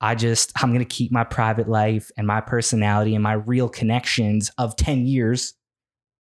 I 0.02 0.16
just, 0.16 0.52
I'm 0.62 0.70
going 0.70 0.80
to 0.80 0.86
keep 0.86 1.12
my 1.12 1.24
private 1.24 1.68
life 1.68 2.12
and 2.16 2.28
my 2.28 2.42
personality 2.42 3.16
and 3.16 3.24
my 3.24 3.34
real 3.34 3.68
connections 3.68 4.52
of 4.58 4.76
10 4.76 5.06
years 5.06 5.56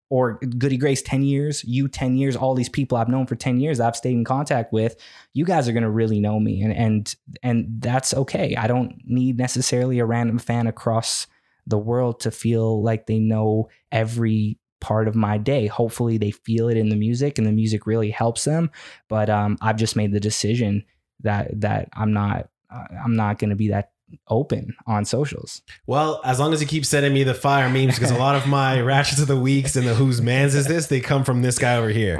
or 0.09 0.39
Goody 0.39 0.77
Grace 0.77 1.01
10 1.03 1.23
years, 1.23 1.63
you 1.63 1.87
10 1.87 2.15
years, 2.15 2.35
all 2.35 2.55
these 2.55 2.69
people 2.69 2.97
I've 2.97 3.09
known 3.09 3.27
for 3.27 3.35
10 3.35 3.59
years 3.59 3.79
I've 3.79 3.95
stayed 3.95 4.13
in 4.13 4.23
contact 4.23 4.73
with, 4.73 4.95
you 5.33 5.45
guys 5.45 5.69
are 5.69 5.71
going 5.71 5.83
to 5.83 5.89
really 5.89 6.19
know 6.19 6.39
me. 6.39 6.61
And, 6.61 6.73
and, 6.73 7.15
and 7.43 7.67
that's 7.79 8.13
okay. 8.13 8.55
I 8.55 8.67
don't 8.67 8.95
need 9.05 9.37
necessarily 9.37 9.99
a 9.99 10.05
random 10.05 10.39
fan 10.39 10.65
across 10.65 11.27
the 11.67 11.77
world 11.77 12.21
to 12.21 12.31
feel 12.31 12.81
like 12.81 13.05
they 13.05 13.19
know 13.19 13.69
every 13.91 14.57
part 14.81 15.07
of 15.07 15.15
my 15.15 15.37
day. 15.37 15.67
Hopefully 15.67 16.17
they 16.17 16.31
feel 16.31 16.69
it 16.69 16.77
in 16.77 16.89
the 16.89 16.95
music 16.95 17.37
and 17.37 17.45
the 17.45 17.51
music 17.51 17.85
really 17.85 18.09
helps 18.09 18.45
them. 18.45 18.71
But 19.09 19.29
um, 19.29 19.57
I've 19.61 19.77
just 19.77 19.95
made 19.95 20.11
the 20.11 20.19
decision 20.19 20.85
that, 21.21 21.61
that 21.61 21.89
I'm 21.93 22.13
not, 22.13 22.49
uh, 22.73 22.85
I'm 23.03 23.15
not 23.15 23.37
going 23.37 23.51
to 23.51 23.55
be 23.55 23.69
that 23.69 23.91
open 24.27 24.75
on 24.87 25.05
socials. 25.05 25.61
Well, 25.87 26.21
as 26.23 26.39
long 26.39 26.53
as 26.53 26.61
you 26.61 26.67
keep 26.67 26.85
sending 26.85 27.13
me 27.13 27.23
the 27.23 27.33
fire 27.33 27.69
memes, 27.69 27.95
because 27.95 28.11
a 28.11 28.17
lot 28.17 28.35
of 28.35 28.47
my 28.47 28.81
ratchets 28.81 29.21
of 29.21 29.27
the 29.27 29.37
weeks 29.37 29.75
and 29.75 29.87
the 29.87 29.95
whose 29.95 30.21
man's 30.21 30.55
is 30.55 30.67
this, 30.67 30.87
they 30.87 30.99
come 30.99 31.23
from 31.23 31.41
this 31.41 31.59
guy 31.59 31.75
over 31.75 31.89
here. 31.89 32.17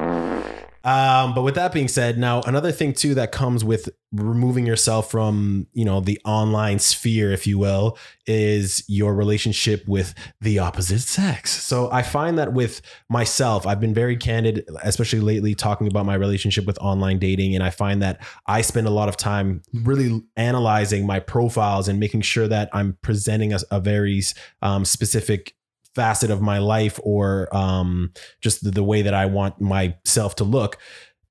Um, 0.83 1.33
but 1.33 1.41
with 1.41 1.55
that 1.55 1.73
being 1.73 1.87
said, 1.87 2.17
now 2.17 2.41
another 2.41 2.71
thing 2.71 2.93
too 2.93 3.13
that 3.15 3.31
comes 3.31 3.63
with 3.63 3.89
removing 4.11 4.65
yourself 4.65 5.11
from 5.11 5.67
you 5.73 5.85
know 5.85 5.99
the 5.99 6.19
online 6.25 6.79
sphere, 6.79 7.31
if 7.31 7.45
you 7.45 7.57
will, 7.57 7.97
is 8.25 8.83
your 8.87 9.13
relationship 9.13 9.87
with 9.87 10.13
the 10.39 10.59
opposite 10.59 11.01
sex. 11.01 11.51
So 11.51 11.91
I 11.91 12.01
find 12.01 12.37
that 12.37 12.53
with 12.53 12.81
myself, 13.09 13.67
I've 13.67 13.79
been 13.79 13.93
very 13.93 14.15
candid, 14.15 14.65
especially 14.83 15.19
lately, 15.19 15.53
talking 15.53 15.87
about 15.87 16.05
my 16.05 16.15
relationship 16.15 16.65
with 16.65 16.77
online 16.79 17.19
dating, 17.19 17.55
and 17.55 17.63
I 17.63 17.69
find 17.69 18.01
that 18.01 18.25
I 18.47 18.61
spend 18.61 18.87
a 18.87 18.91
lot 18.91 19.09
of 19.09 19.17
time 19.17 19.61
really 19.73 20.21
analyzing 20.37 21.05
my 21.05 21.19
profiles 21.19 21.87
and 21.87 21.99
making 21.99 22.21
sure 22.21 22.47
that 22.47 22.69
I'm 22.73 22.97
presenting 23.01 23.53
a, 23.53 23.59
a 23.69 23.79
very 23.79 24.21
um, 24.61 24.85
specific 24.85 25.55
facet 25.95 26.31
of 26.31 26.41
my 26.41 26.59
life 26.59 26.99
or 27.03 27.53
um, 27.55 28.11
just 28.41 28.63
the, 28.63 28.71
the 28.71 28.83
way 28.83 29.01
that 29.01 29.13
I 29.13 29.25
want 29.25 29.59
myself 29.59 30.35
to 30.35 30.43
look. 30.43 30.77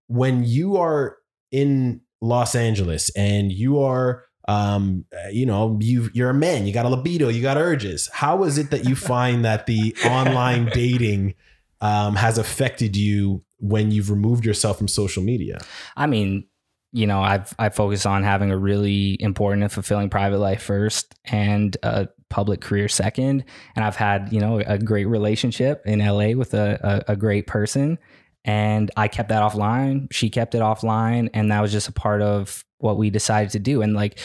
When 0.07 0.45
you 0.45 0.77
are 0.77 1.19
in 1.51 2.01
Los 2.21 2.55
Angeles 2.55 3.11
and 3.11 3.53
you 3.53 3.81
are 3.81 4.25
um 4.49 5.05
you 5.31 5.45
know 5.45 5.77
you 5.79 6.09
you're 6.15 6.31
a 6.31 6.35
man 6.35 6.67
you 6.67 6.73
got 6.73 6.87
a 6.87 6.89
libido 6.89 7.29
you 7.29 7.43
got 7.43 7.59
urges 7.59 8.09
how 8.15 8.45
is 8.45 8.57
it 8.57 8.71
that 8.71 8.87
you 8.87 8.97
find 9.15 9.45
that 9.45 9.67
the 9.67 9.95
online 10.07 10.65
dating 10.73 11.35
um 11.83 12.17
has 12.17 12.39
affected 12.39 12.97
you 12.97 13.45
when 13.59 13.91
you've 13.91 14.11
removed 14.11 14.47
yourself 14.47 14.79
from 14.79 14.89
social 14.89 15.23
media 15.23 15.59
I 15.97 16.07
mean, 16.07 16.47
you 16.93 17.07
know, 17.07 17.21
I've 17.21 17.55
I 17.59 17.69
focus 17.69 18.07
on 18.07 18.23
having 18.23 18.51
a 18.51 18.57
really 18.57 19.21
important 19.21 19.63
and 19.63 19.73
fulfilling 19.73 20.11
private 20.11 20.39
life 20.39 20.63
first 20.63 21.15
and 21.25 21.77
a 21.83 22.09
public 22.31 22.61
career 22.61 22.89
second. 22.89 23.45
And 23.75 23.85
I've 23.85 23.97
had, 23.97 24.33
you 24.33 24.41
know, 24.41 24.61
a 24.61 24.79
great 24.79 25.07
relationship 25.07 25.83
in 25.87 26.01
LA 26.01 26.31
with 26.31 26.55
a, 26.55 27.05
a, 27.09 27.13
a 27.13 27.17
great 27.17 27.47
person. 27.47 27.99
And 28.45 28.91
I 28.97 29.09
kept 29.09 29.29
that 29.31 29.43
offline. 29.43 30.13
She 30.13 30.31
kept 30.31 30.55
it 30.55 30.63
offline. 30.63 31.31
And 31.35 31.51
that 31.51 31.61
was 31.61 31.73
just 31.73 31.89
a 31.89 31.93
part 31.93 32.23
of 32.23 32.65
what 32.79 32.97
we 32.97 33.11
decided 33.11 33.51
to 33.51 33.59
do. 33.59 33.83
And 33.83 33.95
like 33.95 34.19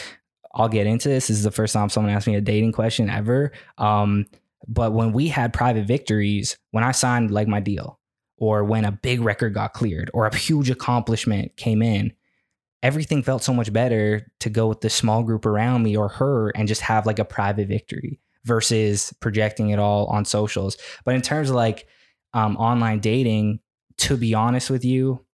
I'll 0.54 0.68
get 0.68 0.86
into 0.86 1.08
this. 1.08 1.26
This 1.26 1.38
is 1.38 1.42
the 1.42 1.50
first 1.50 1.72
time 1.72 1.88
someone 1.88 2.12
asked 2.12 2.26
me 2.26 2.36
a 2.36 2.40
dating 2.40 2.72
question 2.72 3.10
ever. 3.10 3.52
Um, 3.76 4.26
but 4.68 4.92
when 4.92 5.12
we 5.12 5.28
had 5.28 5.52
private 5.52 5.86
victories, 5.86 6.56
when 6.70 6.84
I 6.84 6.92
signed 6.92 7.30
like 7.30 7.48
my 7.48 7.60
deal, 7.60 7.98
or 8.36 8.64
when 8.64 8.84
a 8.84 8.92
big 8.92 9.20
record 9.20 9.54
got 9.54 9.74
cleared, 9.74 10.10
or 10.14 10.26
a 10.26 10.34
huge 10.34 10.70
accomplishment 10.70 11.56
came 11.56 11.82
in, 11.82 12.12
everything 12.84 13.22
felt 13.22 13.42
so 13.42 13.54
much 13.54 13.72
better 13.72 14.30
to 14.40 14.50
go 14.50 14.68
with 14.68 14.82
the 14.82 14.90
small 14.90 15.22
group 15.22 15.46
around 15.46 15.82
me 15.82 15.96
or 15.96 16.08
her 16.08 16.50
and 16.50 16.68
just 16.68 16.82
have 16.82 17.06
like 17.06 17.18
a 17.18 17.24
private 17.24 17.66
victory 17.66 18.20
versus 18.44 19.12
projecting 19.20 19.70
it 19.70 19.78
all 19.78 20.06
on 20.06 20.26
socials. 20.26 20.76
But 21.04 21.14
in 21.14 21.22
terms 21.22 21.48
of 21.48 21.56
like 21.56 21.88
um, 22.34 22.58
online 22.58 23.00
dating, 23.00 23.60
to 23.98 24.18
be 24.18 24.34
honest 24.34 24.68
with 24.68 24.84
you, 24.84 25.24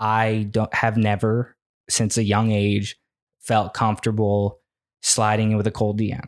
I 0.00 0.48
don't 0.50 0.74
have 0.74 0.96
never 0.96 1.56
since 1.88 2.18
a 2.18 2.24
young 2.24 2.50
age 2.50 2.96
felt 3.38 3.72
comfortable 3.72 4.60
sliding 5.02 5.52
in 5.52 5.56
with 5.56 5.68
a 5.68 5.70
cold 5.70 6.00
DM, 6.00 6.26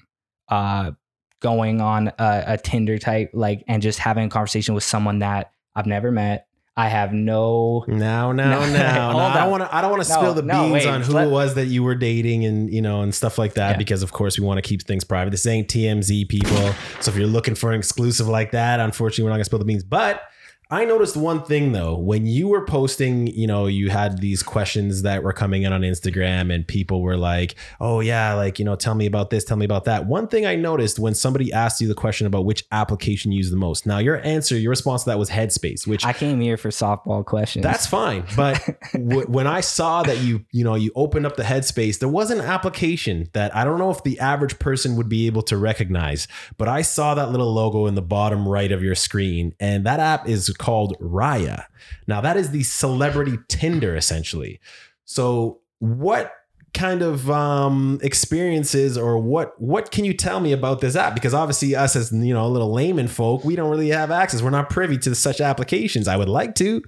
uh, 0.49 0.93
going 1.41 1.81
on 1.81 2.09
a, 2.19 2.45
a 2.47 2.59
Tinder 2.59 2.99
type 2.99 3.31
like 3.35 3.65
and 3.67 3.83
just 3.83 3.99
having 3.99 4.27
a 4.27 4.31
conversation 4.31 4.75
with 4.75 4.85
someone 4.85 5.19
that 5.19 5.51
I've 5.75 5.87
never 5.87 6.13
met. 6.13 6.47
I 6.79 6.87
have 6.89 7.13
no 7.13 7.85
No, 7.89 8.31
no. 8.31 8.51
hold 8.61 8.73
now 8.73 9.11
i 9.11 9.35
don't 9.41 9.51
want 9.51 9.65
to 9.65 9.75
i 9.75 9.81
don't 9.81 9.91
want 9.91 10.03
to 10.05 10.09
No, 10.09 10.15
spill 10.21 10.35
the 10.35 10.43
no, 10.43 10.61
beans 10.63 10.73
wait, 10.73 10.87
on 10.87 11.03
who 11.03 11.13
let- 11.13 11.27
it 11.27 11.31
was 11.31 11.55
that 11.55 11.67
you 11.67 11.83
were 11.83 11.97
dating 11.97 12.45
and 12.45 12.73
you 12.73 12.81
know 12.81 13.01
and 13.01 13.13
stuff 13.13 13.37
like 13.37 13.55
that 13.55 13.73
Yeah. 13.73 13.77
because 13.79 14.05
of 14.05 14.13
course 14.13 14.39
we 14.39 14.47
want 14.47 14.59
to 14.59 14.63
keep 14.63 14.83
things 14.83 15.03
private 15.03 15.31
this 15.33 15.45
ain't 15.47 15.67
tmz 15.69 16.29
people 16.29 16.73
so 17.01 17.11
if 17.11 17.17
you're 17.17 17.27
looking 17.27 17.57
for 17.57 17.73
an 17.73 17.79
exclusive 17.79 18.29
like 18.29 18.53
that 18.53 18.79
unfortunately 18.79 19.25
we're 19.25 19.31
not 19.31 19.37
gonna 19.37 19.45
spill 19.47 19.59
the 19.59 19.65
beans 19.65 19.83
but 19.83 20.23
I 20.71 20.85
noticed 20.85 21.17
one 21.17 21.43
thing 21.43 21.73
though, 21.73 21.97
when 21.97 22.27
you 22.27 22.49
were 22.49 22.63
posting, 22.67 23.27
you 23.29 23.47
know, 23.47 23.67
you 23.67 23.89
had 23.89 24.21
these 24.21 24.43
questions 24.43 25.01
that 25.01 25.23
were 25.23 25.33
coming 25.33 25.63
in 25.63 25.73
on 25.73 25.81
Instagram 25.81 26.55
and 26.55 26.69
people 26.69 27.01
were 27.01 27.17
like, 27.17 27.55
oh, 27.81 28.01
yeah, 28.01 28.35
like, 28.35 28.59
you 28.59 28.67
know, 28.67 28.77
tell 28.77 28.95
me 28.95 29.07
about 29.07 29.31
this, 29.31 29.45
tell 29.45 29.57
me 29.57 29.65
about 29.65 29.85
that. 29.85 30.05
One 30.05 30.29
thing 30.29 30.45
I 30.45 30.57
noticed 30.57 30.99
when 30.99 31.15
somebody 31.15 31.51
asked 31.55 31.81
you 31.81 31.89
the 31.89 31.95
question 31.95 32.27
about 32.27 32.45
which 32.45 32.67
application 32.71 33.33
you 33.33 33.39
use 33.39 33.51
the 33.51 33.57
most. 33.57 33.87
Now, 33.87 33.97
your 33.97 34.23
answer, 34.27 34.59
your 34.59 34.69
response 34.69 35.05
to 35.05 35.11
that 35.11 35.19
was 35.19 35.31
Headspace, 35.31 35.87
which 35.87 36.05
I 36.05 36.13
came 36.13 36.39
here 36.39 36.59
for 36.59 36.69
softball 36.69 37.25
questions. 37.25 37.63
that's 37.63 37.87
fine. 37.87 38.25
But 38.37 38.63
w- 38.93 39.27
when 39.27 39.47
I 39.47 39.63
saw 39.63 40.03
that 40.03 40.19
you, 40.19 40.45
you 40.53 40.65
know, 40.65 40.75
you 40.75 40.93
opened 40.95 41.25
up 41.25 41.37
the 41.37 41.45
headspace, 41.45 41.99
there 41.99 42.11
was 42.11 42.31
an 42.31 42.43
application 42.43 43.31
that 43.33 43.57
I 43.57 43.65
don't 43.65 43.79
know 43.79 43.91
if 43.91 44.03
the 44.05 44.21
average 44.21 44.59
person 44.59 44.97
would 44.97 45.09
be 45.09 45.27
able 45.27 45.43
to 45.43 45.57
recognize, 45.57 46.29
but 46.59 46.69
I 46.69 46.83
saw 46.83 47.15
that 47.15 47.31
little 47.31 47.55
logo 47.55 47.87
in 47.87 47.95
the 47.95 48.03
bottom 48.03 48.47
right 48.47 48.71
of 48.71 48.83
your 48.83 48.95
screen. 48.95 49.55
And 49.59 49.87
that 49.87 49.99
app 49.99 50.29
is 50.29 50.51
called 50.59 50.97
Raya. 51.01 51.65
Now, 52.07 52.21
that 52.21 52.37
is 52.37 52.51
the 52.51 52.63
celebrity 52.63 53.39
Tinder 53.49 53.97
essentially. 53.97 54.61
So, 55.05 55.61
what 55.79 56.33
kind 56.75 57.01
of 57.01 57.31
um 57.31 57.99
experiences 58.03 58.99
or 58.99 59.19
what 59.19 59.59
what 59.61 59.91
can 59.91 60.05
you 60.05 60.13
tell 60.13 60.39
me 60.39 60.53
about 60.53 60.83
this 60.83 60.95
app 60.97 61.15
because 61.15 61.33
obviously 61.33 61.75
us 61.75 61.97
as 61.97 62.13
you 62.13 62.35
know 62.35 62.47
little 62.47 62.71
layman 62.71 63.09
folk 63.09 63.43
we 63.43 63.57
don't 63.57 63.71
really 63.71 63.89
have 63.89 64.11
access 64.11 64.43
we're 64.43 64.51
not 64.51 64.69
privy 64.69 64.99
to 64.99 65.15
such 65.15 65.41
applications 65.41 66.07
i 66.07 66.15
would 66.15 66.29
like 66.29 66.55
to 66.55 66.83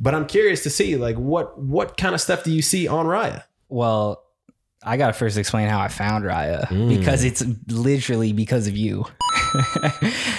but 0.00 0.16
i'm 0.16 0.26
curious 0.26 0.64
to 0.64 0.68
see 0.68 0.96
like 0.96 1.14
what 1.16 1.56
what 1.62 1.96
kind 1.96 2.12
of 2.12 2.20
stuff 2.20 2.42
do 2.42 2.50
you 2.50 2.60
see 2.60 2.88
on 2.88 3.06
raya 3.06 3.44
well, 3.68 4.24
I 4.82 4.96
gotta 4.96 5.12
first 5.12 5.36
explain 5.38 5.68
how 5.68 5.78
I 5.80 5.86
found 5.88 6.24
Raya 6.24 6.66
Mm. 6.66 6.88
because 6.98 7.22
it's 7.22 7.44
literally 7.68 8.32
because 8.32 8.66
of 8.66 8.76
you. 8.76 9.04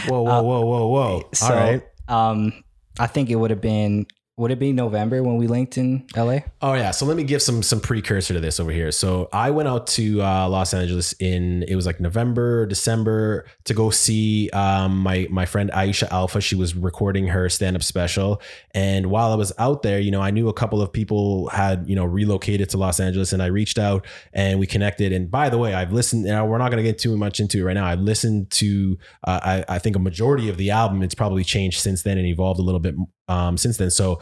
whoa 0.08 0.22
whoa 0.22 0.42
whoa 0.44 0.62
whoa 0.66 0.88
whoa 0.88 1.30
So, 1.34 1.46
all 1.46 1.54
right 1.56 1.84
um, 2.08 2.64
I 3.02 3.08
think 3.08 3.32
it 3.32 3.36
would 3.36 3.50
have 3.50 3.62
been 3.62 4.06
would 4.42 4.50
it 4.50 4.58
be 4.58 4.74
November 4.74 5.22
when 5.22 5.38
we 5.38 5.46
linked 5.46 5.78
in 5.78 6.04
LA? 6.16 6.40
Oh 6.64 6.74
yeah, 6.74 6.90
so 6.90 7.06
let 7.06 7.16
me 7.16 7.24
give 7.24 7.44
some 7.44 7.62
some 7.62 7.80
precursor 7.80 8.34
to 8.34 8.40
this 8.40 8.60
over 8.60 8.72
here. 8.72 8.92
So 8.92 9.30
I 9.32 9.52
went 9.52 9.70
out 9.70 9.86
to 9.88 10.20
uh, 10.24 10.50
Los 10.50 10.74
Angeles 10.74 11.14
in 11.20 11.64
it 11.68 11.76
was 11.76 11.86
like 11.86 12.00
November, 12.00 12.66
December 12.66 13.46
to 13.66 13.76
go 13.76 13.92
see 13.92 14.50
um, 14.50 14.98
my 14.98 15.28
my 15.30 15.46
friend 15.46 15.70
Aisha 15.76 16.10
Alfa. 16.10 16.42
She 16.42 16.56
was 16.56 16.76
recording 16.76 17.28
her 17.28 17.50
stand 17.50 17.76
up 17.76 17.84
special, 17.84 18.42
and 18.72 19.12
while 19.12 19.32
I 19.32 19.36
was 19.36 19.54
out 19.60 19.84
there, 19.84 20.00
you 20.00 20.10
know, 20.10 20.22
I 20.22 20.32
knew 20.32 20.50
a 20.50 20.54
couple 20.54 20.82
of 20.82 20.92
people 20.92 21.48
had 21.50 21.88
you 21.88 21.96
know 21.96 22.04
relocated 22.04 22.68
to 22.72 22.78
Los 22.78 23.00
Angeles, 23.00 23.34
and 23.34 23.44
I 23.44 23.46
reached 23.46 23.78
out 23.78 24.08
and 24.34 24.60
we 24.60 24.66
connected. 24.66 25.14
And 25.14 25.30
by 25.30 25.50
the 25.50 25.60
way, 25.60 25.76
I've 25.76 25.94
listened. 25.94 26.24
Now 26.24 26.48
we're 26.48 26.58
not 26.58 26.72
going 26.72 26.84
to 26.84 26.90
get 26.90 26.98
too 26.98 27.16
much 27.16 27.40
into 27.40 27.60
it 27.60 27.64
right 27.64 27.74
now. 27.76 27.86
I've 27.86 28.02
listened 28.02 28.50
to 28.54 28.98
uh, 29.24 29.40
I, 29.44 29.76
I 29.76 29.78
think 29.78 29.96
a 29.96 30.00
majority 30.00 30.50
of 30.50 30.58
the 30.58 30.72
album. 30.72 31.04
It's 31.04 31.14
probably 31.14 31.44
changed 31.44 31.80
since 31.80 32.02
then 32.02 32.18
and 32.18 32.26
evolved 32.26 32.60
a 32.60 32.64
little 32.64 32.80
bit 32.80 32.96
um, 33.32 33.58
since 33.58 33.78
then. 33.78 33.92
So 33.92 34.20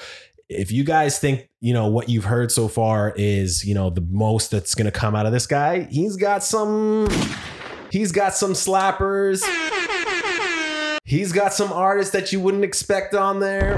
if 0.48 0.72
you 0.72 0.84
guys 0.84 1.20
think 1.20 1.48
you 1.62 1.74
know 1.74 1.88
what 1.88 2.10
you've 2.10 2.26
heard 2.26 2.52
so 2.52 2.68
far 2.68 3.14
is 3.16 3.66
you 3.66 3.74
know 3.76 3.90
the 3.90 4.02
most 4.10 4.50
that's 4.52 4.74
going 4.76 4.86
to 4.86 4.92
come 4.92 5.16
out 5.16 5.26
of 5.28 5.32
this 5.32 5.46
guy 5.46 5.82
he's 5.92 6.16
got 6.16 6.44
some 6.44 7.08
he's 7.92 8.12
got 8.12 8.34
some 8.34 8.54
slappers 8.54 9.44
he's 11.06 11.32
got 11.34 11.54
some 11.54 11.72
artists 11.72 12.14
that 12.14 12.32
you 12.32 12.40
wouldn't 12.40 12.64
expect 12.64 13.14
on 13.14 13.40
there 13.40 13.78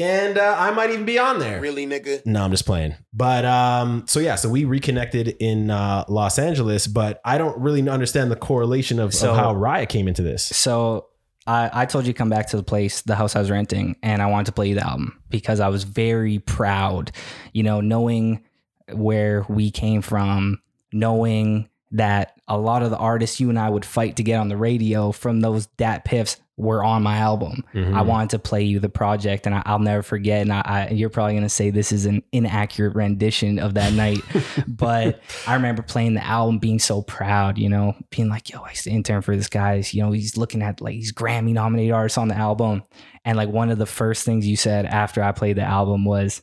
and 0.00 0.38
uh, 0.38 0.56
i 0.58 0.70
might 0.70 0.90
even 0.90 1.04
be 1.04 1.18
on 1.18 1.38
there 1.38 1.60
Really, 1.60 1.86
nigga? 1.86 2.24
no, 2.24 2.42
I'm 2.42 2.50
just 2.50 2.64
playing. 2.66 2.94
But 3.12 3.44
um, 3.44 4.04
so 4.08 4.18
yeah, 4.18 4.36
so 4.36 4.48
we 4.48 4.64
reconnected 4.64 5.28
in 5.40 5.70
uh, 5.70 6.04
Los 6.08 6.38
Angeles, 6.38 6.86
but 6.86 7.20
I 7.24 7.36
don't 7.38 7.58
really 7.58 7.86
understand 7.88 8.30
the 8.30 8.36
correlation 8.36 8.98
of, 8.98 9.12
So- 9.12 9.30
of 9.32 9.36
how 9.36 9.54
Raya 9.54 9.86
came 9.88 10.08
into 10.08 10.22
this. 10.22 10.42
So 10.44 11.06
I, 11.50 11.82
I 11.82 11.86
told 11.86 12.06
you 12.06 12.12
to 12.12 12.16
come 12.16 12.28
back 12.28 12.46
to 12.50 12.56
the 12.56 12.62
place, 12.62 13.02
the 13.02 13.16
house 13.16 13.34
I 13.34 13.40
was 13.40 13.50
renting, 13.50 13.96
and 14.04 14.22
I 14.22 14.26
wanted 14.26 14.46
to 14.46 14.52
play 14.52 14.68
you 14.68 14.76
the 14.76 14.86
album 14.86 15.20
because 15.30 15.58
I 15.58 15.66
was 15.66 15.82
very 15.82 16.38
proud, 16.38 17.10
you 17.52 17.64
know, 17.64 17.80
knowing 17.80 18.44
where 18.92 19.44
we 19.48 19.72
came 19.72 20.00
from, 20.00 20.62
knowing 20.92 21.68
that 21.90 22.40
a 22.46 22.56
lot 22.56 22.84
of 22.84 22.90
the 22.90 22.96
artists 22.96 23.40
you 23.40 23.50
and 23.50 23.58
I 23.58 23.68
would 23.68 23.84
fight 23.84 24.14
to 24.16 24.22
get 24.22 24.36
on 24.36 24.48
the 24.48 24.56
radio 24.56 25.10
from 25.10 25.40
those 25.40 25.66
Dat 25.66 26.04
Piffs 26.04 26.36
were 26.60 26.84
on 26.84 27.02
my 27.02 27.16
album. 27.16 27.64
Mhm. 27.74 27.94
I 27.94 28.02
wanted 28.02 28.30
to 28.30 28.38
play 28.38 28.62
you 28.62 28.78
the 28.80 28.88
project, 28.88 29.46
and 29.46 29.54
I, 29.54 29.62
I'll 29.66 29.78
never 29.78 30.02
forget. 30.02 30.42
And 30.42 30.52
I, 30.52 30.62
I, 30.64 30.88
you're 30.90 31.08
probably 31.10 31.34
gonna 31.34 31.48
say 31.48 31.70
this 31.70 31.90
is 31.92 32.06
an 32.06 32.22
inaccurate 32.32 32.94
rendition 32.94 33.58
of 33.58 33.74
that 33.74 33.92
night, 33.94 34.20
but 34.68 35.20
I 35.46 35.54
remember 35.54 35.82
playing 35.82 36.14
the 36.14 36.24
album, 36.24 36.58
being 36.58 36.78
so 36.78 37.02
proud. 37.02 37.58
You 37.58 37.68
know, 37.68 37.94
being 38.10 38.28
like, 38.28 38.50
"Yo, 38.50 38.60
I 38.60 38.70
used 38.70 38.84
to 38.84 38.90
intern 38.90 39.22
for 39.22 39.36
this 39.36 39.48
guy. 39.48 39.82
You 39.90 40.02
know, 40.02 40.12
he's 40.12 40.36
looking 40.36 40.62
at 40.62 40.80
like 40.80 40.94
these 40.94 41.12
Grammy 41.12 41.52
nominated 41.52 41.92
artists 41.92 42.18
on 42.18 42.28
the 42.28 42.36
album." 42.36 42.82
And 43.24 43.36
like 43.36 43.48
one 43.50 43.70
of 43.70 43.78
the 43.78 43.86
first 43.86 44.24
things 44.24 44.46
you 44.46 44.56
said 44.56 44.86
after 44.86 45.22
I 45.22 45.32
played 45.32 45.56
the 45.56 45.62
album 45.62 46.04
was, 46.04 46.42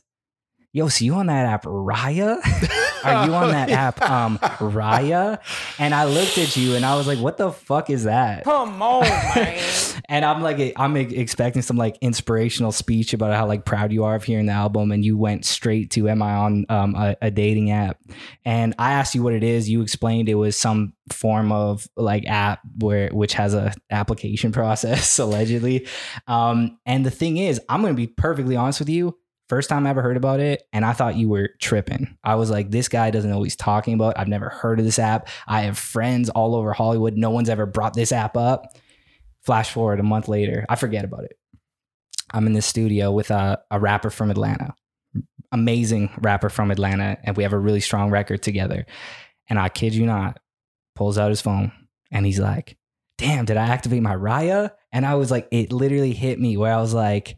"Yo, 0.72 0.88
so 0.88 1.04
you 1.04 1.14
on 1.14 1.26
that 1.26 1.46
app 1.46 1.64
Raya? 1.64 2.38
Are 3.04 3.26
you 3.26 3.34
on 3.34 3.50
that 3.50 3.70
app 3.70 4.02
um 4.02 4.38
Raya?" 4.38 5.38
And 5.78 5.94
I 5.94 6.04
looked 6.04 6.38
at 6.38 6.56
you 6.56 6.74
and 6.74 6.84
I 6.84 6.96
was 6.96 7.06
like, 7.06 7.18
"What 7.18 7.36
the 7.36 7.52
fuck 7.52 7.90
is 7.90 8.04
that?" 8.04 8.44
Come 8.44 8.82
on, 8.82 9.02
man. 9.02 9.62
and 10.08 10.24
I'm 10.24 10.42
like, 10.42 10.72
I'm 10.76 10.96
expecting 10.96 11.62
some 11.62 11.76
like 11.76 11.98
inspirational 12.00 12.72
speech 12.72 13.12
about 13.12 13.34
how 13.34 13.46
like 13.46 13.64
proud 13.64 13.92
you 13.92 14.04
are 14.04 14.14
of 14.14 14.24
hearing 14.24 14.46
the 14.46 14.52
album, 14.52 14.92
and 14.92 15.04
you 15.04 15.16
went 15.18 15.44
straight 15.44 15.90
to 15.92 16.08
"Am 16.08 16.22
I 16.22 16.34
on 16.34 16.66
um, 16.68 16.94
a, 16.94 17.16
a 17.22 17.30
dating 17.30 17.70
app?" 17.70 17.98
And 18.44 18.74
I 18.78 18.92
asked 18.92 19.14
you 19.14 19.22
what 19.22 19.34
it 19.34 19.42
is. 19.42 19.68
You 19.68 19.82
explained 19.82 20.28
it 20.28 20.34
was 20.34 20.56
some 20.56 20.94
form 21.12 21.52
of 21.52 21.88
like 21.96 22.26
app 22.26 22.60
where 22.78 23.08
which 23.10 23.34
has 23.34 23.54
a 23.54 23.72
application 23.90 24.52
process 24.58 25.18
allegedly. 25.18 25.86
Um, 26.26 26.78
and 26.86 27.04
the 27.04 27.10
thing 27.10 27.36
is, 27.36 27.60
I'm 27.68 27.82
gonna 27.82 27.94
be 27.94 28.06
perfectly 28.06 28.56
honest 28.56 28.80
with 28.80 28.88
you. 28.88 29.16
First 29.48 29.70
time 29.70 29.86
I 29.86 29.90
ever 29.90 30.02
heard 30.02 30.16
about 30.18 30.40
it, 30.40 30.64
and 30.72 30.84
I 30.84 30.92
thought 30.92 31.16
you 31.16 31.28
were 31.28 31.50
tripping. 31.58 32.16
I 32.22 32.34
was 32.34 32.50
like, 32.50 32.70
this 32.70 32.88
guy 32.88 33.10
doesn't 33.10 33.30
know 33.30 33.38
what 33.38 33.44
he's 33.44 33.56
talking 33.56 33.94
about. 33.94 34.18
I've 34.18 34.28
never 34.28 34.50
heard 34.50 34.78
of 34.78 34.84
this 34.84 34.98
app. 34.98 35.28
I 35.46 35.62
have 35.62 35.78
friends 35.78 36.28
all 36.28 36.54
over 36.54 36.72
Hollywood. 36.74 37.16
No 37.16 37.30
one's 37.30 37.48
ever 37.48 37.64
brought 37.64 37.94
this 37.94 38.12
app 38.12 38.36
up. 38.36 38.76
Flash 39.42 39.70
forward 39.70 40.00
a 40.00 40.02
month 40.02 40.28
later, 40.28 40.66
I 40.68 40.76
forget 40.76 41.04
about 41.04 41.24
it. 41.24 41.38
I'm 42.32 42.46
in 42.46 42.52
the 42.52 42.60
studio 42.60 43.10
with 43.10 43.30
a, 43.30 43.58
a 43.70 43.80
rapper 43.80 44.10
from 44.10 44.30
Atlanta, 44.30 44.74
amazing 45.50 46.10
rapper 46.20 46.50
from 46.50 46.70
Atlanta, 46.70 47.16
and 47.24 47.34
we 47.34 47.44
have 47.44 47.54
a 47.54 47.58
really 47.58 47.80
strong 47.80 48.10
record 48.10 48.42
together. 48.42 48.84
And 49.48 49.58
I 49.58 49.70
kid 49.70 49.94
you 49.94 50.04
not, 50.04 50.38
pulls 50.94 51.16
out 51.16 51.30
his 51.30 51.40
phone 51.40 51.72
and 52.10 52.26
he's 52.26 52.38
like, 52.38 52.76
Damn, 53.16 53.46
did 53.46 53.56
I 53.56 53.68
activate 53.68 54.02
my 54.02 54.14
Raya? 54.14 54.72
And 54.92 55.06
I 55.06 55.14
was 55.14 55.30
like, 55.30 55.48
it 55.50 55.72
literally 55.72 56.12
hit 56.12 56.38
me 56.38 56.56
where 56.56 56.72
I 56.72 56.80
was 56.80 56.94
like, 56.94 57.37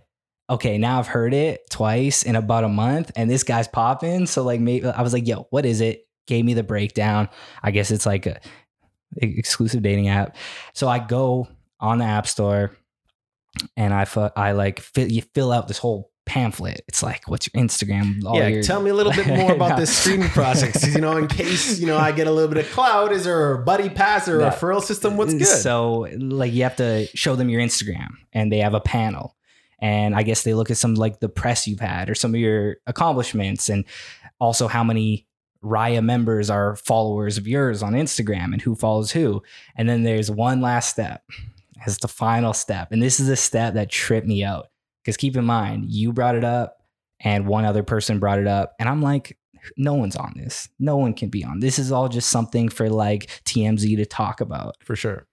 okay, 0.50 0.76
now 0.78 0.98
I've 0.98 1.06
heard 1.06 1.32
it 1.32 1.60
twice 1.70 2.22
in 2.24 2.34
about 2.36 2.64
a 2.64 2.68
month 2.68 3.12
and 3.16 3.30
this 3.30 3.42
guy's 3.44 3.68
popping. 3.68 4.26
So 4.26 4.42
like 4.42 4.60
maybe 4.60 4.86
I 4.86 5.02
was 5.02 5.12
like, 5.12 5.26
yo, 5.26 5.46
what 5.50 5.64
is 5.64 5.80
it? 5.80 6.06
Gave 6.26 6.44
me 6.44 6.54
the 6.54 6.62
breakdown. 6.62 7.28
I 7.62 7.70
guess 7.70 7.90
it's 7.90 8.04
like 8.06 8.26
a 8.26 8.40
exclusive 9.16 9.82
dating 9.82 10.08
app. 10.08 10.36
So 10.74 10.88
I 10.88 10.98
go 10.98 11.48
on 11.80 11.98
the 11.98 12.04
app 12.04 12.26
store 12.26 12.72
and 13.76 13.92
I 13.92 14.04
fu- 14.04 14.28
I 14.36 14.52
like 14.52 14.80
fill, 14.80 15.08
you 15.10 15.22
fill 15.34 15.50
out 15.52 15.68
this 15.68 15.78
whole 15.78 16.10
pamphlet. 16.26 16.82
It's 16.86 17.02
like, 17.02 17.26
what's 17.28 17.48
your 17.52 17.60
Instagram? 17.64 18.24
All 18.24 18.36
yeah, 18.36 18.46
your- 18.48 18.62
tell 18.62 18.80
me 18.80 18.90
a 18.90 18.94
little 18.94 19.12
bit 19.12 19.26
more 19.38 19.52
about 19.52 19.76
this 19.78 19.96
screening 20.02 20.28
process. 20.28 20.94
You 20.94 21.00
know, 21.00 21.16
in 21.16 21.26
case 21.26 21.80
you 21.80 21.86
know 21.86 21.96
I 21.98 22.12
get 22.12 22.26
a 22.26 22.30
little 22.30 22.52
bit 22.52 22.64
of 22.64 22.70
cloud, 22.72 23.12
is 23.12 23.24
there 23.24 23.54
a 23.54 23.64
buddy 23.64 23.88
pass 23.88 24.28
or 24.28 24.36
a 24.38 24.42
No. 24.44 24.50
referral 24.50 24.82
system? 24.82 25.16
What's 25.16 25.34
good? 25.34 25.46
So 25.46 26.06
like 26.18 26.52
you 26.52 26.62
have 26.62 26.76
to 26.76 27.06
show 27.14 27.34
them 27.34 27.48
your 27.48 27.60
Instagram 27.60 28.08
and 28.32 28.52
they 28.52 28.58
have 28.58 28.74
a 28.74 28.80
panel. 28.80 29.34
And 29.80 30.14
I 30.14 30.22
guess 30.22 30.42
they 30.42 30.54
look 30.54 30.70
at 30.70 30.76
some 30.76 30.94
like 30.94 31.20
the 31.20 31.28
press 31.28 31.66
you've 31.66 31.80
had 31.80 32.10
or 32.10 32.14
some 32.14 32.34
of 32.34 32.40
your 32.40 32.76
accomplishments 32.86 33.68
and 33.68 33.84
also 34.38 34.68
how 34.68 34.84
many 34.84 35.26
Raya 35.62 36.02
members 36.02 36.50
are 36.50 36.76
followers 36.76 37.38
of 37.38 37.46
yours 37.46 37.82
on 37.82 37.92
Instagram 37.92 38.52
and 38.52 38.62
who 38.62 38.74
follows 38.74 39.10
who. 39.10 39.42
And 39.76 39.88
then 39.88 40.02
there's 40.02 40.30
one 40.30 40.60
last 40.60 40.90
step. 40.90 41.22
It's 41.86 41.98
the 41.98 42.08
final 42.08 42.52
step. 42.52 42.92
And 42.92 43.02
this 43.02 43.20
is 43.20 43.28
a 43.28 43.36
step 43.36 43.74
that 43.74 43.90
tripped 43.90 44.26
me 44.26 44.44
out. 44.44 44.68
Because 45.02 45.16
keep 45.16 45.36
in 45.36 45.44
mind, 45.46 45.90
you 45.90 46.12
brought 46.12 46.34
it 46.34 46.44
up 46.44 46.78
and 47.20 47.46
one 47.46 47.64
other 47.64 47.82
person 47.82 48.18
brought 48.18 48.38
it 48.38 48.46
up. 48.46 48.74
And 48.78 48.88
I'm 48.88 49.00
like, 49.00 49.38
no 49.76 49.94
one's 49.94 50.16
on 50.16 50.34
this. 50.36 50.68
No 50.78 50.96
one 50.96 51.14
can 51.14 51.28
be 51.28 51.44
on. 51.44 51.60
This 51.60 51.78
is 51.78 51.92
all 51.92 52.08
just 52.08 52.28
something 52.30 52.68
for 52.68 52.88
like 52.88 53.26
TMZ 53.44 53.96
to 53.96 54.06
talk 54.06 54.40
about 54.40 54.76
for 54.82 54.96
sure. 54.96 55.26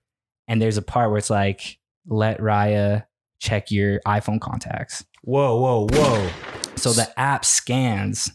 and 0.48 0.62
there's 0.62 0.78
a 0.78 0.82
part 0.82 1.10
where 1.10 1.18
it's 1.18 1.30
like 1.30 1.80
let 2.06 2.40
Raya 2.40 3.06
check 3.40 3.72
your 3.72 4.00
iPhone 4.02 4.40
contacts. 4.40 5.06
Whoa, 5.24 5.60
whoa, 5.60 5.88
whoa! 5.92 6.30
So 6.76 6.92
the 6.92 7.08
app 7.20 7.44
scans 7.44 8.32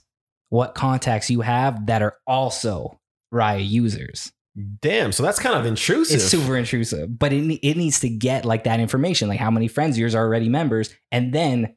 what 0.48 0.74
contacts 0.74 1.30
you 1.30 1.40
have 1.40 1.86
that 1.86 2.02
are 2.02 2.16
also 2.26 3.00
Raya 3.32 3.66
users. 3.66 4.32
Damn. 4.80 5.12
So 5.12 5.22
that's 5.22 5.38
kind 5.38 5.56
of 5.56 5.64
intrusive. 5.64 6.16
It's 6.16 6.26
super 6.26 6.56
intrusive, 6.58 7.18
but 7.18 7.32
it 7.32 7.58
it 7.66 7.76
needs 7.78 8.00
to 8.00 8.10
get 8.10 8.44
like 8.44 8.64
that 8.64 8.78
information, 8.78 9.28
like 9.28 9.40
how 9.40 9.50
many 9.50 9.66
friends 9.66 9.96
of 9.96 10.00
yours 10.00 10.14
are 10.14 10.22
already 10.22 10.50
members, 10.50 10.94
and 11.10 11.32
then 11.32 11.74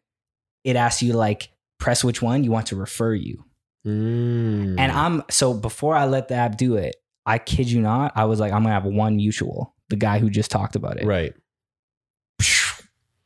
it 0.66 0.76
asks 0.76 1.02
you 1.02 1.14
like 1.14 1.50
press 1.80 2.04
which 2.04 2.22
one 2.22 2.44
you 2.44 2.52
want 2.52 2.68
to 2.68 2.76
refer 2.76 3.14
you. 3.14 3.46
Mm. 3.88 4.76
And 4.78 4.92
I'm 4.92 5.24
so 5.30 5.54
before 5.54 5.96
I 5.96 6.06
let 6.06 6.28
the 6.28 6.36
app 6.36 6.58
do 6.58 6.76
it, 6.76 6.98
I 7.26 7.38
kid 7.38 7.72
you 7.72 7.82
not, 7.82 8.12
I 8.16 8.26
was 8.26 8.42
like, 8.42 8.52
I'm 8.52 8.64
gonna 8.64 8.74
have 8.74 8.84
one 8.84 9.16
mutual, 9.16 9.74
the 9.88 9.96
guy 9.96 10.20
who 10.20 10.30
just 10.30 10.52
talked 10.52 10.76
about 10.76 10.98
it. 10.98 11.06
right. 11.06 11.34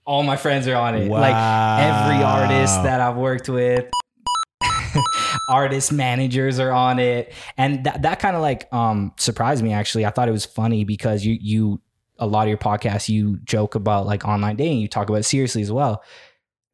All 0.10 0.24
my 0.24 0.38
friends 0.38 0.68
are 0.68 0.76
on 0.76 0.96
it. 0.96 1.08
Like 1.08 1.36
every 1.36 2.24
artist 2.24 2.82
that 2.82 3.00
I've 3.00 3.16
worked 3.16 3.48
with 3.48 3.86
artist 5.50 5.92
managers 5.92 6.58
are 6.58 6.72
on 6.72 6.98
it. 6.98 7.32
And 7.58 7.84
that, 7.84 8.02
that 8.02 8.20
kind 8.20 8.36
of 8.36 8.42
like 8.42 8.74
um 8.74 9.14
surprised 9.18 9.64
me 9.64 9.72
actually. 9.72 10.08
I 10.08 10.10
thought 10.10 10.28
it 10.28 10.32
was 10.32 10.46
funny 10.46 10.84
because 10.84 11.24
you 11.24 11.38
you 11.40 11.82
a 12.18 12.26
lot 12.26 12.42
of 12.42 12.50
your 12.50 12.58
podcasts 12.58 13.08
you 13.08 13.38
joke 13.44 13.76
about 13.76 14.08
like 14.08 14.26
online 14.26 14.56
dating. 14.56 14.80
You 14.80 14.88
talk 14.88 15.10
about 15.10 15.20
it 15.20 15.26
seriously 15.26 15.62
as 15.62 15.72
well. 15.72 16.04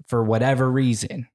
For 0.07 0.23
whatever 0.23 0.71
reason 0.71 1.27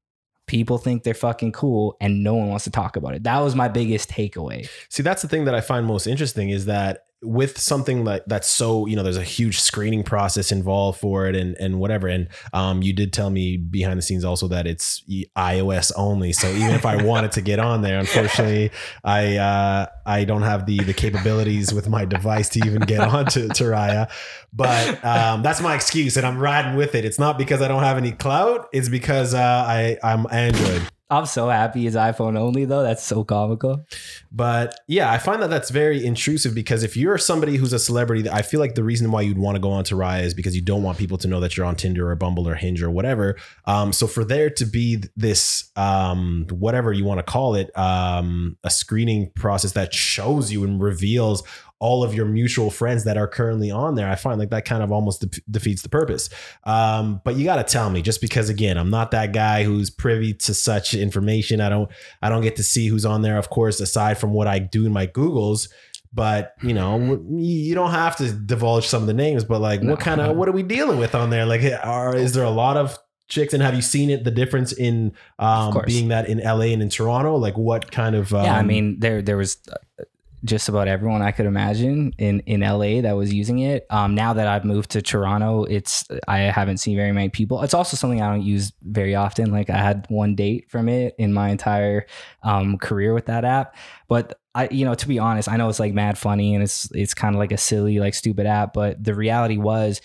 people 0.47 0.79
think 0.79 1.03
they're 1.03 1.13
fucking 1.13 1.53
cool 1.53 1.99
and 2.01 2.25
no 2.25 2.35
one 2.35 2.49
wants 2.49 2.65
to 2.65 2.71
talk 2.71 2.97
about 2.97 3.15
it. 3.15 3.25
That 3.25 3.41
was 3.41 3.55
my 3.55 3.69
biggest 3.69 4.09
takeaway. 4.09 4.67
See, 4.89 5.03
that's 5.03 5.21
the 5.21 5.29
thing 5.29 5.45
that 5.45 5.55
I 5.55 5.61
find 5.61 5.85
most 5.85 6.07
interesting 6.07 6.49
is 6.49 6.65
that 6.65 7.05
with 7.23 7.59
something 7.59 8.05
like 8.05 8.25
that's 8.27 8.49
so 8.49 8.87
you 8.87 8.97
know 8.97 9.03
there's 9.03 9.17
a 9.17 9.23
huge 9.23 9.61
screening 9.61 10.03
process 10.03 10.51
involved 10.51 10.99
for 10.99 11.27
it 11.27 11.37
and 11.37 11.57
and 11.59 11.79
whatever. 11.79 12.09
And 12.09 12.29
um 12.53 12.83
you 12.83 12.93
did 12.93 13.13
tell 13.13 13.31
me 13.31 13.57
behind 13.57 13.99
the 13.99 14.03
scenes 14.03 14.25
also 14.25 14.49
that 14.49 14.67
it's 14.67 15.03
iOS 15.37 15.93
only. 15.97 16.33
So 16.33 16.49
even 16.49 16.71
if 16.71 16.87
I 16.87 17.03
wanted 17.05 17.33
to 17.33 17.43
get 17.43 17.59
on 17.59 17.83
there 17.83 17.99
unfortunately 17.99 18.71
I 19.05 19.37
uh 19.37 19.87
I 20.07 20.25
don't 20.25 20.43
have 20.43 20.67
the 20.67 20.79
the 20.79 20.95
capabilities 20.95 21.75
with 21.75 21.89
my 21.89 22.05
device 22.05 22.49
to 22.51 22.67
even 22.67 22.81
get 22.83 23.01
on 23.01 23.27
to, 23.27 23.49
to 23.49 23.65
Raya 23.65 24.11
but 24.53 25.05
um 25.05 25.43
that's 25.43 25.61
my 25.61 25.75
excuse 25.75 26.17
and 26.17 26.27
I'm 26.27 26.39
riding 26.39 26.75
with 26.75 26.95
it. 26.95 27.05
It's 27.05 27.19
not 27.19 27.37
because 27.37 27.61
I 27.61 27.69
don't 27.69 27.83
have 27.83 27.99
any 27.99 28.13
clout. 28.13 28.69
It's 28.73 28.89
because 28.89 29.35
uh 29.35 29.39
I 29.39 29.99
I'm 30.03 30.27
Android 30.31 30.89
i'm 31.11 31.27
so 31.27 31.49
happy 31.49 31.87
it's 31.87 31.97
iphone 31.97 32.39
only 32.39 32.65
though 32.65 32.83
that's 32.83 33.05
so 33.05 33.25
comical 33.25 33.85
But 34.33 34.79
yeah, 34.87 35.11
I 35.11 35.19
find 35.19 35.43
that 35.43 35.51
that's 35.51 35.71
very 35.71 36.05
intrusive 36.05 36.55
because 36.55 36.83
if 36.83 36.97
you're 36.97 37.19
somebody 37.19 37.57
who's 37.57 37.73
a 37.73 37.79
celebrity, 37.79 38.29
I 38.29 38.43
feel 38.43 38.61
like 38.61 38.75
the 38.77 38.85
reason 38.85 39.11
why 39.11 39.23
you'd 39.23 39.39
want 39.39 39.57
to 39.57 39.61
go 39.61 39.71
on 39.71 39.83
to 39.85 39.97
Raya 39.97 40.23
is 40.23 40.35
because 40.35 40.55
you 40.55 40.63
don't 40.63 40.83
want 40.83 40.99
people 40.99 41.19
to 41.19 41.29
know 41.29 41.41
that 41.41 41.57
you're 41.57 41.67
on 41.67 41.75
Tinder 41.75 42.11
or 42.11 42.15
Bumble 42.15 42.49
or 42.49 42.55
Hinge 42.55 42.83
or 42.83 42.91
whatever. 42.91 43.37
Um, 43.65 43.93
so 43.93 44.07
for 44.07 44.25
there 44.25 44.49
to 44.51 44.65
be 44.65 45.03
this, 45.17 45.71
um, 45.77 46.47
whatever 46.51 46.93
you 46.93 47.05
want 47.05 47.19
to 47.19 47.25
call 47.25 47.57
it, 47.57 47.77
um, 47.77 48.57
a 48.63 48.71
screening 48.71 49.31
process 49.35 49.73
that 49.73 49.93
shows 49.93 50.53
you 50.53 50.63
and 50.63 50.81
reveals 50.81 51.43
all 51.81 52.05
of 52.05 52.15
your 52.15 52.27
mutual 52.27 52.71
friends 52.71 53.05
that 53.05 53.17
are 53.17 53.27
currently 53.27 53.71
on 53.71 53.95
there, 53.95 54.09
I 54.09 54.15
find 54.15 54.39
like 54.39 54.51
that 54.51 54.65
kind 54.65 54.83
of 54.83 54.93
almost 54.93 55.23
de- 55.29 55.41
defeats 55.51 55.83
the 55.83 55.89
purpose. 55.89 56.31
Um, 56.65 57.21
but 57.25 57.37
you 57.37 57.45
got 57.45 57.57
to 57.57 57.65
tell 57.65 57.91
me, 57.91 58.03
just 58.03 58.21
because 58.21 58.49
again, 58.49 58.77
I'm 58.79 58.91
not 58.91 59.11
that 59.13 59.33
guy 59.33 59.65
who's 59.65 59.91
privy 59.91 60.35
to 60.35 60.55
such 60.55 60.95
information. 60.95 61.61
I 61.61 61.69
don't, 61.71 61.91
I 62.23 62.29
don't 62.29 62.43
get 62.43 62.57
to 62.57 62.63
see 62.63 62.87
who's 62.87 63.05
on 63.07 63.23
there, 63.23 63.39
of 63.39 63.51
course, 63.51 63.81
aside 63.81 64.19
from 64.19 64.33
what 64.33 64.47
I 64.47 64.59
do 64.59 64.87
in 64.87 64.93
my 64.93 65.07
Googles. 65.07 65.69
But 66.13 66.55
you 66.63 66.75
know, 66.75 67.23
you 67.31 67.75
don't 67.75 67.93
have 67.93 68.17
to 68.17 68.33
divulge 68.33 68.87
some 68.89 69.01
of 69.03 69.07
the 69.07 69.15
names. 69.15 69.45
But 69.45 69.61
like, 69.61 69.81
No. 69.83 69.93
what 69.93 70.01
kind 70.01 70.21
of 70.21 70.37
what 70.37 70.49
are 70.49 70.53
we 70.53 70.63
dealing 70.65 70.99
with 70.99 71.15
on 71.15 71.31
there? 71.31 71.47
Like, 71.47 71.63
are 71.85 72.17
is 72.17 72.35
there 72.35 72.45
a 72.45 72.51
lot 72.51 72.77
of 72.77 72.99
chicks? 73.29 73.55
And 73.55 73.63
have 73.63 73.77
you 73.77 73.81
seen 73.83 74.11
it? 74.11 74.25
The 74.25 74.33
difference 74.33 74.73
in 74.73 75.13
um, 75.39 75.81
being 75.87 76.09
that 76.09 76.29
in 76.29 76.39
LA 76.41 76.73
and 76.75 76.83
in 76.83 76.89
Toronto. 76.91 77.37
Like, 77.37 77.57
what 77.57 77.93
kind 77.93 78.17
of? 78.17 78.35
Um, 78.35 78.45
yeah, 78.45 78.57
I 78.59 78.63
mean, 78.65 78.99
there 78.99 79.23
there 79.23 79.37
was 79.37 79.59
uh, 79.71 80.03
just 80.45 80.69
about 80.69 80.89
everyone 80.89 81.23
I 81.23 81.33
could 81.33 81.47
imagine 81.47 82.13
in 82.19 82.41
in 82.41 82.61
LA 82.61 83.03
that 83.03 83.17
was 83.17 83.33
using 83.33 83.59
it. 83.61 83.87
Um, 83.91 84.15
now 84.15 84.33
that 84.33 84.47
I've 84.47 84.65
moved 84.65 84.91
to 84.91 85.03
Toronto, 85.03 85.65
it's 85.65 86.07
I 86.27 86.39
haven't 86.41 86.79
seen 86.79 86.97
very 86.97 87.13
many 87.13 87.29
people. 87.29 87.63
It's 87.63 87.75
also 87.75 87.97
something 87.97 88.23
I 88.23 88.31
don't 88.31 88.43
use 88.43 88.73
very 88.83 89.15
often. 89.15 89.53
Like 89.53 89.71
I 89.71 89.77
had 89.77 90.07
one 90.09 90.35
date 90.35 90.71
from 90.71 90.89
it 90.89 91.15
in 91.19 91.33
my 91.33 91.51
entire 91.51 92.07
um, 92.43 92.79
career 92.79 93.15
with 93.15 93.27
that 93.27 93.45
app, 93.45 93.77
but. 94.09 94.37
I, 94.53 94.67
you 94.73 94.85
know, 94.85 94.97
to 94.97 95.07
be 95.07 95.21
honest, 95.21 95.49
I 95.49 95.57
know 95.57 95.69
it's 95.69 95.79
like 95.79 95.95
mad 95.95 96.19
funny 96.19 96.55
and 96.57 96.65
it's 96.65 96.91
it's 96.91 97.15
kind 97.15 97.37
of 97.37 97.39
like 97.39 97.53
a 97.53 97.57
silly, 97.57 98.01
like 98.01 98.15
stupid 98.15 98.47
app, 98.47 98.73
but 98.73 99.03
the 99.03 99.15
reality 99.15 99.59
was, 99.59 100.01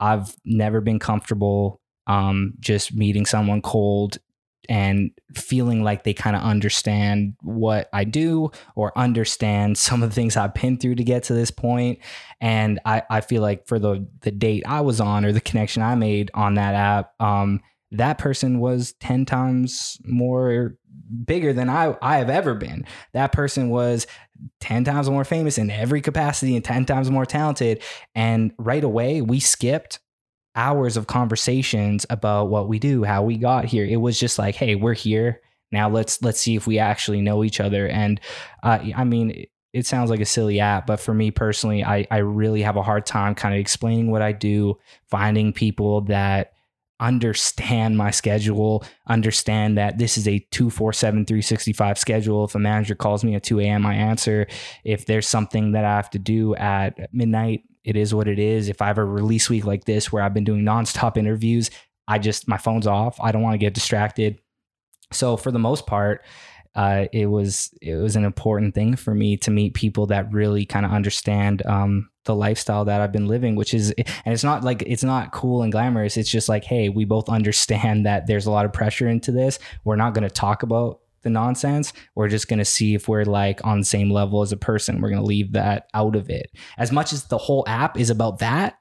I've 0.00 0.34
never 0.42 0.80
been 0.80 0.98
comfortable 0.98 1.82
um, 2.06 2.54
just 2.60 2.94
meeting 2.94 3.26
someone 3.26 3.60
cold 3.62 4.18
and 4.70 5.10
feeling 5.34 5.82
like 5.82 6.04
they 6.04 6.14
kind 6.14 6.36
of 6.36 6.42
understand 6.42 7.34
what 7.42 7.90
I 7.92 8.04
do 8.04 8.52
or 8.76 8.96
understand 8.96 9.76
some 9.90 10.02
of 10.02 10.08
the 10.08 10.14
things 10.14 10.36
I've 10.36 10.54
been 10.54 10.78
through 10.78 10.94
to 10.94 11.04
get 11.04 11.24
to 11.24 11.34
this 11.34 11.50
point. 11.50 11.98
And 12.40 12.80
I, 12.86 13.02
I 13.10 13.20
feel 13.20 13.42
like 13.42 13.66
for 13.66 13.78
the 13.78 14.06
the 14.22 14.30
date 14.30 14.62
I 14.66 14.80
was 14.80 15.00
on 15.00 15.26
or 15.26 15.32
the 15.32 15.40
connection 15.40 15.82
I 15.82 15.96
made 15.96 16.30
on 16.32 16.54
that 16.54 16.74
app, 16.74 17.20
um, 17.20 17.60
that 17.90 18.18
person 18.18 18.60
was 18.60 18.92
10 19.00 19.26
times 19.26 19.98
more 20.04 20.76
bigger 21.24 21.52
than 21.52 21.68
I, 21.68 21.96
I 22.00 22.18
have 22.18 22.30
ever 22.30 22.54
been. 22.54 22.86
That 23.12 23.32
person 23.32 23.68
was 23.68 24.06
10 24.60 24.84
times 24.84 25.10
more 25.10 25.24
famous 25.24 25.58
in 25.58 25.70
every 25.70 26.00
capacity 26.00 26.54
and 26.54 26.64
10 26.64 26.84
times 26.84 27.10
more 27.10 27.26
talented. 27.26 27.82
And 28.14 28.52
right 28.58 28.84
away, 28.84 29.20
we 29.20 29.40
skipped 29.40 29.98
hours 30.56 30.96
of 30.96 31.06
conversations 31.06 32.04
about 32.10 32.48
what 32.48 32.68
we 32.68 32.78
do, 32.78 33.04
how 33.04 33.22
we 33.22 33.36
got 33.36 33.64
here. 33.64 33.84
It 33.84 33.96
was 33.96 34.18
just 34.18 34.38
like, 34.38 34.54
hey, 34.54 34.74
we're 34.74 34.94
here. 34.94 35.40
Now 35.72 35.88
let's 35.88 36.20
let's 36.22 36.40
see 36.40 36.56
if 36.56 36.66
we 36.66 36.78
actually 36.78 37.20
know 37.20 37.44
each 37.44 37.60
other. 37.60 37.86
And 37.88 38.20
uh, 38.62 38.78
I 38.96 39.04
mean, 39.04 39.46
it- 39.72 39.86
sounds 39.86 40.10
like 40.10 40.18
a 40.20 40.24
silly 40.26 40.58
app, 40.58 40.84
but 40.86 40.98
for 40.98 41.14
me 41.14 41.30
personally, 41.30 41.84
I 41.84 42.04
I 42.10 42.18
really 42.18 42.62
have 42.62 42.76
a 42.76 42.82
hard 42.82 43.06
time 43.06 43.36
kind 43.36 43.54
of 43.54 43.60
explaining 43.60 44.10
what 44.10 44.20
I 44.22 44.32
do, 44.32 44.76
finding 45.08 45.52
people 45.52 46.00
that 46.02 46.52
understand 46.98 47.96
my 47.96 48.10
schedule, 48.10 48.84
understand 49.06 49.78
that 49.78 49.96
this 49.96 50.18
is 50.18 50.28
a 50.28 50.38
247 50.50 51.24
365 51.24 51.98
schedule. 51.98 52.44
If 52.44 52.54
a 52.54 52.58
manager 52.58 52.94
calls 52.94 53.24
me 53.24 53.34
at 53.34 53.42
2 53.42 53.60
a.m., 53.60 53.86
I 53.86 53.94
answer. 53.94 54.46
If 54.84 55.06
there's 55.06 55.26
something 55.26 55.72
that 55.72 55.84
I 55.84 55.96
have 55.96 56.10
to 56.10 56.18
do 56.18 56.54
at 56.56 57.12
midnight, 57.14 57.62
it 57.84 57.96
is 57.96 58.14
what 58.14 58.28
it 58.28 58.38
is. 58.38 58.68
If 58.68 58.82
I 58.82 58.86
have 58.86 58.98
a 58.98 59.04
release 59.04 59.48
week 59.48 59.64
like 59.64 59.84
this 59.84 60.12
where 60.12 60.22
I've 60.22 60.34
been 60.34 60.44
doing 60.44 60.62
nonstop 60.62 61.16
interviews, 61.16 61.70
I 62.06 62.18
just 62.18 62.48
my 62.48 62.58
phone's 62.58 62.86
off. 62.86 63.18
I 63.20 63.32
don't 63.32 63.42
want 63.42 63.54
to 63.54 63.58
get 63.58 63.74
distracted. 63.74 64.40
So 65.12 65.36
for 65.36 65.50
the 65.50 65.58
most 65.58 65.86
part, 65.86 66.24
uh, 66.74 67.06
it 67.12 67.26
was 67.26 67.72
it 67.82 67.96
was 67.96 68.16
an 68.16 68.24
important 68.24 68.74
thing 68.74 68.96
for 68.96 69.14
me 69.14 69.36
to 69.38 69.50
meet 69.50 69.74
people 69.74 70.06
that 70.06 70.32
really 70.32 70.64
kind 70.64 70.86
of 70.86 70.92
understand 70.92 71.64
um, 71.66 72.08
the 72.24 72.34
lifestyle 72.34 72.84
that 72.84 73.00
I've 73.00 73.12
been 73.12 73.26
living, 73.26 73.56
which 73.56 73.74
is 73.74 73.90
and 73.92 74.32
it's 74.32 74.44
not 74.44 74.62
like 74.62 74.82
it's 74.86 75.02
not 75.02 75.32
cool 75.32 75.62
and 75.62 75.72
glamorous. 75.72 76.16
It's 76.16 76.30
just 76.30 76.48
like, 76.48 76.64
hey, 76.64 76.88
we 76.88 77.04
both 77.04 77.28
understand 77.40 78.06
that 78.06 78.26
there's 78.26 78.46
a 78.46 78.50
lot 78.50 78.66
of 78.66 78.72
pressure 78.72 79.08
into 79.08 79.32
this. 79.32 79.58
We're 79.84 79.96
not 79.96 80.14
going 80.14 80.28
to 80.28 80.34
talk 80.34 80.62
about 80.62 81.00
the 81.22 81.30
nonsense. 81.30 81.92
We're 82.14 82.28
just 82.28 82.48
going 82.48 82.58
to 82.58 82.64
see 82.64 82.94
if 82.94 83.08
we're 83.08 83.24
like 83.24 83.64
on 83.64 83.80
the 83.80 83.84
same 83.84 84.10
level 84.10 84.42
as 84.42 84.52
a 84.52 84.56
person. 84.56 85.00
We're 85.00 85.10
going 85.10 85.22
to 85.22 85.26
leave 85.26 85.52
that 85.52 85.88
out 85.94 86.16
of 86.16 86.30
it. 86.30 86.50
As 86.78 86.92
much 86.92 87.12
as 87.12 87.24
the 87.24 87.38
whole 87.38 87.64
app 87.66 87.98
is 87.98 88.10
about 88.10 88.38
that, 88.40 88.76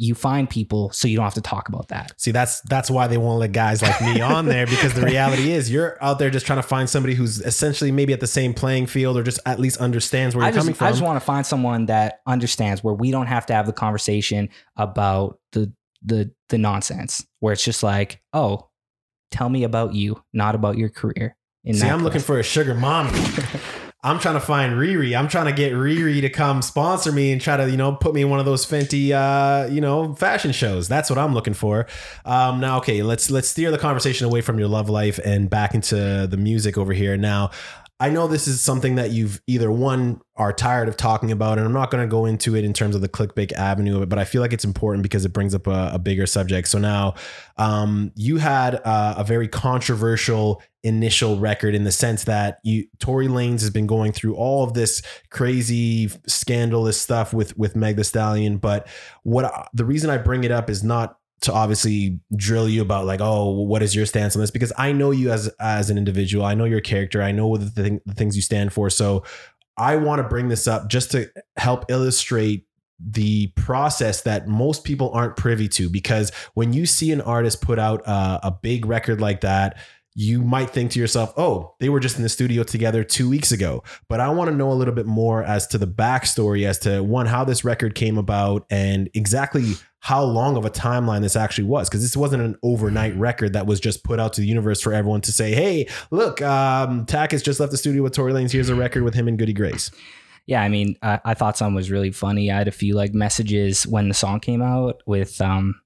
you 0.00 0.14
find 0.14 0.48
people 0.48 0.90
so 0.92 1.06
you 1.06 1.16
don't 1.16 1.24
have 1.24 1.34
to 1.34 1.42
talk 1.42 1.68
about 1.68 1.88
that. 1.88 2.18
See, 2.18 2.30
that's 2.30 2.62
that's 2.62 2.90
why 2.90 3.06
they 3.06 3.18
won't 3.18 3.38
let 3.38 3.52
guys 3.52 3.82
like 3.82 4.00
me 4.00 4.22
on 4.22 4.46
there 4.46 4.64
because 4.66 4.94
the 4.94 5.02
reality 5.02 5.52
is 5.52 5.70
you're 5.70 6.02
out 6.02 6.18
there 6.18 6.30
just 6.30 6.46
trying 6.46 6.58
to 6.58 6.66
find 6.66 6.88
somebody 6.88 7.14
who's 7.14 7.42
essentially 7.42 7.92
maybe 7.92 8.14
at 8.14 8.20
the 8.20 8.26
same 8.26 8.54
playing 8.54 8.86
field 8.86 9.18
or 9.18 9.22
just 9.22 9.40
at 9.44 9.60
least 9.60 9.76
understands 9.76 10.34
where 10.34 10.42
I 10.42 10.48
you're 10.48 10.54
just, 10.54 10.64
coming 10.64 10.74
from. 10.74 10.86
I 10.86 10.90
just 10.90 11.02
want 11.02 11.16
to 11.16 11.24
find 11.24 11.44
someone 11.44 11.84
that 11.86 12.20
understands 12.26 12.82
where 12.82 12.94
we 12.94 13.10
don't 13.10 13.26
have 13.26 13.44
to 13.46 13.52
have 13.52 13.66
the 13.66 13.74
conversation 13.74 14.48
about 14.74 15.38
the 15.52 15.70
the 16.02 16.32
the 16.48 16.56
nonsense 16.56 17.26
where 17.40 17.52
it's 17.52 17.62
just 17.62 17.82
like, 17.82 18.22
oh, 18.32 18.70
tell 19.30 19.50
me 19.50 19.64
about 19.64 19.94
you, 19.94 20.22
not 20.32 20.54
about 20.54 20.78
your 20.78 20.88
career. 20.88 21.36
In 21.64 21.74
See, 21.74 21.86
I'm 21.86 22.02
looking 22.02 22.20
for 22.22 22.38
a 22.38 22.42
sugar 22.42 22.74
mommy. 22.74 23.10
I'm 24.02 24.18
trying 24.18 24.34
to 24.34 24.40
find 24.40 24.72
Riri. 24.74 25.18
I'm 25.18 25.28
trying 25.28 25.44
to 25.44 25.52
get 25.52 25.74
Riri 25.74 26.22
to 26.22 26.30
come 26.30 26.62
sponsor 26.62 27.12
me 27.12 27.32
and 27.32 27.40
try 27.40 27.58
to, 27.58 27.70
you 27.70 27.76
know, 27.76 27.92
put 27.92 28.14
me 28.14 28.22
in 28.22 28.30
one 28.30 28.38
of 28.38 28.46
those 28.46 28.64
Fenty, 28.64 29.10
uh, 29.10 29.70
you 29.70 29.82
know, 29.82 30.14
fashion 30.14 30.52
shows. 30.52 30.88
That's 30.88 31.10
what 31.10 31.18
I'm 31.18 31.34
looking 31.34 31.52
for. 31.52 31.86
Um, 32.24 32.60
now, 32.60 32.78
okay, 32.78 33.02
let's 33.02 33.30
let's 33.30 33.48
steer 33.48 33.70
the 33.70 33.76
conversation 33.76 34.26
away 34.26 34.40
from 34.40 34.58
your 34.58 34.68
love 34.68 34.88
life 34.88 35.20
and 35.22 35.50
back 35.50 35.74
into 35.74 36.26
the 36.26 36.38
music 36.38 36.78
over 36.78 36.94
here. 36.94 37.18
Now, 37.18 37.50
I 38.00 38.08
know 38.08 38.26
this 38.26 38.48
is 38.48 38.62
something 38.62 38.94
that 38.94 39.10
you've 39.10 39.42
either 39.46 39.70
one 39.70 40.22
are 40.36 40.54
tired 40.54 40.88
of 40.88 40.96
talking 40.96 41.30
about, 41.30 41.58
and 41.58 41.66
I'm 41.66 41.72
not 41.74 41.90
going 41.90 42.02
to 42.02 42.10
go 42.10 42.24
into 42.24 42.56
it 42.56 42.64
in 42.64 42.72
terms 42.72 42.94
of 42.94 43.02
the 43.02 43.10
clickbait 43.10 43.52
avenue 43.52 43.96
of 43.96 44.02
it, 44.02 44.08
but 44.08 44.18
I 44.18 44.24
feel 44.24 44.40
like 44.40 44.54
it's 44.54 44.64
important 44.64 45.02
because 45.02 45.26
it 45.26 45.34
brings 45.34 45.54
up 45.54 45.66
a, 45.66 45.90
a 45.92 45.98
bigger 45.98 46.26
subject. 46.26 46.68
So 46.68 46.78
now, 46.78 47.14
um, 47.58 48.10
you 48.16 48.38
had 48.38 48.76
uh, 48.76 49.16
a 49.18 49.24
very 49.24 49.48
controversial 49.48 50.62
initial 50.82 51.38
record 51.38 51.74
in 51.74 51.84
the 51.84 51.92
sense 51.92 52.24
that 52.24 52.58
you 52.64 52.86
Tory 53.00 53.28
Lanez 53.28 53.60
has 53.60 53.68
been 53.68 53.86
going 53.86 54.12
through 54.12 54.34
all 54.34 54.64
of 54.64 54.72
this 54.72 55.02
crazy 55.28 56.08
scandalous 56.26 56.98
stuff 56.98 57.34
with 57.34 57.54
with 57.58 57.76
Meg 57.76 57.96
Thee 57.96 58.02
Stallion, 58.02 58.56
but 58.56 58.88
what 59.22 59.44
I- 59.44 59.68
the 59.74 59.84
reason 59.84 60.08
I 60.08 60.16
bring 60.16 60.42
it 60.42 60.50
up 60.50 60.70
is 60.70 60.82
not 60.82 61.18
to 61.42 61.52
obviously 61.52 62.20
drill 62.36 62.68
you 62.68 62.82
about 62.82 63.06
like 63.06 63.20
oh 63.20 63.50
what 63.50 63.82
is 63.82 63.94
your 63.94 64.06
stance 64.06 64.36
on 64.36 64.40
this? 64.40 64.50
Because 64.50 64.72
I 64.76 64.92
know 64.92 65.10
you 65.10 65.30
as 65.30 65.48
as 65.60 65.90
an 65.90 65.98
individual. 65.98 66.44
I 66.44 66.54
know 66.54 66.64
your 66.64 66.80
character. 66.80 67.22
I 67.22 67.32
know 67.32 67.56
the, 67.56 67.70
thing, 67.70 68.00
the 68.06 68.14
things 68.14 68.36
you 68.36 68.42
stand 68.42 68.72
for. 68.72 68.90
So 68.90 69.24
I 69.76 69.96
want 69.96 70.20
to 70.20 70.28
bring 70.28 70.48
this 70.48 70.68
up 70.68 70.88
just 70.88 71.10
to 71.12 71.30
help 71.56 71.90
illustrate 71.90 72.66
the 73.02 73.46
process 73.56 74.22
that 74.22 74.46
most 74.46 74.84
people 74.84 75.10
aren't 75.12 75.36
privy 75.36 75.68
to. 75.68 75.88
Because 75.88 76.30
when 76.52 76.72
you 76.72 76.84
see 76.84 77.12
an 77.12 77.20
artist 77.22 77.62
put 77.62 77.78
out 77.78 78.06
a, 78.06 78.40
a 78.48 78.58
big 78.62 78.84
record 78.84 79.20
like 79.20 79.40
that 79.40 79.78
you 80.14 80.42
might 80.42 80.70
think 80.70 80.90
to 80.90 80.98
yourself, 80.98 81.32
oh, 81.36 81.74
they 81.78 81.88
were 81.88 82.00
just 82.00 82.16
in 82.16 82.22
the 82.22 82.28
studio 82.28 82.62
together 82.64 83.04
two 83.04 83.28
weeks 83.28 83.52
ago. 83.52 83.82
But 84.08 84.20
I 84.20 84.28
want 84.30 84.50
to 84.50 84.56
know 84.56 84.72
a 84.72 84.74
little 84.74 84.94
bit 84.94 85.06
more 85.06 85.44
as 85.44 85.66
to 85.68 85.78
the 85.78 85.86
backstory, 85.86 86.66
as 86.66 86.78
to 86.80 87.02
one, 87.02 87.26
how 87.26 87.44
this 87.44 87.64
record 87.64 87.94
came 87.94 88.18
about 88.18 88.66
and 88.70 89.08
exactly 89.14 89.74
how 90.00 90.24
long 90.24 90.56
of 90.56 90.64
a 90.64 90.70
timeline 90.70 91.20
this 91.20 91.36
actually 91.36 91.64
was. 91.64 91.88
Because 91.88 92.02
this 92.02 92.16
wasn't 92.16 92.42
an 92.42 92.56
overnight 92.62 93.14
record 93.16 93.52
that 93.52 93.66
was 93.66 93.78
just 93.78 94.02
put 94.02 94.18
out 94.18 94.32
to 94.32 94.40
the 94.40 94.48
universe 94.48 94.80
for 94.80 94.92
everyone 94.92 95.20
to 95.22 95.32
say, 95.32 95.52
hey, 95.54 95.86
look, 96.10 96.42
um, 96.42 97.06
Tack 97.06 97.30
has 97.30 97.42
just 97.42 97.60
left 97.60 97.70
the 97.70 97.78
studio 97.78 98.02
with 98.02 98.12
Tory 98.12 98.32
Lanez. 98.32 98.50
Here's 98.50 98.68
a 98.68 98.74
record 98.74 99.04
with 99.04 99.14
him 99.14 99.28
and 99.28 99.38
Goody 99.38 99.52
Grace. 99.52 99.90
yeah, 100.46 100.62
I 100.62 100.68
mean, 100.68 100.96
I, 101.02 101.20
I 101.24 101.34
thought 101.34 101.56
some 101.56 101.74
was 101.74 101.90
really 101.90 102.10
funny. 102.10 102.50
I 102.50 102.58
had 102.58 102.68
a 102.68 102.72
few 102.72 102.94
like 102.94 103.14
messages 103.14 103.86
when 103.86 104.08
the 104.08 104.14
song 104.14 104.40
came 104.40 104.62
out 104.62 105.02
with 105.06 105.40
um, 105.40 105.80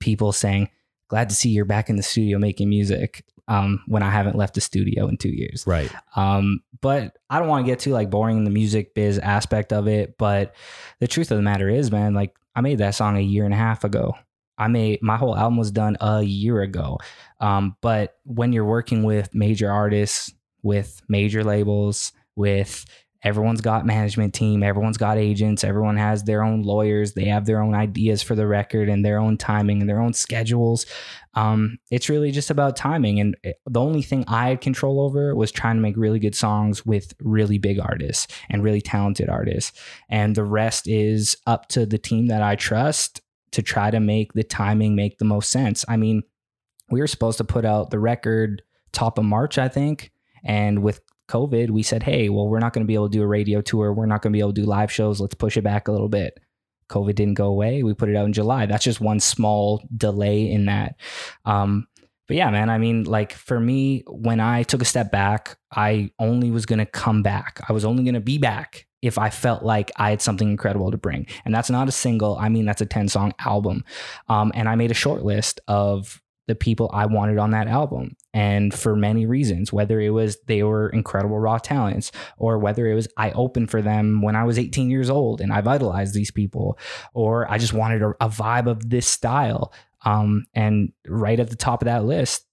people 0.00 0.32
saying, 0.32 0.68
"Glad 1.10 1.28
to 1.28 1.34
see 1.34 1.50
you're 1.50 1.66
back 1.66 1.90
in 1.90 1.96
the 1.96 2.02
studio 2.02 2.38
making 2.38 2.70
music." 2.70 3.24
Um, 3.48 3.82
when 3.88 4.04
I 4.04 4.10
haven't 4.10 4.36
left 4.36 4.54
the 4.54 4.60
studio 4.60 5.08
in 5.08 5.16
two 5.16 5.28
years. 5.28 5.64
Right. 5.66 5.92
Um, 6.14 6.60
but 6.80 7.18
I 7.28 7.40
don't 7.40 7.48
want 7.48 7.66
to 7.66 7.70
get 7.70 7.80
too 7.80 7.90
like 7.90 8.08
boring 8.08 8.36
in 8.36 8.44
the 8.44 8.50
music 8.50 8.94
biz 8.94 9.18
aspect 9.18 9.72
of 9.72 9.88
it. 9.88 10.16
But 10.18 10.54
the 11.00 11.08
truth 11.08 11.32
of 11.32 11.36
the 11.36 11.42
matter 11.42 11.68
is, 11.68 11.90
man, 11.90 12.14
like 12.14 12.36
I 12.54 12.60
made 12.60 12.78
that 12.78 12.94
song 12.94 13.16
a 13.16 13.20
year 13.20 13.44
and 13.44 13.52
a 13.52 13.56
half 13.56 13.82
ago. 13.82 14.14
I 14.56 14.68
made 14.68 15.02
my 15.02 15.16
whole 15.16 15.36
album 15.36 15.56
was 15.56 15.70
done 15.70 15.96
a 16.00 16.22
year 16.22 16.60
ago. 16.60 16.98
Um, 17.40 17.76
but 17.80 18.18
when 18.24 18.52
you're 18.52 18.64
working 18.64 19.02
with 19.02 19.34
major 19.34 19.70
artists, 19.70 20.32
with 20.62 21.00
major 21.08 21.42
labels, 21.42 22.12
with 22.36 22.84
everyone's 23.22 23.60
got 23.60 23.86
management 23.86 24.34
team, 24.34 24.62
everyone's 24.62 24.96
got 24.96 25.18
agents, 25.18 25.64
everyone 25.64 25.96
has 25.96 26.24
their 26.24 26.42
own 26.42 26.62
lawyers, 26.62 27.12
they 27.12 27.26
have 27.26 27.46
their 27.46 27.60
own 27.60 27.74
ideas 27.74 28.22
for 28.22 28.34
the 28.34 28.46
record 28.46 28.88
and 28.88 29.04
their 29.04 29.18
own 29.18 29.36
timing 29.36 29.80
and 29.80 29.88
their 29.88 30.00
own 30.00 30.12
schedules. 30.12 30.86
Um, 31.34 31.78
it's 31.90 32.08
really 32.08 32.30
just 32.30 32.50
about 32.50 32.76
timing. 32.76 33.20
And 33.20 33.36
the 33.66 33.80
only 33.80 34.02
thing 34.02 34.24
I 34.26 34.48
had 34.48 34.60
control 34.60 35.00
over 35.00 35.34
was 35.34 35.52
trying 35.52 35.76
to 35.76 35.82
make 35.82 35.96
really 35.96 36.18
good 36.18 36.34
songs 36.34 36.84
with 36.84 37.14
really 37.20 37.58
big 37.58 37.78
artists 37.78 38.26
and 38.48 38.64
really 38.64 38.80
talented 38.80 39.28
artists. 39.28 39.78
And 40.08 40.34
the 40.34 40.44
rest 40.44 40.88
is 40.88 41.36
up 41.46 41.68
to 41.68 41.86
the 41.86 41.98
team 41.98 42.26
that 42.28 42.42
I 42.42 42.56
trust 42.56 43.20
to 43.52 43.62
try 43.62 43.90
to 43.90 44.00
make 44.00 44.32
the 44.32 44.44
timing 44.44 44.94
make 44.94 45.18
the 45.18 45.24
most 45.24 45.50
sense. 45.50 45.84
I 45.88 45.96
mean, 45.96 46.22
we 46.90 47.00
were 47.00 47.06
supposed 47.06 47.38
to 47.38 47.44
put 47.44 47.64
out 47.64 47.90
the 47.90 47.98
record 47.98 48.62
top 48.92 49.18
of 49.18 49.24
March, 49.24 49.58
I 49.58 49.68
think. 49.68 50.10
And 50.44 50.82
with 50.82 51.00
COVID, 51.30 51.70
we 51.70 51.82
said, 51.82 52.02
hey, 52.02 52.28
well, 52.28 52.48
we're 52.48 52.58
not 52.58 52.72
going 52.72 52.84
to 52.84 52.88
be 52.88 52.94
able 52.94 53.08
to 53.08 53.16
do 53.16 53.22
a 53.22 53.26
radio 53.26 53.60
tour. 53.60 53.92
We're 53.92 54.06
not 54.06 54.20
going 54.20 54.32
to 54.32 54.36
be 54.36 54.40
able 54.40 54.52
to 54.52 54.60
do 54.60 54.66
live 54.66 54.90
shows. 54.90 55.20
Let's 55.20 55.34
push 55.34 55.56
it 55.56 55.62
back 55.62 55.86
a 55.86 55.92
little 55.92 56.08
bit. 56.08 56.38
COVID 56.90 57.14
didn't 57.14 57.34
go 57.34 57.46
away. 57.46 57.84
We 57.84 57.94
put 57.94 58.08
it 58.08 58.16
out 58.16 58.26
in 58.26 58.32
July. 58.32 58.66
That's 58.66 58.84
just 58.84 59.00
one 59.00 59.20
small 59.20 59.82
delay 59.96 60.50
in 60.50 60.66
that. 60.66 60.96
Um, 61.44 61.86
but 62.26 62.36
yeah, 62.36 62.50
man, 62.50 62.68
I 62.68 62.78
mean, 62.78 63.04
like 63.04 63.32
for 63.32 63.60
me, 63.60 64.02
when 64.08 64.40
I 64.40 64.64
took 64.64 64.82
a 64.82 64.84
step 64.84 65.12
back, 65.12 65.56
I 65.72 66.10
only 66.18 66.50
was 66.50 66.66
going 66.66 66.80
to 66.80 66.86
come 66.86 67.22
back. 67.22 67.60
I 67.68 67.72
was 67.72 67.84
only 67.84 68.02
going 68.02 68.14
to 68.14 68.20
be 68.20 68.38
back 68.38 68.86
if 69.02 69.18
I 69.18 69.30
felt 69.30 69.62
like 69.62 69.90
I 69.96 70.10
had 70.10 70.20
something 70.20 70.48
incredible 70.48 70.90
to 70.90 70.98
bring. 70.98 71.26
And 71.44 71.54
that's 71.54 71.70
not 71.70 71.88
a 71.88 71.92
single. 71.92 72.36
I 72.36 72.48
mean, 72.48 72.66
that's 72.66 72.82
a 72.82 72.86
10 72.86 73.08
song 73.08 73.32
album. 73.38 73.84
Um, 74.28 74.52
and 74.54 74.68
I 74.68 74.74
made 74.74 74.90
a 74.90 74.94
short 74.94 75.22
list 75.22 75.60
of 75.68 76.20
the 76.50 76.56
people 76.56 76.90
I 76.92 77.06
wanted 77.06 77.38
on 77.38 77.52
that 77.52 77.68
album. 77.68 78.16
And 78.34 78.74
for 78.74 78.96
many 78.96 79.24
reasons, 79.24 79.72
whether 79.72 80.00
it 80.00 80.10
was 80.10 80.36
they 80.48 80.64
were 80.64 80.88
incredible 80.88 81.38
raw 81.38 81.58
talents 81.58 82.10
or 82.38 82.58
whether 82.58 82.88
it 82.88 82.94
was 82.94 83.06
I 83.16 83.30
opened 83.30 83.70
for 83.70 83.80
them 83.80 84.20
when 84.20 84.34
I 84.34 84.42
was 84.42 84.58
18 84.58 84.90
years 84.90 85.08
old 85.08 85.40
and 85.40 85.52
I've 85.52 85.68
idolized 85.68 86.12
these 86.12 86.32
people, 86.32 86.76
or 87.14 87.48
I 87.48 87.56
just 87.56 87.72
wanted 87.72 88.02
a, 88.02 88.08
a 88.20 88.28
vibe 88.28 88.66
of 88.66 88.90
this 88.90 89.06
style. 89.06 89.72
Um, 90.04 90.46
and 90.52 90.92
right 91.06 91.38
at 91.38 91.50
the 91.50 91.56
top 91.56 91.82
of 91.82 91.86
that 91.86 92.04
list, 92.04 92.46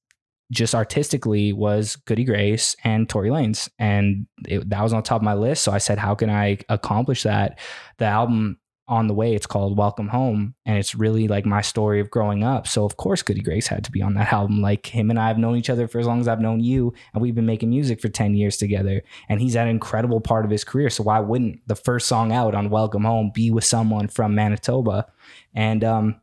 just 0.51 0.75
artistically, 0.75 1.51
was 1.51 1.95
Goody 1.95 2.23
Grace 2.23 2.75
and 2.83 3.09
Tory 3.09 3.29
Lanez. 3.29 3.67
And 3.79 4.27
it, 4.47 4.69
that 4.69 4.83
was 4.83 4.93
on 4.93 5.01
top 5.01 5.21
of 5.21 5.25
my 5.25 5.33
list. 5.33 5.63
So 5.63 5.71
I 5.71 5.79
said, 5.79 5.97
how 5.97 6.13
can 6.13 6.29
I 6.29 6.59
accomplish 6.69 7.23
that? 7.23 7.59
The 7.97 8.05
album 8.05 8.59
on 8.87 9.07
the 9.07 9.13
way. 9.13 9.33
It's 9.35 9.45
called 9.45 9.77
Welcome 9.77 10.07
Home, 10.09 10.55
and 10.65 10.77
it's 10.77 10.95
really 10.95 11.27
like 11.27 11.45
my 11.45 11.61
story 11.61 11.99
of 11.99 12.09
growing 12.09 12.43
up. 12.43 12.67
So 12.67 12.85
of 12.85 12.97
course, 12.97 13.21
Goody 13.21 13.41
Grace 13.41 13.67
had 13.67 13.83
to 13.83 13.91
be 13.91 14.01
on 14.01 14.13
that 14.13 14.31
album. 14.31 14.61
Like 14.61 14.85
him 14.85 15.09
and 15.09 15.19
I 15.19 15.27
have 15.27 15.37
known 15.37 15.57
each 15.57 15.69
other 15.69 15.87
for 15.87 15.99
as 15.99 16.07
long 16.07 16.21
as 16.21 16.27
I've 16.27 16.41
known 16.41 16.61
you, 16.61 16.93
and 17.13 17.21
we've 17.21 17.35
been 17.35 17.45
making 17.45 17.69
music 17.69 18.01
for 18.01 18.09
ten 18.09 18.35
years 18.35 18.57
together. 18.57 19.03
And 19.29 19.41
he's 19.41 19.55
at 19.55 19.63
an 19.63 19.69
incredible 19.69 20.21
part 20.21 20.45
of 20.45 20.51
his 20.51 20.63
career. 20.63 20.89
So 20.89 21.03
why 21.03 21.19
wouldn't 21.19 21.67
the 21.67 21.75
first 21.75 22.07
song 22.07 22.31
out 22.31 22.55
on 22.55 22.69
Welcome 22.69 23.03
Home 23.03 23.31
be 23.33 23.51
with 23.51 23.65
someone 23.65 24.07
from 24.07 24.35
Manitoba? 24.35 25.07
And 25.53 25.83
um, 25.83 26.21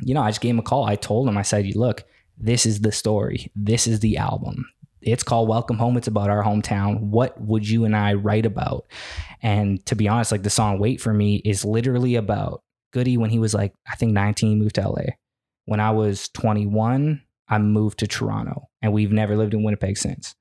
you 0.00 0.14
know, 0.14 0.22
I 0.22 0.30
just 0.30 0.40
gave 0.40 0.54
him 0.54 0.60
a 0.60 0.62
call. 0.62 0.84
I 0.84 0.96
told 0.96 1.28
him, 1.28 1.36
I 1.36 1.42
said, 1.42 1.66
You 1.66 1.78
"Look, 1.78 2.04
this 2.38 2.64
is 2.64 2.80
the 2.80 2.92
story. 2.92 3.52
This 3.54 3.86
is 3.86 4.00
the 4.00 4.16
album." 4.16 4.66
It's 5.00 5.22
called 5.22 5.48
Welcome 5.48 5.78
Home. 5.78 5.96
It's 5.96 6.08
about 6.08 6.28
our 6.28 6.42
hometown. 6.42 7.00
What 7.00 7.40
would 7.40 7.68
you 7.68 7.84
and 7.84 7.94
I 7.94 8.14
write 8.14 8.44
about? 8.44 8.86
And 9.42 9.84
to 9.86 9.94
be 9.94 10.08
honest, 10.08 10.32
like 10.32 10.42
the 10.42 10.50
song 10.50 10.78
Wait 10.78 11.00
for 11.00 11.12
Me 11.12 11.36
is 11.36 11.64
literally 11.64 12.16
about 12.16 12.62
Goody 12.92 13.16
when 13.16 13.30
he 13.30 13.38
was 13.38 13.54
like, 13.54 13.74
I 13.90 13.96
think 13.96 14.12
19, 14.12 14.58
moved 14.58 14.76
to 14.76 14.88
LA. 14.88 15.12
When 15.66 15.80
I 15.80 15.90
was 15.90 16.28
21, 16.30 17.22
I 17.48 17.58
moved 17.58 17.98
to 17.98 18.06
Toronto 18.06 18.68
and 18.82 18.92
we've 18.92 19.12
never 19.12 19.36
lived 19.36 19.54
in 19.54 19.62
Winnipeg 19.62 19.96
since. 19.96 20.34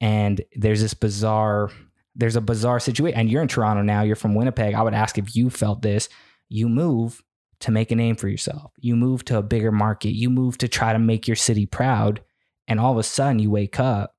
And 0.00 0.40
there's 0.54 0.80
this 0.80 0.94
bizarre, 0.94 1.70
there's 2.14 2.36
a 2.36 2.40
bizarre 2.40 2.80
situation. 2.80 3.18
And 3.18 3.30
you're 3.30 3.42
in 3.42 3.48
Toronto 3.48 3.82
now, 3.82 4.02
you're 4.02 4.16
from 4.16 4.34
Winnipeg. 4.34 4.74
I 4.74 4.82
would 4.82 4.94
ask 4.94 5.18
if 5.18 5.34
you 5.36 5.50
felt 5.50 5.82
this. 5.82 6.08
You 6.48 6.68
move 6.68 7.22
to 7.60 7.70
make 7.70 7.92
a 7.92 7.96
name 7.96 8.16
for 8.16 8.26
yourself, 8.28 8.72
you 8.78 8.96
move 8.96 9.24
to 9.24 9.38
a 9.38 9.42
bigger 9.42 9.70
market, 9.70 10.10
you 10.10 10.28
move 10.28 10.58
to 10.58 10.66
try 10.66 10.92
to 10.92 10.98
make 10.98 11.28
your 11.28 11.36
city 11.36 11.64
proud. 11.64 12.20
And 12.66 12.80
all 12.80 12.92
of 12.92 12.98
a 12.98 13.04
sudden 13.04 13.38
you 13.38 13.50
wake 13.50 13.78
up 13.78 14.16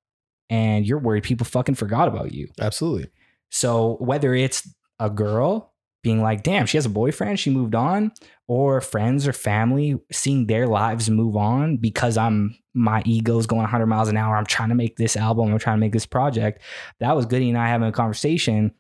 and 0.49 0.86
you're 0.86 0.99
worried 0.99 1.24
people 1.24 1.45
fucking 1.45 1.76
forgot 1.76 2.07
about 2.07 2.32
you. 2.32 2.47
Absolutely. 2.59 3.09
So 3.54 3.97
whether 3.99 4.34
it's 4.34 4.68
a 4.99 5.12
girl 5.12 5.74
being 6.01 6.22
like, 6.22 6.43
damn, 6.43 6.66
she 6.66 6.78
has 6.78 6.86
a 6.86 6.89
boyfriend, 6.89 7.39
she 7.39 7.49
moved 7.49 7.76
on, 7.76 8.12
or 8.47 8.82
friends 8.82 9.28
or 9.28 9.32
family 9.32 9.99
seeing 10.12 10.47
their 10.47 10.68
lives 10.68 11.10
move 11.10 11.38
on 11.38 11.78
because 11.78 12.18
I'm 12.18 12.58
my 12.74 13.04
ego's 13.06 13.45
going 13.45 13.62
100 13.62 13.86
miles 13.86 14.10
an 14.10 14.18
hour. 14.18 14.36
I'm 14.36 14.47
trying 14.47 14.70
to 14.70 14.76
make 14.76 14.97
this 14.97 15.16
album, 15.16 15.51
I'm 15.51 15.60
trying 15.60 15.78
to 15.78 15.82
make 15.82 15.93
this 15.93 16.08
project. 16.08 16.62
That 16.99 17.16
was 17.16 17.28
Goody 17.28 17.49
and 17.49 17.58
I 17.58 17.68
having 17.68 17.88
a 17.88 17.93
conversation 17.93 18.74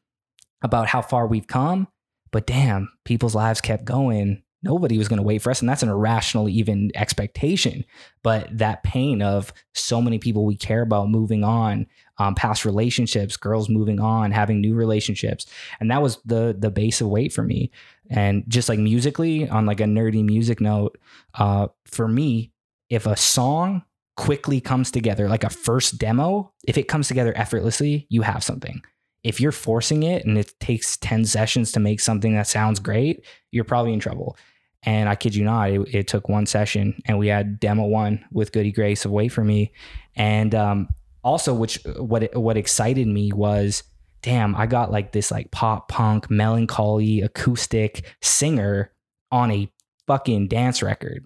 about 0.63 0.87
how 0.87 1.03
far 1.03 1.27
we've 1.27 1.47
come. 1.47 1.87
But 2.31 2.47
damn, 2.47 2.91
people's 3.05 3.35
lives 3.35 3.61
kept 3.61 3.85
going 3.85 4.42
nobody 4.63 4.97
was 4.97 5.07
going 5.07 5.17
to 5.17 5.23
wait 5.23 5.41
for 5.41 5.51
us 5.51 5.61
and 5.61 5.69
that's 5.69 5.83
an 5.83 5.89
irrational 5.89 6.49
even 6.49 6.91
expectation. 6.95 7.83
But 8.23 8.57
that 8.57 8.83
pain 8.83 9.21
of 9.21 9.53
so 9.73 10.01
many 10.01 10.19
people 10.19 10.45
we 10.45 10.55
care 10.55 10.81
about 10.81 11.09
moving 11.09 11.43
on 11.43 11.87
um, 12.17 12.35
past 12.35 12.65
relationships 12.65 13.37
girls 13.37 13.69
moving 13.69 13.99
on 13.99 14.31
having 14.31 14.61
new 14.61 14.75
relationships 14.75 15.45
and 15.79 15.89
that 15.91 16.01
was 16.01 16.17
the 16.25 16.55
the 16.57 16.71
base 16.71 17.01
of 17.01 17.07
wait 17.07 17.33
for 17.33 17.43
me. 17.43 17.71
And 18.09 18.43
just 18.47 18.69
like 18.69 18.79
musically 18.79 19.49
on 19.49 19.65
like 19.65 19.79
a 19.79 19.85
nerdy 19.85 20.23
music 20.23 20.61
note 20.61 20.97
uh, 21.35 21.67
for 21.85 22.07
me 22.07 22.51
if 22.89 23.05
a 23.05 23.17
song 23.17 23.83
quickly 24.15 24.61
comes 24.61 24.91
together 24.91 25.27
like 25.27 25.43
a 25.43 25.49
first 25.49 25.97
demo 25.97 26.53
if 26.65 26.77
it 26.77 26.87
comes 26.87 27.07
together 27.07 27.33
effortlessly 27.35 28.05
you 28.09 28.21
have 28.21 28.43
something 28.43 28.79
if 29.23 29.39
you're 29.39 29.51
forcing 29.51 30.03
it 30.03 30.25
and 30.25 30.37
it 30.37 30.53
takes 30.59 30.97
10 30.97 31.25
sessions 31.25 31.71
to 31.71 31.79
make 31.79 31.99
something 31.99 32.33
that 32.35 32.47
sounds 32.47 32.79
great 32.79 33.25
you're 33.51 33.63
probably 33.63 33.93
in 33.93 33.99
trouble 33.99 34.37
and 34.85 35.07
I 35.07 35.15
kid 35.15 35.35
you 35.35 35.45
not, 35.45 35.69
it, 35.69 35.95
it, 35.95 36.07
took 36.07 36.27
one 36.27 36.45
session, 36.45 37.01
and 37.05 37.17
we 37.17 37.27
had 37.27 37.59
demo 37.59 37.85
one 37.85 38.23
with 38.31 38.51
Goody 38.51 38.71
Grace 38.71 39.05
of 39.05 39.11
Wait 39.11 39.29
for 39.29 39.43
Me, 39.43 39.71
and 40.15 40.53
um, 40.53 40.89
also 41.23 41.53
which 41.53 41.79
what 41.97 42.35
what 42.35 42.57
excited 42.57 43.07
me 43.07 43.31
was, 43.31 43.83
damn, 44.21 44.55
I 44.55 44.65
got 44.65 44.91
like 44.91 45.11
this 45.11 45.31
like 45.31 45.51
pop 45.51 45.87
punk 45.87 46.29
melancholy 46.29 47.21
acoustic 47.21 48.13
singer 48.21 48.91
on 49.31 49.51
a 49.51 49.71
fucking 50.05 50.49
dance 50.49 50.83
record 50.83 51.25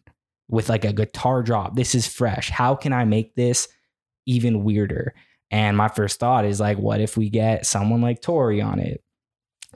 with 0.50 0.70
like 0.70 0.86
a 0.86 0.94
guitar 0.94 1.42
drop. 1.42 1.76
This 1.76 1.96
is 1.96 2.08
fresh. 2.08 2.50
How 2.50 2.76
can 2.76 2.94
I 2.94 3.06
make 3.06 3.36
this 3.36 3.68
even 4.28 4.64
weirder? 4.64 5.16
And 5.50 5.78
my 5.78 5.88
first 5.88 6.20
thought 6.20 6.46
is 6.46 6.60
like, 6.60 6.78
what 6.78 7.00
if 7.00 7.16
we 7.16 7.30
get 7.30 7.66
someone 7.66 8.02
like 8.02 8.22
Tori 8.22 8.62
on 8.62 8.80
it? 8.80 9.04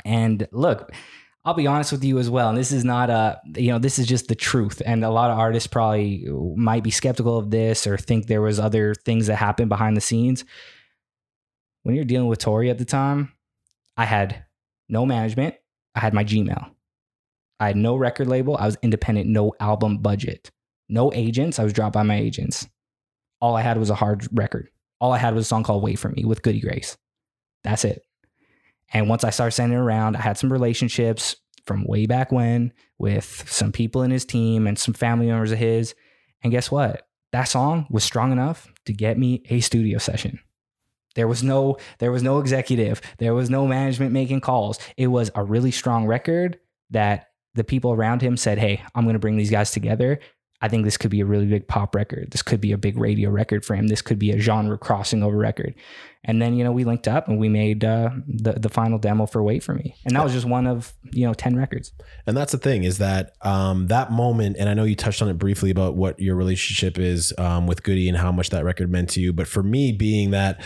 And 0.04 0.48
look, 0.52 0.92
I'll 1.44 1.54
be 1.54 1.68
honest 1.68 1.92
with 1.92 2.04
you 2.04 2.20
as 2.20 2.30
well. 2.30 2.50
And 2.50 2.58
this 2.58 2.72
is 2.72 2.84
not 2.84 3.10
a, 3.10 3.40
you 3.56 3.72
know, 3.72 3.80
this 3.80 3.98
is 3.98 4.06
just 4.06 4.28
the 4.28 4.36
truth. 4.36 4.82
And 4.86 5.04
a 5.04 5.10
lot 5.10 5.32
of 5.32 5.40
artists 5.40 5.68
probably 5.68 6.28
might 6.56 6.84
be 6.84 6.92
skeptical 6.92 7.38
of 7.38 7.50
this 7.50 7.88
or 7.88 7.98
think 7.98 8.28
there 8.28 8.42
was 8.42 8.60
other 8.60 8.94
things 8.94 9.28
that 9.28 9.38
happened 9.38 9.70
behind 9.70 9.98
the 9.98 10.02
scenes. 10.02 10.46
When 11.84 11.96
you're 11.96 12.06
dealing 12.06 12.28
with 12.28 12.40
Tori 12.40 12.70
at 12.70 12.78
the 12.78 12.86
time, 12.86 13.32
I 13.98 14.06
had 14.06 14.46
no 14.88 15.06
management. 15.06 15.56
I 15.96 16.00
had 16.00 16.14
my 16.14 16.24
Gmail. 16.24 16.70
I 17.60 17.68
had 17.68 17.78
no 17.78 17.96
record 17.96 18.28
label. 18.28 18.56
I 18.58 18.66
was 18.66 18.78
independent, 18.82 19.28
no 19.28 19.54
album 19.60 19.98
budget, 19.98 20.52
no 20.90 21.12
agents. 21.14 21.60
I 21.60 21.64
was 21.64 21.74
dropped 21.74 21.94
by 21.94 22.04
my 22.04 22.18
agents. 22.18 22.68
All 23.40 23.56
I 23.56 23.62
had 23.62 23.78
was 23.78 23.90
a 23.90 23.96
hard 23.96 24.28
record. 24.32 24.70
All 25.02 25.12
I 25.12 25.18
had 25.18 25.34
was 25.34 25.46
a 25.46 25.48
song 25.50 25.64
called 25.64 25.84
Wait 25.84 25.98
for 26.00 26.10
Me 26.10 26.24
with 26.24 26.44
Goody 26.44 26.62
Grace. 26.62 26.96
That's 27.64 27.84
it. 27.84 28.04
And 28.94 29.10
once 29.10 29.24
I 29.24 29.32
started 29.32 29.52
sending 29.52 29.78
it 29.78 29.82
around, 29.82 30.16
I 30.16 30.22
had 30.22 30.38
some 30.38 30.54
relationships 30.54 31.36
from 31.66 31.86
way 31.86 32.06
back 32.06 32.32
when 32.32 32.72
with 33.00 33.46
some 33.50 33.72
people 33.72 34.04
in 34.04 34.12
his 34.12 34.26
team 34.26 34.68
and 34.68 34.78
some 34.78 34.94
family 34.94 35.26
members 35.26 35.52
of 35.52 35.58
his. 35.58 35.96
And 36.44 36.52
guess 36.52 36.70
what? 36.70 37.08
That 37.32 37.46
song 37.46 37.88
was 37.90 38.04
strong 38.04 38.32
enough 38.32 38.68
to 38.86 38.94
get 38.94 39.18
me 39.18 39.44
a 39.50 39.60
studio 39.62 39.98
session. 39.98 40.40
There 41.16 41.28
was 41.28 41.44
no 41.44 41.78
there 42.00 42.12
was 42.12 42.24
no 42.24 42.40
executive, 42.40 43.02
there 43.18 43.34
was 43.34 43.50
no 43.50 43.68
management 43.68 44.12
making 44.12 44.42
calls. 44.42 44.80
It 44.98 45.08
was 45.08 45.32
a 45.36 45.44
really 45.44 45.72
strong 45.72 46.06
record 46.06 46.60
that 46.92 47.28
the 47.54 47.64
people 47.64 47.92
around 47.92 48.22
him 48.22 48.38
said, 48.38 48.60
"Hey, 48.60 48.84
I'm 48.96 49.04
going 49.04 49.16
to 49.16 49.20
bring 49.20 49.36
these 49.36 49.52
guys 49.52 49.72
together. 49.72 50.20
I 50.62 50.68
think 50.70 50.86
this 50.86 50.98
could 50.98 51.12
be 51.12 51.22
a 51.22 51.26
really 51.26 51.48
big 51.48 51.68
pop 51.68 51.96
record. 51.96 52.32
This 52.32 52.44
could 52.44 52.62
be 52.62 52.72
a 52.72 52.78
big 52.78 52.98
radio 52.98 53.30
record 53.30 53.66
for 53.66 53.76
him. 53.76 53.88
This 53.88 54.02
could 54.02 54.20
be 54.20 54.32
a 54.32 54.40
genre 54.40 54.78
crossing 54.78 55.24
over 55.24 55.36
record. 55.36 55.74
And 56.24 56.40
then, 56.40 56.56
you 56.56 56.64
know, 56.64 56.72
we 56.72 56.84
linked 56.84 57.08
up 57.08 57.28
and 57.28 57.40
we 57.40 57.50
made 57.50 57.84
uh, 57.84 58.12
the, 58.28 58.54
the 58.54 58.70
final 58.70 59.00
demo 59.00 59.26
for 59.26 59.42
Wait 59.42 59.64
For 59.64 59.74
Me. 59.74 59.96
And 60.06 60.16
that 60.16 60.24
was 60.24 60.34
just 60.34 60.46
one 60.46 60.68
of, 60.68 60.94
you 61.12 61.26
know, 61.26 61.34
10 61.34 61.56
records. 61.56 61.94
And 62.28 62.38
that's 62.38 62.52
the 62.52 62.60
thing 62.60 62.84
is 62.84 63.00
that 63.00 63.36
um, 63.42 63.88
that 63.88 64.12
moment, 64.12 64.58
and 64.60 64.70
I 64.70 64.76
know 64.76 64.84
you 64.84 64.96
touched 64.96 65.24
on 65.24 65.30
it 65.30 65.40
briefly 65.40 65.72
about 65.72 65.96
what 65.96 66.20
your 66.20 66.36
relationship 66.36 67.00
is 67.00 67.34
um, 67.40 67.66
with 67.66 67.82
Goody 67.82 68.08
and 68.08 68.20
how 68.20 68.32
much 68.32 68.52
that 68.52 68.64
record 68.64 68.92
meant 68.92 69.10
to 69.12 69.20
you. 69.20 69.34
But 69.34 69.48
for 69.48 69.64
me, 69.64 69.92
being 69.92 70.30
that 70.30 70.62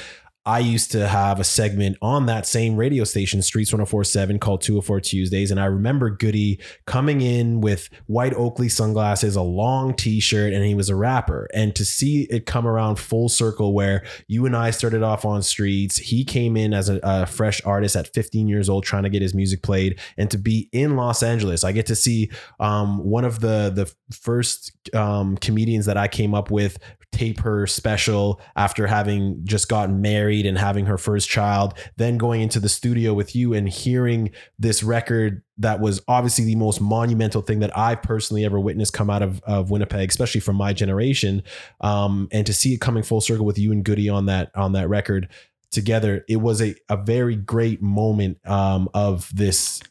I 0.48 0.60
used 0.60 0.92
to 0.92 1.08
have 1.08 1.40
a 1.40 1.44
segment 1.44 1.98
on 2.04 2.28
that 2.28 2.46
same 2.46 2.76
radio 2.76 3.04
station, 3.04 3.42
Streets 3.42 3.74
1047, 3.74 4.38
called 4.38 4.62
204 4.62 5.02
Tuesdays. 5.02 5.50
And 5.50 5.60
I 5.60 5.66
remember 5.66 6.12
Goody 6.12 6.60
coming 6.86 7.22
in 7.22 7.62
with 7.62 7.90
white 8.06 8.34
Oakley 8.36 8.70
sunglasses, 8.70 9.36
a 9.36 9.42
long 9.42 9.96
t 9.96 10.20
shirt, 10.20 10.54
and 10.54 10.64
he 10.64 10.76
was 10.76 10.88
a 10.88 10.96
rapper. 10.96 11.48
And 11.52 11.76
to 11.76 11.84
see 11.84 12.28
it 12.30 12.46
come 12.46 12.68
around 12.68 13.00
full 13.00 13.28
circle 13.28 13.74
where 13.74 14.04
you 14.28 14.46
and 14.46 14.56
I 14.56 14.70
started 14.70 15.02
off 15.02 15.26
on 15.26 15.42
Streets, 15.42 15.98
he 15.98 16.24
came 16.24 16.56
in 16.56 16.76
as 16.76 16.90
a, 16.90 17.00
a 17.02 17.26
fresh 17.26 17.60
artist 17.66 17.96
at 17.96 18.14
15 18.14 18.48
years 18.48 18.70
old 18.70 18.84
trying 18.84 19.04
to 19.04 19.10
get 19.10 19.24
his 19.24 19.34
music 19.34 19.64
played, 19.64 20.00
and 20.16 20.30
to 20.30 20.38
be 20.38 20.70
in 20.72 20.96
Los 20.96 21.24
Angeles. 21.24 21.64
I 21.64 21.72
get 21.72 21.88
to 21.88 21.96
see 21.96 22.30
um, 22.60 23.04
one 23.04 23.26
of 23.26 23.40
the, 23.40 23.72
the 23.74 23.92
first 24.16 24.74
um, 24.94 25.38
comedians 25.38 25.88
that 25.88 25.98
I 25.98 26.08
came 26.08 26.36
up 26.36 26.52
with 26.52 26.78
tape 27.16 27.40
her 27.40 27.66
special 27.66 28.42
after 28.58 28.88
having 28.88 29.40
just 29.46 29.70
gotten 29.70 30.02
married 30.02 30.46
and 30.46 30.58
having 30.58 30.86
her 30.86 30.98
first 30.98 31.30
child, 31.30 31.74
then 31.96 32.18
going 32.18 32.42
into 32.42 32.60
the 32.60 32.68
studio 32.68 33.14
with 33.14 33.36
you 33.36 33.54
and 33.54 33.70
hearing 33.70 34.32
this 34.60 34.84
record 34.84 35.42
that 35.58 35.80
was 35.80 36.02
obviously 36.10 36.44
the 36.44 36.56
most 36.56 36.82
monumental 36.82 37.42
thing 37.42 37.60
that 37.60 37.76
I've 37.78 38.02
personally 38.02 38.44
ever 38.44 38.60
witnessed 38.60 38.92
come 38.92 39.10
out 39.10 39.22
of, 39.22 39.42
of 39.44 39.72
Winnipeg, 39.72 40.10
especially 40.10 40.42
from 40.42 40.58
my 40.58 40.74
generation. 40.74 41.42
Um, 41.80 42.28
and 42.34 42.46
to 42.46 42.54
see 42.54 42.74
it 42.74 42.82
coming 42.82 43.04
full 43.04 43.22
circle 43.22 43.46
with 43.46 43.58
you 43.58 43.72
and 43.72 43.84
Goody 43.84 44.10
on 44.10 44.26
that 44.26 44.52
on 44.54 44.74
that 44.74 44.90
record 44.90 45.30
together, 45.72 46.26
it 46.28 46.38
was 46.38 46.62
a, 46.62 46.76
a 46.90 46.98
very 46.98 47.38
great 47.38 47.82
moment 47.82 48.38
um, 48.46 48.90
of 48.94 49.34
this 49.34 49.82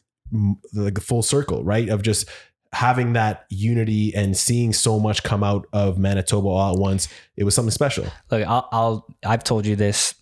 like 0.73 0.99
a 0.99 1.01
full 1.01 1.23
circle, 1.23 1.63
right? 1.63 1.89
Of 1.89 2.03
just 2.03 2.29
having 2.75 3.13
that 3.13 3.45
unity 3.49 4.13
and 4.13 4.35
seeing 4.35 4.73
so 4.73 4.99
much 4.99 5.23
come 5.23 5.45
out 5.45 5.65
of 5.71 5.97
Manitoba 5.97 6.49
all 6.49 6.75
at 6.75 6.79
once, 6.79 7.07
it 7.37 7.45
was 7.45 7.55
something 7.55 7.71
special. 7.71 8.05
Look, 8.29 8.45
I'll, 8.45 8.67
I'll 8.71 9.07
I've 9.25 9.45
told 9.45 9.65
you 9.65 9.77
this 9.77 10.13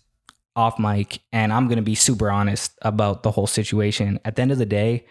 off 0.54 0.78
mic, 0.78 1.20
and 1.32 1.52
I'm 1.52 1.66
gonna 1.66 1.82
be 1.82 1.96
super 1.96 2.30
honest 2.30 2.78
about 2.82 3.24
the 3.24 3.32
whole 3.32 3.48
situation. 3.48 4.20
At 4.24 4.36
the 4.36 4.42
end 4.42 4.52
of 4.52 4.58
the 4.58 4.66
day, 4.66 5.04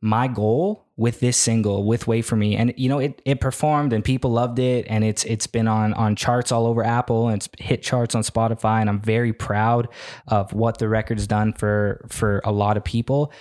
my 0.00 0.28
goal 0.28 0.86
with 0.96 1.20
this 1.20 1.36
single 1.36 1.84
with 1.84 2.06
wait 2.06 2.22
for 2.22 2.36
me. 2.36 2.56
And 2.56 2.72
you 2.76 2.88
know 2.88 2.98
it 2.98 3.20
it 3.24 3.40
performed 3.40 3.92
and 3.92 4.04
people 4.04 4.30
loved 4.30 4.58
it. 4.58 4.86
And 4.88 5.04
it's 5.04 5.24
it's 5.24 5.46
been 5.46 5.66
on 5.66 5.94
on 5.94 6.14
charts 6.16 6.52
all 6.52 6.66
over 6.66 6.84
apple 6.84 7.28
and 7.28 7.36
it's 7.36 7.48
hit 7.58 7.82
charts 7.82 8.14
on 8.14 8.22
spotify. 8.22 8.80
And 8.80 8.88
i'm 8.88 9.00
very 9.00 9.32
proud 9.32 9.88
of 10.26 10.52
what 10.52 10.78
the 10.78 10.88
record's 10.88 11.26
done 11.26 11.52
for 11.52 12.06
for 12.08 12.40
a 12.44 12.52
lot 12.52 12.76
of 12.76 12.84
people. 12.84 13.32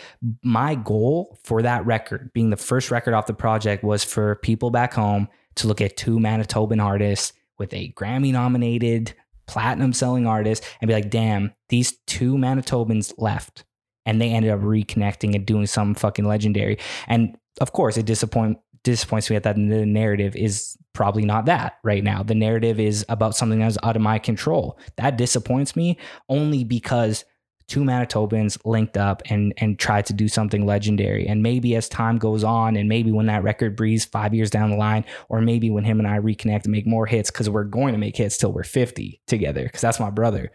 My 0.44 0.76
goal 0.76 1.38
for 1.44 1.62
that 1.62 1.86
record 1.86 2.32
being 2.34 2.50
the 2.50 2.58
first 2.58 2.92
record 2.92 3.14
off 3.14 3.28
the 3.28 3.34
project 3.34 3.84
was 3.84 4.04
for 4.04 4.36
people 4.36 4.72
back 4.72 4.94
home 4.94 5.28
to 5.56 5.68
look 5.68 5.82
at 5.82 5.98
two 5.98 6.18
manitoban 6.18 6.84
artists 6.84 7.34
with 7.58 7.74
a 7.74 7.92
grammy 7.94 8.32
nominated 8.32 9.14
platinum 9.48 9.94
selling 9.94 10.28
artist 10.28 10.64
and 10.82 10.88
be 10.88 10.94
like 10.94 11.10
damn 11.10 11.54
these 11.70 11.98
two 12.06 12.36
manitobans 12.36 13.14
left 13.18 13.64
and 14.08 14.20
they 14.22 14.32
ended 14.32 14.50
up 14.50 14.62
reconnecting 14.62 15.36
and 15.36 15.46
doing 15.46 15.68
something 15.68 15.94
fucking 15.94 16.26
legendary. 16.26 16.80
And 17.08 17.38
of 17.62 17.74
course, 17.74 17.98
it 17.98 18.06
disappoint 18.08 18.58
disappoints 18.84 19.30
me 19.30 19.38
that 19.38 19.56
the 19.56 19.86
narrative 19.86 20.36
is 20.36 20.78
probably 20.94 21.26
not 21.26 21.46
that 21.46 21.78
right 21.84 22.04
now. 22.04 22.24
The 22.24 22.36
narrative 22.36 22.80
is 22.80 23.06
about 23.10 23.36
something 23.36 23.60
that's 23.60 23.78
out 23.84 23.98
of 23.98 24.02
my 24.02 24.18
control. 24.18 24.80
That 24.96 25.18
disappoints 25.18 25.76
me 25.76 25.98
only 26.30 26.64
because 26.64 27.26
two 27.68 27.82
Manitobans 27.82 28.58
linked 28.64 28.96
up 28.96 29.22
and 29.26 29.54
and 29.58 29.78
tried 29.78 30.06
to 30.06 30.14
do 30.14 30.30
something 30.30 30.66
legendary. 30.66 31.28
And 31.28 31.44
maybe 31.44 31.76
as 31.76 31.90
time 31.90 32.18
goes 32.18 32.46
on, 32.46 32.78
and 32.78 32.88
maybe 32.88 33.12
when 33.12 33.26
that 33.26 33.44
record 33.44 33.76
breathes 33.76 34.06
five 34.06 34.34
years 34.34 34.50
down 34.50 34.72
the 34.72 34.78
line, 34.78 35.04
or 35.28 35.42
maybe 35.42 35.70
when 35.70 35.84
him 35.84 36.00
and 36.00 36.08
I 36.08 36.20
reconnect 36.20 36.64
and 36.64 36.72
make 36.72 36.88
more 36.88 37.06
hits, 37.06 37.30
because 37.30 37.50
we're 37.50 37.66
going 37.66 37.92
to 37.92 38.00
make 38.00 38.16
hits 38.16 38.38
till 38.38 38.54
we're 38.54 38.64
50 38.64 39.22
together, 39.28 39.64
because 39.64 39.82
that's 39.82 40.00
my 40.00 40.10
brother 40.10 40.52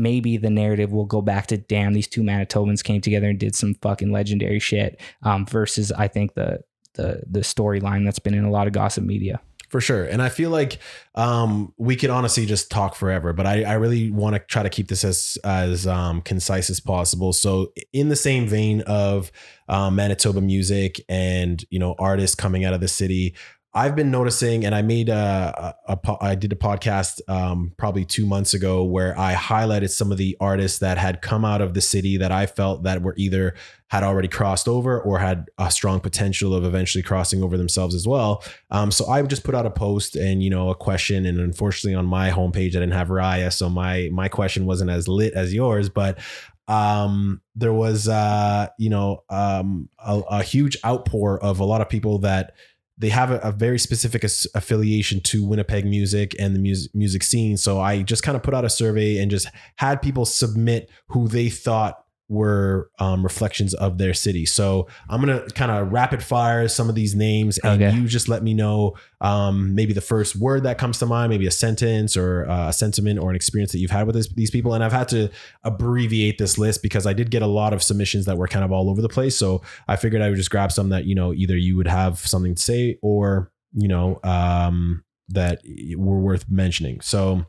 maybe 0.00 0.38
the 0.38 0.50
narrative 0.50 0.92
will 0.92 1.04
go 1.04 1.20
back 1.20 1.46
to 1.48 1.58
damn 1.58 1.92
these 1.92 2.08
two 2.08 2.22
Manitobans 2.22 2.82
came 2.82 3.00
together 3.00 3.28
and 3.28 3.38
did 3.38 3.54
some 3.54 3.74
fucking 3.74 4.10
legendary 4.10 4.58
shit 4.58 5.00
um, 5.22 5.44
versus 5.46 5.92
I 5.92 6.08
think 6.08 6.34
the 6.34 6.60
the 6.94 7.22
the 7.30 7.40
storyline 7.40 8.04
that's 8.04 8.18
been 8.18 8.34
in 8.34 8.44
a 8.44 8.50
lot 8.50 8.66
of 8.66 8.72
gossip 8.72 9.04
media. 9.04 9.40
For 9.68 9.80
sure. 9.80 10.02
And 10.04 10.20
I 10.20 10.30
feel 10.30 10.50
like 10.50 10.80
um, 11.14 11.72
we 11.76 11.94
could 11.94 12.10
honestly 12.10 12.44
just 12.44 12.72
talk 12.72 12.96
forever, 12.96 13.32
but 13.32 13.46
I, 13.46 13.62
I 13.62 13.74
really 13.74 14.10
want 14.10 14.34
to 14.34 14.40
try 14.40 14.64
to 14.64 14.68
keep 14.68 14.88
this 14.88 15.04
as 15.04 15.38
as 15.44 15.86
um, 15.86 16.22
concise 16.22 16.70
as 16.70 16.80
possible. 16.80 17.32
So 17.32 17.72
in 17.92 18.08
the 18.08 18.16
same 18.16 18.48
vein 18.48 18.80
of 18.82 19.30
um, 19.68 19.94
Manitoba 19.94 20.40
music 20.40 21.00
and 21.08 21.64
you 21.70 21.78
know 21.78 21.94
artists 22.00 22.34
coming 22.34 22.64
out 22.64 22.74
of 22.74 22.80
the 22.80 22.88
city, 22.88 23.36
I've 23.72 23.94
been 23.94 24.10
noticing, 24.10 24.64
and 24.64 24.74
I 24.74 24.82
made 24.82 25.08
a, 25.08 25.74
a, 25.86 25.92
a 26.04 26.16
I 26.20 26.34
did 26.34 26.52
a 26.52 26.56
podcast 26.56 27.20
um, 27.28 27.72
probably 27.76 28.04
two 28.04 28.26
months 28.26 28.52
ago 28.52 28.82
where 28.82 29.16
I 29.16 29.34
highlighted 29.34 29.90
some 29.90 30.10
of 30.10 30.18
the 30.18 30.36
artists 30.40 30.80
that 30.80 30.98
had 30.98 31.22
come 31.22 31.44
out 31.44 31.60
of 31.60 31.74
the 31.74 31.80
city 31.80 32.16
that 32.16 32.32
I 32.32 32.46
felt 32.46 32.82
that 32.82 33.00
were 33.00 33.14
either 33.16 33.54
had 33.86 34.02
already 34.02 34.26
crossed 34.26 34.66
over 34.66 35.00
or 35.00 35.20
had 35.20 35.46
a 35.58 35.70
strong 35.70 36.00
potential 36.00 36.52
of 36.52 36.64
eventually 36.64 37.02
crossing 37.02 37.44
over 37.44 37.56
themselves 37.56 37.94
as 37.94 38.08
well. 38.08 38.42
Um, 38.70 38.90
so 38.90 39.06
I 39.08 39.22
just 39.22 39.44
put 39.44 39.54
out 39.54 39.66
a 39.66 39.70
post 39.70 40.16
and 40.16 40.42
you 40.42 40.50
know 40.50 40.70
a 40.70 40.74
question, 40.74 41.24
and 41.24 41.38
unfortunately 41.38 41.94
on 41.94 42.06
my 42.06 42.30
homepage 42.30 42.70
I 42.70 42.80
didn't 42.80 42.92
have 42.92 43.08
Raya, 43.08 43.52
so 43.52 43.68
my 43.68 44.08
my 44.12 44.26
question 44.28 44.66
wasn't 44.66 44.90
as 44.90 45.06
lit 45.06 45.34
as 45.34 45.54
yours, 45.54 45.88
but 45.88 46.18
um, 46.66 47.40
there 47.54 47.72
was 47.72 48.08
uh, 48.08 48.68
you 48.78 48.90
know 48.90 49.22
um, 49.30 49.88
a, 49.98 50.20
a 50.30 50.42
huge 50.42 50.76
outpour 50.84 51.40
of 51.40 51.60
a 51.60 51.64
lot 51.64 51.80
of 51.80 51.88
people 51.88 52.18
that 52.20 52.54
they 53.00 53.08
have 53.08 53.30
a, 53.30 53.38
a 53.38 53.50
very 53.50 53.78
specific 53.78 54.22
as- 54.24 54.46
affiliation 54.54 55.20
to 55.22 55.44
Winnipeg 55.44 55.86
music 55.86 56.36
and 56.38 56.54
the 56.54 56.60
music 56.60 56.94
music 56.94 57.22
scene. 57.22 57.56
So 57.56 57.80
I 57.80 58.02
just 58.02 58.22
kind 58.22 58.36
of 58.36 58.42
put 58.42 58.54
out 58.54 58.64
a 58.64 58.70
survey 58.70 59.18
and 59.18 59.30
just 59.30 59.48
had 59.76 60.02
people 60.02 60.26
submit 60.26 60.90
who 61.08 61.26
they 61.26 61.48
thought 61.48 62.04
were 62.30 62.90
um, 63.00 63.22
reflections 63.22 63.74
of 63.74 63.98
their 63.98 64.14
city. 64.14 64.46
So 64.46 64.86
I'm 65.08 65.20
gonna 65.20 65.46
kind 65.50 65.70
of 65.70 65.92
rapid 65.92 66.22
fire 66.22 66.68
some 66.68 66.88
of 66.88 66.94
these 66.94 67.14
names, 67.14 67.58
and 67.58 67.82
Okay. 67.82 67.94
you 67.96 68.06
just 68.06 68.28
let 68.28 68.42
me 68.42 68.54
know 68.54 68.94
um, 69.20 69.74
maybe 69.74 69.92
the 69.92 70.00
first 70.00 70.36
word 70.36 70.62
that 70.62 70.78
comes 70.78 70.98
to 71.00 71.06
mind, 71.06 71.28
maybe 71.30 71.46
a 71.46 71.50
sentence 71.50 72.16
or 72.16 72.48
uh, 72.48 72.68
a 72.68 72.72
sentiment 72.72 73.18
or 73.18 73.28
an 73.30 73.36
experience 73.36 73.72
that 73.72 73.78
you've 73.78 73.90
had 73.90 74.06
with 74.06 74.14
this, 74.14 74.28
these 74.28 74.50
people. 74.50 74.72
And 74.74 74.82
I've 74.82 74.92
had 74.92 75.08
to 75.08 75.28
abbreviate 75.64 76.38
this 76.38 76.56
list 76.56 76.82
because 76.82 77.06
I 77.06 77.12
did 77.12 77.30
get 77.30 77.42
a 77.42 77.46
lot 77.46 77.72
of 77.72 77.82
submissions 77.82 78.24
that 78.26 78.38
were 78.38 78.48
kind 78.48 78.64
of 78.64 78.72
all 78.72 78.88
over 78.88 79.02
the 79.02 79.08
place. 79.08 79.36
So 79.36 79.62
I 79.88 79.96
figured 79.96 80.22
I 80.22 80.28
would 80.30 80.36
just 80.36 80.50
grab 80.50 80.72
some 80.72 80.88
that 80.90 81.04
you 81.04 81.14
know 81.14 81.34
either 81.34 81.56
you 81.56 81.76
would 81.76 81.88
have 81.88 82.18
something 82.18 82.54
to 82.54 82.62
say 82.62 82.98
or 83.02 83.50
you 83.72 83.88
know 83.88 84.20
um, 84.24 85.04
that 85.28 85.60
were 85.96 86.20
worth 86.20 86.46
mentioning. 86.48 87.00
So 87.00 87.44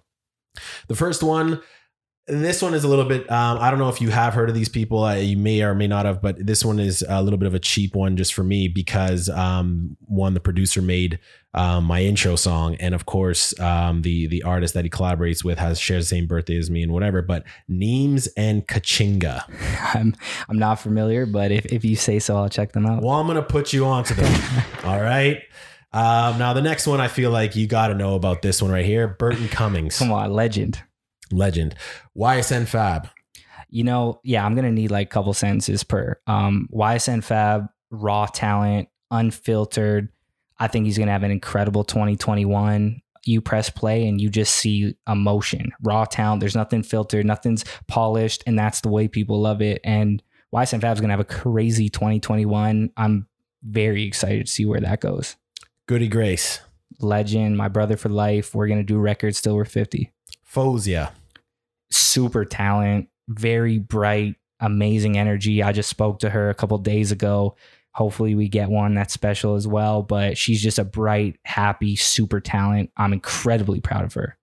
the 0.88 0.96
first 0.96 1.24
one 1.24 1.62
this 2.28 2.62
one 2.62 2.74
is 2.74 2.84
a 2.84 2.88
little 2.88 3.06
bit 3.06 3.30
um, 3.32 3.58
i 3.60 3.70
don't 3.70 3.80
know 3.80 3.90
if 3.90 4.00
you 4.00 4.10
have 4.10 4.34
heard 4.34 4.48
of 4.48 4.56
these 4.56 4.70
people. 4.70 5.04
Uh, 5.04 5.16
you 5.16 5.36
may 5.38 5.62
or 5.62 5.74
may 5.74 5.88
not 5.88 6.06
have 6.06 6.22
but 6.22 6.46
this 6.46 6.64
one 6.64 6.80
is 6.80 7.04
a 7.08 7.22
little 7.22 7.40
bit 7.40 7.48
of 7.48 7.54
a 7.56 7.60
cheap 7.60 7.96
one 7.96 8.16
just 8.16 8.34
for 8.34 8.44
me 8.44 8.68
because 8.68 9.30
um, 9.30 9.98
one 10.06 10.34
the 10.34 10.40
producer 10.40 10.82
made 10.82 11.20
um, 11.54 11.84
my 11.86 12.02
intro 12.02 12.36
song. 12.36 12.76
And 12.76 12.94
of 12.96 13.06
course 13.06 13.60
um, 13.60 14.04
the 14.04 14.28
the 14.28 14.44
artist 14.44 14.74
that 14.76 14.84
he 14.86 14.90
collaborates 14.90 15.44
with 15.44 15.58
has 15.58 15.80
shares 15.80 16.06
the 16.06 16.16
same 16.16 16.28
birthday 16.28 16.58
as 16.58 16.70
me 16.70 16.84
and 16.84 16.92
whatever 16.94 17.22
but 17.22 17.44
Neems 17.68 18.28
and 18.38 18.68
Kachinga. 18.68 19.44
I'm 19.96 20.16
I'm 20.48 20.60
not 20.60 20.76
familiar, 20.76 21.26
but 21.26 21.52
if, 21.52 21.66
if 21.68 21.84
you 21.84 21.96
say 21.96 22.20
so, 22.20 22.38
I'll 22.38 22.50
check 22.50 22.72
them 22.74 22.86
out. 22.86 23.02
well 23.04 23.16
i'm 23.20 23.28
gonna 23.28 23.42
put 23.42 23.74
you 23.74 23.86
onto 23.86 24.14
them. 24.14 24.42
All 24.84 25.02
right. 25.02 25.42
Um, 25.94 26.38
now 26.38 26.54
the 26.54 26.62
next 26.62 26.88
one 26.88 27.02
i 27.02 27.10
feel 27.10 27.32
like 27.32 27.56
you 27.58 27.68
got 27.68 27.88
to 27.88 27.96
know 27.96 28.16
about 28.16 28.42
this 28.42 28.62
one 28.62 28.72
right 28.72 28.86
here 28.86 29.08
burton 29.08 29.50
cummings. 29.50 29.98
Come 29.98 30.12
on, 30.12 30.32
legend. 30.32 30.82
Legend 31.32 31.76
ysn 32.18 32.68
fab 32.68 33.10
You 33.70 33.84
know, 33.86 34.20
yeah, 34.24 34.46
I'm 34.46 34.54
gonna 34.56 34.72
need 34.72 34.92
like 34.92 35.08
a 35.08 35.10
couple 35.10 35.34
sentences 35.34 35.84
per. 35.84 36.20
Um, 36.28 36.68
YSN 36.74 37.24
Fab, 37.24 37.68
raw 37.90 38.26
talent, 38.26 38.90
unfiltered. 39.10 40.10
I 40.60 40.68
think 40.68 40.86
he's 40.86 40.98
gonna 40.98 41.12
have 41.12 41.24
an 41.24 41.32
incredible 41.32 41.86
2021. 41.86 43.02
You 43.26 43.40
press 43.40 43.70
play 43.70 44.08
and 44.08 44.20
you 44.20 44.30
just 44.30 44.56
see 44.56 44.96
emotion, 45.08 45.72
raw 45.84 46.04
talent. 46.06 46.42
There's 46.42 46.56
nothing 46.56 46.84
filtered, 46.84 47.26
nothing's 47.26 47.64
polished, 47.88 48.44
and 48.46 48.60
that's 48.60 48.82
the 48.82 48.90
way 48.90 49.08
people 49.08 49.40
love 49.40 49.62
it. 49.62 49.80
And 49.86 50.22
YSN 50.54 50.82
Fab's 50.82 51.00
gonna 51.00 51.14
have 51.14 51.20
a 51.22 51.24
crazy 51.24 51.88
2021. 51.88 52.92
I'm 52.98 53.28
very 53.64 54.04
excited 54.04 54.48
to 54.48 54.52
see 54.52 54.66
where 54.66 54.82
that 54.82 55.00
goes. 55.00 55.38
goody 55.88 56.08
grace 56.10 56.60
Legend, 57.00 57.58
my 57.58 57.68
brother 57.70 57.96
for 57.96 58.10
life. 58.10 58.54
We're 58.54 58.68
gonna 58.68 58.84
do 58.84 58.98
records 58.98 59.42
till 59.42 59.56
we're 59.56 59.66
50. 59.66 60.12
Fosia. 60.54 61.12
Super 61.92 62.46
talent, 62.46 63.10
very 63.30 63.80
bright, 63.80 64.36
amazing 64.60 65.18
energy. 65.18 65.64
I 65.64 65.72
just 65.72 65.90
spoke 65.90 66.20
to 66.20 66.30
her 66.30 66.50
a 66.50 66.56
couple 66.56 66.78
days 66.78 67.12
ago. 67.12 67.56
Hopefully, 67.94 68.36
we 68.36 68.48
get 68.48 68.70
one 68.70 68.94
that's 68.94 69.14
special 69.14 69.56
as 69.56 69.68
well. 69.68 70.02
But 70.02 70.38
she's 70.38 70.62
just 70.62 70.80
a 70.80 70.84
bright, 70.86 71.40
happy, 71.44 71.96
super 71.96 72.40
talent. 72.40 72.92
I'm 72.98 73.14
incredibly 73.14 73.82
proud 73.82 74.06
of 74.06 74.14
her. 74.14 74.38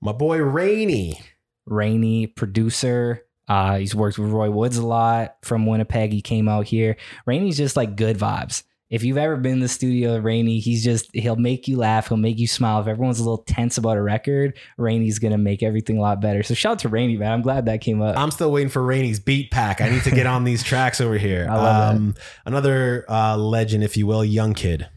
My 0.00 0.12
boy 0.12 0.38
Rainy. 0.38 1.20
Rainy, 1.66 2.26
producer. 2.26 3.24
Uh, 3.48 3.78
he's 3.78 3.94
worked 3.94 4.18
with 4.18 4.30
Roy 4.30 4.50
Woods 4.50 4.76
a 4.76 4.86
lot 4.86 5.36
from 5.42 5.66
Winnipeg. 5.66 6.12
He 6.12 6.20
came 6.20 6.48
out 6.48 6.66
here. 6.66 6.96
Rainy's 7.26 7.56
just 7.56 7.76
like 7.76 7.96
good 7.96 8.18
vibes. 8.18 8.62
If 8.88 9.02
you've 9.02 9.16
ever 9.18 9.36
been 9.36 9.54
in 9.54 9.60
the 9.60 9.68
studio 9.68 10.14
with 10.14 10.24
Rainy, 10.24 10.60
he's 10.60 10.84
just, 10.84 11.12
he'll 11.12 11.34
make 11.34 11.66
you 11.66 11.76
laugh. 11.76 12.06
He'll 12.06 12.16
make 12.18 12.38
you 12.38 12.46
smile. 12.46 12.80
If 12.80 12.86
everyone's 12.86 13.18
a 13.18 13.22
little 13.24 13.42
tense 13.42 13.78
about 13.78 13.96
a 13.96 14.02
record, 14.02 14.56
Rainy's 14.78 15.18
going 15.18 15.32
to 15.32 15.38
make 15.38 15.64
everything 15.64 15.98
a 15.98 16.00
lot 16.00 16.20
better. 16.20 16.44
So 16.44 16.54
shout 16.54 16.72
out 16.72 16.78
to 16.80 16.88
Rainy, 16.88 17.16
man. 17.16 17.32
I'm 17.32 17.42
glad 17.42 17.66
that 17.66 17.80
came 17.80 18.00
up. 18.00 18.16
I'm 18.16 18.30
still 18.30 18.52
waiting 18.52 18.68
for 18.68 18.82
Rainy's 18.84 19.18
beat 19.18 19.50
pack. 19.50 19.80
I 19.80 19.88
need 19.88 20.04
to 20.04 20.12
get 20.12 20.26
on 20.26 20.44
these 20.44 20.62
tracks 20.64 21.00
over 21.00 21.18
here. 21.18 21.48
Um, 21.50 22.14
Another 22.44 23.04
uh, 23.08 23.36
legend, 23.36 23.82
if 23.82 23.96
you 23.96 24.06
will, 24.06 24.24
young 24.24 24.54
kid. 24.54 24.88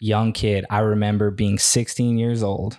young 0.00 0.32
kid, 0.32 0.66
I 0.68 0.80
remember 0.80 1.30
being 1.30 1.58
16 1.60 2.18
years 2.18 2.42
old, 2.42 2.76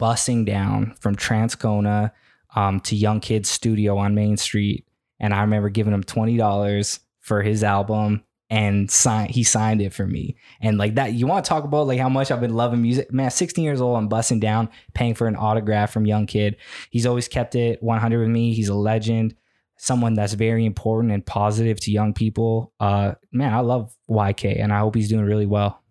bussing 0.00 0.46
down 0.46 0.94
from 1.00 1.16
Transcona 1.16 2.12
um, 2.56 2.80
to 2.80 2.96
Young 2.96 3.20
Kid's 3.20 3.50
studio 3.50 3.98
on 3.98 4.14
Main 4.14 4.38
Street. 4.38 4.86
And 5.20 5.34
I 5.34 5.42
remember 5.42 5.68
giving 5.68 5.92
him 5.92 6.02
$20 6.02 6.98
for 7.20 7.42
his 7.42 7.62
album 7.62 8.24
and 8.52 8.90
sign, 8.90 9.30
he 9.30 9.44
signed 9.44 9.80
it 9.80 9.94
for 9.94 10.06
me. 10.06 10.36
And 10.60 10.76
like 10.76 10.96
that, 10.96 11.14
you 11.14 11.26
want 11.26 11.42
to 11.42 11.48
talk 11.48 11.64
about 11.64 11.86
like 11.86 11.98
how 11.98 12.10
much 12.10 12.30
I've 12.30 12.42
been 12.42 12.52
loving 12.52 12.82
music? 12.82 13.10
Man, 13.10 13.30
16 13.30 13.64
years 13.64 13.80
old, 13.80 13.96
I'm 13.96 14.10
bussing 14.10 14.40
down, 14.40 14.68
paying 14.92 15.14
for 15.14 15.26
an 15.26 15.36
autograph 15.36 15.90
from 15.90 16.04
Young 16.04 16.26
Kid. 16.26 16.56
He's 16.90 17.06
always 17.06 17.28
kept 17.28 17.54
it 17.54 17.82
100 17.82 18.18
with 18.20 18.28
me. 18.28 18.52
He's 18.52 18.68
a 18.68 18.74
legend, 18.74 19.34
someone 19.78 20.12
that's 20.12 20.34
very 20.34 20.66
important 20.66 21.14
and 21.14 21.24
positive 21.24 21.80
to 21.80 21.90
young 21.90 22.12
people. 22.12 22.74
Uh, 22.78 23.14
man, 23.32 23.54
I 23.54 23.60
love 23.60 23.96
YK 24.10 24.62
and 24.62 24.70
I 24.70 24.80
hope 24.80 24.96
he's 24.96 25.08
doing 25.08 25.24
really 25.24 25.46
well. 25.46 25.82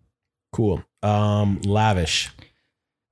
Cool. 0.52 0.84
Um, 1.02 1.60
lavish. 1.62 2.30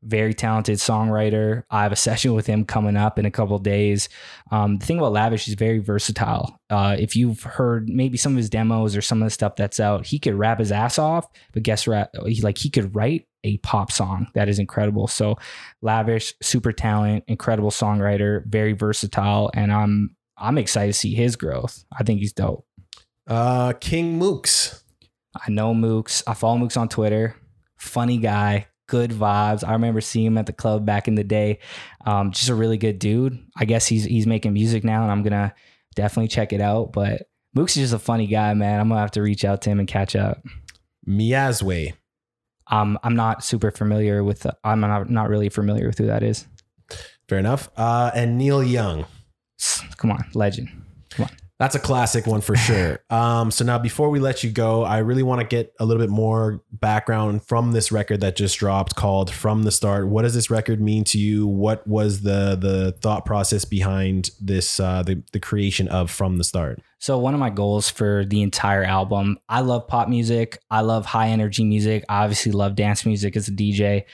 Very 0.02 0.32
talented 0.34 0.78
songwriter. 0.78 1.64
I 1.70 1.82
have 1.82 1.92
a 1.92 1.96
session 1.96 2.34
with 2.34 2.46
him 2.46 2.64
coming 2.64 2.96
up 2.96 3.18
in 3.18 3.26
a 3.26 3.30
couple 3.30 3.56
of 3.56 3.62
days. 3.62 4.08
Um, 4.50 4.78
the 4.78 4.86
thing 4.86 4.98
about 4.98 5.12
Lavish 5.12 5.46
is 5.48 5.54
very 5.54 5.78
versatile. 5.78 6.58
Uh, 6.70 6.96
if 6.98 7.16
you've 7.16 7.42
heard 7.42 7.88
maybe 7.88 8.16
some 8.16 8.32
of 8.32 8.38
his 8.38 8.50
demos 8.50 8.96
or 8.96 9.02
some 9.02 9.20
of 9.22 9.26
the 9.26 9.30
stuff 9.30 9.56
that's 9.56 9.80
out, 9.80 10.06
he 10.06 10.18
could 10.18 10.34
rap 10.34 10.58
his 10.58 10.72
ass 10.72 10.98
off. 10.98 11.28
But 11.52 11.62
guess 11.62 11.86
what? 11.86 12.10
He 12.26 12.40
like 12.40 12.58
he 12.58 12.70
could 12.70 12.94
write 12.94 13.26
a 13.44 13.58
pop 13.58 13.90
song 13.90 14.28
that 14.34 14.48
is 14.48 14.58
incredible. 14.58 15.06
So 15.06 15.36
Lavish, 15.82 16.34
super 16.42 16.72
talent, 16.72 17.24
incredible 17.26 17.70
songwriter, 17.70 18.44
very 18.46 18.72
versatile, 18.72 19.50
and 19.54 19.72
I'm 19.72 20.16
I'm 20.36 20.58
excited 20.58 20.92
to 20.92 20.98
see 20.98 21.14
his 21.14 21.36
growth. 21.36 21.84
I 21.96 22.04
think 22.04 22.20
he's 22.20 22.32
dope. 22.32 22.66
Uh, 23.26 23.74
King 23.74 24.18
Mooks. 24.18 24.82
I 25.34 25.50
know 25.50 25.74
Mooks. 25.74 26.22
I 26.26 26.34
follow 26.34 26.58
Mooks 26.58 26.76
on 26.76 26.88
Twitter. 26.88 27.36
Funny 27.76 28.18
guy, 28.18 28.66
good 28.90 29.12
vibes. 29.12 29.66
I 29.66 29.72
remember 29.72 30.00
seeing 30.00 30.26
him 30.26 30.36
at 30.36 30.46
the 30.46 30.52
club 30.52 30.84
back 30.84 31.06
in 31.06 31.14
the 31.14 31.24
day. 31.24 31.60
Um, 32.04 32.32
just 32.32 32.48
a 32.48 32.54
really 32.54 32.76
good 32.76 32.98
dude. 32.98 33.38
I 33.56 33.64
guess 33.64 33.86
he's 33.86 34.04
he's 34.04 34.26
making 34.26 34.52
music 34.52 34.82
now, 34.84 35.02
and 35.02 35.12
I'm 35.12 35.22
gonna 35.22 35.54
definitely 35.94 36.28
check 36.28 36.52
it 36.52 36.60
out. 36.60 36.92
But 36.92 37.28
Mooks 37.56 37.70
is 37.70 37.76
just 37.76 37.94
a 37.94 37.98
funny 37.98 38.26
guy, 38.26 38.52
man. 38.54 38.80
I'm 38.80 38.88
gonna 38.88 39.00
have 39.00 39.12
to 39.12 39.22
reach 39.22 39.44
out 39.44 39.62
to 39.62 39.70
him 39.70 39.78
and 39.78 39.88
catch 39.88 40.16
up. 40.16 40.44
Miazwe. 41.08 41.94
Um, 42.66 42.98
I'm 43.02 43.16
not 43.16 43.44
super 43.44 43.70
familiar 43.70 44.22
with. 44.22 44.40
The, 44.40 44.56
I'm 44.64 44.80
not 44.80 45.08
not 45.08 45.28
really 45.28 45.48
familiar 45.48 45.86
with 45.86 45.98
who 45.98 46.06
that 46.06 46.22
is. 46.22 46.46
Fair 47.28 47.38
enough. 47.38 47.70
Uh, 47.76 48.10
and 48.14 48.36
Neil 48.36 48.62
Young. 48.62 49.06
Come 49.96 50.10
on, 50.10 50.24
legend. 50.34 50.68
That's 51.60 51.74
a 51.74 51.78
classic 51.78 52.26
one 52.26 52.40
for 52.40 52.56
sure. 52.56 53.00
Um, 53.10 53.50
so 53.50 53.64
now 53.64 53.78
before 53.78 54.08
we 54.08 54.20
let 54.20 54.44
you 54.44 54.50
go, 54.50 54.84
I 54.84 54.98
really 54.98 55.22
want 55.24 55.40
to 55.40 55.46
get 55.46 55.74
a 55.80 55.84
little 55.84 56.00
bit 56.00 56.10
more 56.10 56.62
background 56.72 57.44
from 57.44 57.72
this 57.72 57.90
record 57.90 58.20
that 58.20 58.36
just 58.36 58.58
dropped 58.58 58.94
called 58.94 59.30
From 59.30 59.64
the 59.64 59.72
Start. 59.72 60.08
What 60.08 60.22
does 60.22 60.32
this 60.32 60.48
record 60.48 60.80
mean 60.80 61.02
to 61.04 61.18
you? 61.18 61.46
What 61.46 61.86
was 61.86 62.22
the 62.22 62.56
the 62.56 62.92
thought 63.02 63.26
process 63.26 63.64
behind 63.64 64.30
this 64.40 64.78
uh 64.80 65.02
the, 65.02 65.22
the 65.32 65.40
creation 65.40 65.88
of 65.88 66.10
From 66.10 66.38
the 66.38 66.44
Start? 66.44 66.80
So 66.98 67.18
one 67.18 67.34
of 67.34 67.40
my 67.40 67.50
goals 67.50 67.90
for 67.90 68.24
the 68.24 68.42
entire 68.42 68.84
album, 68.84 69.38
I 69.48 69.60
love 69.60 69.88
pop 69.88 70.08
music. 70.08 70.58
I 70.70 70.80
love 70.82 71.04
high 71.04 71.28
energy 71.28 71.64
music. 71.64 72.04
I 72.08 72.22
obviously 72.22 72.52
love 72.52 72.76
dance 72.76 73.04
music 73.04 73.36
as 73.36 73.48
a 73.48 73.52
DJ. 73.52 74.04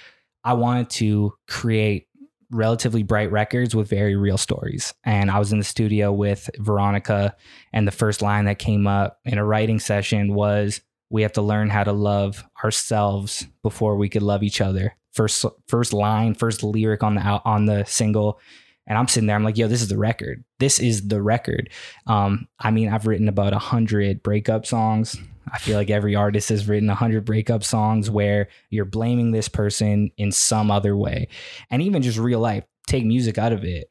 I 0.42 0.54
wanted 0.54 0.90
to 0.90 1.34
create 1.46 2.05
relatively 2.50 3.02
bright 3.02 3.30
records 3.30 3.74
with 3.74 3.88
very 3.88 4.16
real 4.16 4.38
stories. 4.38 4.94
And 5.04 5.30
I 5.30 5.38
was 5.38 5.52
in 5.52 5.58
the 5.58 5.64
studio 5.64 6.12
with 6.12 6.48
Veronica 6.58 7.34
and 7.72 7.86
the 7.86 7.92
first 7.92 8.22
line 8.22 8.44
that 8.44 8.58
came 8.58 8.86
up 8.86 9.20
in 9.24 9.38
a 9.38 9.44
writing 9.44 9.80
session 9.80 10.34
was 10.34 10.80
we 11.10 11.22
have 11.22 11.32
to 11.32 11.42
learn 11.42 11.70
how 11.70 11.84
to 11.84 11.92
love 11.92 12.44
ourselves 12.62 13.46
before 13.62 13.96
we 13.96 14.08
could 14.08 14.22
love 14.22 14.42
each 14.42 14.60
other. 14.60 14.96
First 15.12 15.44
first 15.66 15.92
line, 15.92 16.34
first 16.34 16.62
lyric 16.62 17.02
on 17.02 17.14
the 17.14 17.22
on 17.22 17.66
the 17.66 17.84
single. 17.84 18.40
And 18.86 18.96
I'm 18.96 19.08
sitting 19.08 19.26
there, 19.26 19.34
I'm 19.34 19.42
like, 19.42 19.58
yo, 19.58 19.66
this 19.66 19.82
is 19.82 19.88
the 19.88 19.98
record. 19.98 20.44
This 20.60 20.78
is 20.78 21.08
the 21.08 21.20
record. 21.20 21.70
Um, 22.06 22.46
I 22.60 22.70
mean, 22.70 22.88
I've 22.88 23.06
written 23.06 23.28
about 23.28 23.52
a 23.52 23.58
hundred 23.58 24.22
breakup 24.22 24.64
songs. 24.64 25.16
I 25.52 25.58
feel 25.58 25.76
like 25.76 25.90
every 25.90 26.16
artist 26.16 26.48
has 26.48 26.68
written 26.68 26.90
a 26.90 26.94
hundred 26.94 27.24
breakup 27.24 27.62
songs 27.62 28.10
where 28.10 28.48
you're 28.70 28.84
blaming 28.84 29.30
this 29.30 29.48
person 29.48 30.10
in 30.16 30.32
some 30.32 30.70
other 30.70 30.96
way. 30.96 31.28
And 31.70 31.82
even 31.82 32.02
just 32.02 32.18
real 32.18 32.40
life, 32.40 32.64
take 32.86 33.04
music 33.04 33.38
out 33.38 33.52
of 33.52 33.64
it. 33.64 33.90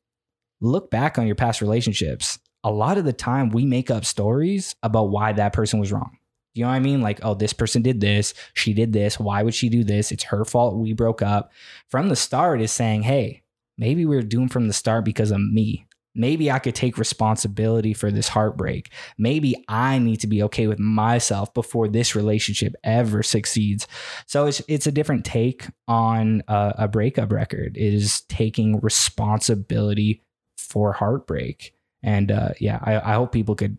Look 0.61 0.91
back 0.91 1.17
on 1.17 1.27
your 1.27 1.35
past 1.35 1.61
relationships. 1.61 2.39
A 2.63 2.71
lot 2.71 2.97
of 2.97 3.05
the 3.05 3.13
time 3.13 3.49
we 3.49 3.65
make 3.65 3.89
up 3.89 4.05
stories 4.05 4.75
about 4.83 5.09
why 5.09 5.33
that 5.33 5.53
person 5.53 5.79
was 5.79 5.91
wrong. 5.91 6.17
You 6.53 6.63
know 6.63 6.69
what 6.69 6.75
I 6.75 6.79
mean? 6.79 7.01
Like, 7.01 7.19
oh, 7.21 7.35
this 7.35 7.53
person 7.53 7.81
did 7.81 7.99
this, 7.99 8.33
she 8.53 8.73
did 8.73 8.93
this. 8.93 9.19
Why 9.19 9.43
would 9.43 9.53
she 9.53 9.69
do 9.69 9.83
this? 9.83 10.11
It's 10.11 10.23
her 10.23 10.45
fault. 10.45 10.77
We 10.77 10.93
broke 10.93 11.21
up. 11.21 11.51
From 11.89 12.07
the 12.07 12.15
start 12.15 12.61
is 12.61 12.71
saying, 12.71 13.03
hey, 13.03 13.43
maybe 13.77 14.05
we 14.05 14.15
were 14.15 14.21
doomed 14.21 14.53
from 14.53 14.67
the 14.67 14.73
start 14.73 15.03
because 15.03 15.31
of 15.31 15.41
me. 15.41 15.85
Maybe 16.15 16.49
I 16.49 16.59
could 16.59 16.75
take 16.75 16.97
responsibility 16.97 17.93
for 17.93 18.09
this 18.09 18.29
heartbreak. 18.29 18.91
Maybe 19.17 19.63
I 19.67 19.99
need 19.99 20.21
to 20.21 20.27
be 20.27 20.41
okay 20.43 20.67
with 20.67 20.79
myself 20.79 21.53
before 21.53 21.87
this 21.87 22.15
relationship 22.15 22.73
ever 22.83 23.21
succeeds. 23.21 23.87
So 24.25 24.47
it's 24.47 24.61
it's 24.67 24.87
a 24.87 24.91
different 24.91 25.25
take 25.25 25.67
on 25.87 26.41
a, 26.47 26.73
a 26.79 26.87
breakup 26.87 27.31
record. 27.31 27.77
It 27.77 27.93
is 27.93 28.21
taking 28.21 28.79
responsibility 28.79 30.23
for 30.57 30.93
heartbreak. 30.93 31.73
And 32.01 32.31
uh, 32.31 32.49
yeah, 32.59 32.79
I, 32.81 33.11
I 33.11 33.13
hope 33.15 33.31
people 33.31 33.55
could 33.55 33.77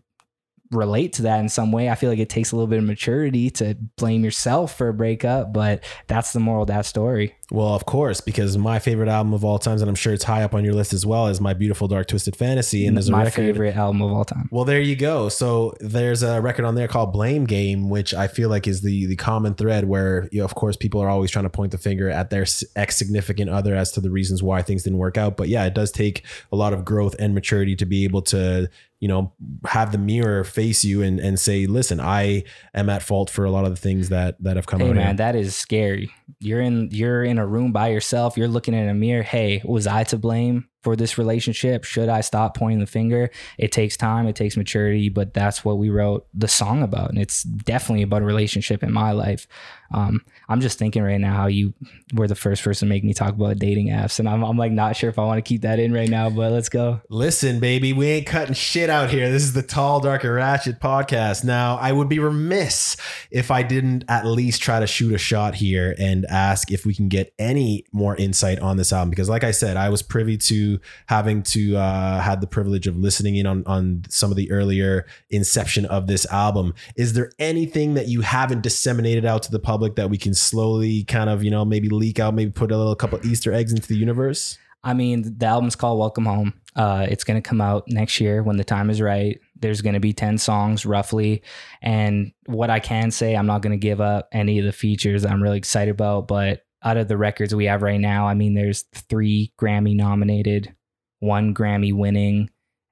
relate 0.71 1.13
to 1.13 1.21
that 1.23 1.39
in 1.39 1.49
some 1.49 1.71
way. 1.71 1.89
I 1.89 1.95
feel 1.95 2.09
like 2.09 2.19
it 2.19 2.29
takes 2.29 2.51
a 2.51 2.55
little 2.55 2.67
bit 2.67 2.79
of 2.79 2.85
maturity 2.85 3.49
to 3.51 3.75
blame 3.97 4.23
yourself 4.23 4.77
for 4.77 4.89
a 4.89 4.93
breakup, 4.93 5.53
but 5.53 5.83
that's 6.07 6.33
the 6.33 6.39
moral 6.39 6.63
of 6.63 6.67
that 6.67 6.85
story. 6.85 7.36
Well, 7.49 7.73
of 7.73 7.85
course, 7.85 8.19
because 8.19 8.57
my 8.57 8.77
favorite 8.77 9.07
album 9.07 9.33
of 9.33 9.45
all 9.45 9.57
times, 9.57 9.81
and 9.81 9.87
I'm 9.87 9.95
sure 9.95 10.11
it's 10.11 10.25
high 10.25 10.43
up 10.43 10.53
on 10.53 10.65
your 10.65 10.73
list 10.73 10.91
as 10.91 11.05
well, 11.05 11.27
is 11.27 11.39
My 11.39 11.53
Beautiful 11.53 11.87
Dark 11.87 12.07
Twisted 12.07 12.35
Fantasy. 12.35 12.85
And 12.85 12.97
there's 12.97 13.07
a 13.07 13.13
My 13.13 13.19
record. 13.23 13.35
favorite 13.35 13.75
album 13.77 14.01
of 14.01 14.11
all 14.11 14.25
time. 14.25 14.49
Well, 14.51 14.65
there 14.65 14.81
you 14.81 14.97
go. 14.97 15.29
So 15.29 15.73
there's 15.79 16.23
a 16.23 16.41
record 16.41 16.65
on 16.65 16.75
there 16.75 16.89
called 16.89 17.13
Blame 17.13 17.45
Game, 17.45 17.87
which 17.89 18.13
I 18.13 18.27
feel 18.27 18.49
like 18.49 18.67
is 18.67 18.81
the 18.81 19.05
the 19.05 19.15
common 19.15 19.53
thread 19.53 19.87
where, 19.87 20.27
you 20.33 20.39
know, 20.39 20.45
of 20.45 20.55
course, 20.55 20.75
people 20.75 20.99
are 21.01 21.07
always 21.07 21.31
trying 21.31 21.45
to 21.45 21.49
point 21.49 21.71
the 21.71 21.77
finger 21.77 22.09
at 22.09 22.29
their 22.31 22.45
ex 22.75 22.97
significant 22.97 23.49
other 23.49 23.75
as 23.75 23.93
to 23.93 24.01
the 24.01 24.09
reasons 24.11 24.43
why 24.43 24.61
things 24.61 24.83
didn't 24.83 24.99
work 24.99 25.17
out. 25.17 25.37
But 25.37 25.47
yeah, 25.47 25.63
it 25.65 25.73
does 25.73 25.89
take 25.91 26.25
a 26.51 26.55
lot 26.57 26.73
of 26.73 26.83
growth 26.83 27.15
and 27.17 27.33
maturity 27.33 27.77
to 27.77 27.85
be 27.85 28.03
able 28.03 28.23
to, 28.23 28.69
you 28.99 29.07
know, 29.07 29.31
have 29.65 29.93
the 29.93 29.97
mirror 29.97 30.43
face 30.43 30.83
you 30.83 31.01
and 31.01 31.17
and 31.21 31.39
say, 31.39 31.65
listen, 31.65 32.01
I 32.01 32.43
am 32.73 32.89
at 32.89 33.03
fault 33.03 33.29
for 33.29 33.45
a 33.45 33.51
lot 33.51 33.63
of 33.63 33.69
the 33.71 33.79
things 33.79 34.09
that 34.09 34.35
that 34.43 34.57
have 34.57 34.65
come 34.67 34.81
Hey 34.81 34.89
out. 34.89 34.95
man, 34.95 35.05
here. 35.05 35.13
that 35.15 35.35
is 35.37 35.55
scary. 35.55 36.11
You're 36.39 36.61
in 36.61 36.89
you're 36.91 37.23
in 37.23 37.37
a 37.37 37.47
room 37.47 37.71
by 37.71 37.89
yourself. 37.89 38.37
You're 38.37 38.47
looking 38.47 38.73
in 38.73 38.89
a 38.89 38.93
mirror. 38.93 39.23
Hey, 39.23 39.61
was 39.65 39.87
I 39.87 40.03
to 40.05 40.17
blame 40.17 40.69
for 40.87 40.95
this 40.95 41.17
relationship? 41.17 41.83
Should 41.83 42.07
I 42.07 42.21
stop 42.21 42.55
pointing 42.55 42.79
the 42.79 42.85
finger? 42.85 43.29
It 43.57 43.73
takes 43.73 43.97
time, 43.97 44.25
it 44.25 44.37
takes 44.37 44.55
maturity, 44.55 45.09
but 45.09 45.33
that's 45.33 45.65
what 45.65 45.77
we 45.77 45.89
wrote 45.89 46.25
the 46.33 46.47
song 46.47 46.81
about, 46.81 47.09
and 47.09 47.19
it's 47.19 47.43
definitely 47.43 48.03
about 48.03 48.21
a 48.21 48.25
relationship 48.25 48.83
in 48.83 48.93
my 48.93 49.11
life. 49.11 49.47
Um, 49.91 50.21
I'm 50.49 50.61
just 50.61 50.79
thinking 50.79 51.03
right 51.03 51.19
now 51.19 51.33
how 51.33 51.47
you 51.47 51.73
were 52.13 52.27
the 52.27 52.35
first 52.35 52.63
person 52.63 52.87
to 52.87 52.89
make 52.93 53.03
me 53.03 53.13
talk 53.13 53.33
about 53.33 53.57
dating 53.57 53.87
apps, 53.87 54.19
and 54.19 54.29
I'm, 54.29 54.43
I'm 54.43 54.57
like 54.57 54.71
not 54.71 54.95
sure 54.95 55.09
if 55.09 55.19
I 55.19 55.25
want 55.25 55.39
to 55.39 55.41
keep 55.41 55.63
that 55.63 55.77
in 55.77 55.91
right 55.91 56.09
now, 56.09 56.29
but 56.29 56.53
let's 56.53 56.69
go. 56.69 57.01
Listen, 57.09 57.59
baby, 57.59 57.91
we 57.91 58.07
ain't 58.07 58.25
cutting 58.25 58.53
shit 58.53 58.89
out 58.89 59.09
here. 59.09 59.29
This 59.29 59.43
is 59.43 59.51
the 59.51 59.63
Tall, 59.63 59.99
Dark, 59.99 60.23
and 60.23 60.33
Ratchet 60.33 60.79
podcast. 60.79 61.43
Now, 61.43 61.75
I 61.75 61.91
would 61.91 62.07
be 62.07 62.19
remiss 62.19 62.95
if 63.29 63.51
I 63.51 63.61
didn't 63.61 64.05
at 64.07 64.25
least 64.25 64.61
try 64.61 64.79
to 64.79 64.87
shoot 64.87 65.13
a 65.13 65.17
shot 65.17 65.55
here 65.55 65.93
and 65.99 66.25
ask 66.27 66.71
if 66.71 66.85
we 66.85 66.95
can 66.95 67.09
get 67.09 67.33
any 67.37 67.83
more 67.91 68.15
insight 68.15 68.59
on 68.59 68.77
this 68.77 68.93
album. 68.93 69.09
Because, 69.09 69.27
like 69.27 69.43
I 69.43 69.51
said, 69.51 69.75
I 69.75 69.89
was 69.89 70.01
privy 70.01 70.37
to 70.37 70.76
having 71.07 71.43
to 71.43 71.77
uh, 71.77 72.19
had 72.21 72.41
the 72.41 72.47
privilege 72.47 72.87
of 72.87 72.97
listening 72.97 73.35
in 73.35 73.45
on 73.45 73.63
on 73.65 74.03
some 74.09 74.31
of 74.31 74.37
the 74.37 74.51
earlier 74.51 75.05
inception 75.29 75.85
of 75.85 76.07
this 76.07 76.25
album. 76.27 76.73
Is 76.95 77.13
there 77.13 77.31
anything 77.39 77.93
that 77.95 78.07
you 78.07 78.21
haven't 78.21 78.61
disseminated 78.61 79.25
out 79.25 79.43
to 79.43 79.51
the 79.51 79.59
public 79.59 79.95
that 79.95 80.09
we 80.09 80.17
can 80.17 80.33
slowly 80.33 81.03
kind 81.03 81.29
of, 81.29 81.43
you 81.43 81.51
know, 81.51 81.65
maybe 81.65 81.89
leak 81.89 82.19
out, 82.19 82.33
maybe 82.33 82.51
put 82.51 82.71
a 82.71 82.77
little 82.77 82.95
couple 82.95 83.19
Easter 83.25 83.53
eggs 83.53 83.71
into 83.71 83.87
the 83.87 83.97
universe? 83.97 84.57
I 84.83 84.93
mean, 84.93 85.37
the 85.37 85.45
album's 85.45 85.75
called 85.75 85.99
Welcome 85.99 86.25
Home. 86.25 86.53
Uh, 86.75 87.07
it's 87.09 87.23
going 87.23 87.41
to 87.41 87.47
come 87.47 87.59
out 87.59 87.85
next 87.87 88.21
year 88.21 88.43
when 88.43 88.57
the 88.57 88.63
time 88.63 88.89
is 88.89 89.01
right. 89.01 89.39
There's 89.59 89.81
going 89.81 89.95
to 89.95 89.99
be 89.99 90.13
10 90.13 90.37
songs 90.37 90.85
roughly. 90.85 91.41
And 91.81 92.31
what 92.45 92.69
I 92.69 92.79
can 92.79 93.09
say, 93.09 93.35
I'm 93.35 93.47
not 93.47 93.61
going 93.61 93.71
to 93.71 93.77
give 93.77 93.99
up 93.99 94.29
any 94.31 94.59
of 94.59 94.65
the 94.65 94.71
features 94.71 95.25
I'm 95.25 95.41
really 95.41 95.57
excited 95.57 95.91
about. 95.91 96.27
But 96.27 96.66
out 96.87 96.95
of 96.97 97.09
the 97.09 97.17
records 97.17 97.53
we 97.53 97.65
have 97.65 97.81
right 97.81 97.99
now, 97.99 98.27
I 98.27 98.33
mean, 98.33 98.53
there's 98.53 98.83
three 98.93 99.51
Grammy 99.59 99.93
nominated, 99.93 100.73
one 101.19 101.53
Grammy 101.53 101.93
winning, 101.93 102.49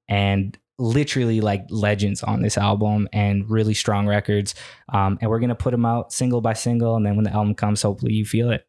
and 0.09 0.57
literally 0.77 1.39
like 1.39 1.65
legends 1.69 2.21
on 2.21 2.41
this 2.41 2.57
album 2.57 3.07
and 3.13 3.49
really 3.49 3.73
strong 3.73 4.05
records. 4.05 4.53
Um, 4.91 5.17
and 5.21 5.31
we're 5.31 5.39
going 5.39 5.49
to 5.49 5.55
put 5.55 5.71
them 5.71 5.85
out 5.85 6.11
single 6.11 6.41
by 6.41 6.53
single. 6.53 6.97
And 6.97 7.05
then 7.05 7.15
when 7.15 7.23
the 7.23 7.31
album 7.31 7.55
comes, 7.55 7.81
hopefully 7.81 8.11
you 8.11 8.25
feel 8.25 8.51
it. 8.51 8.67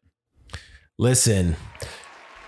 Listen, 0.97 1.57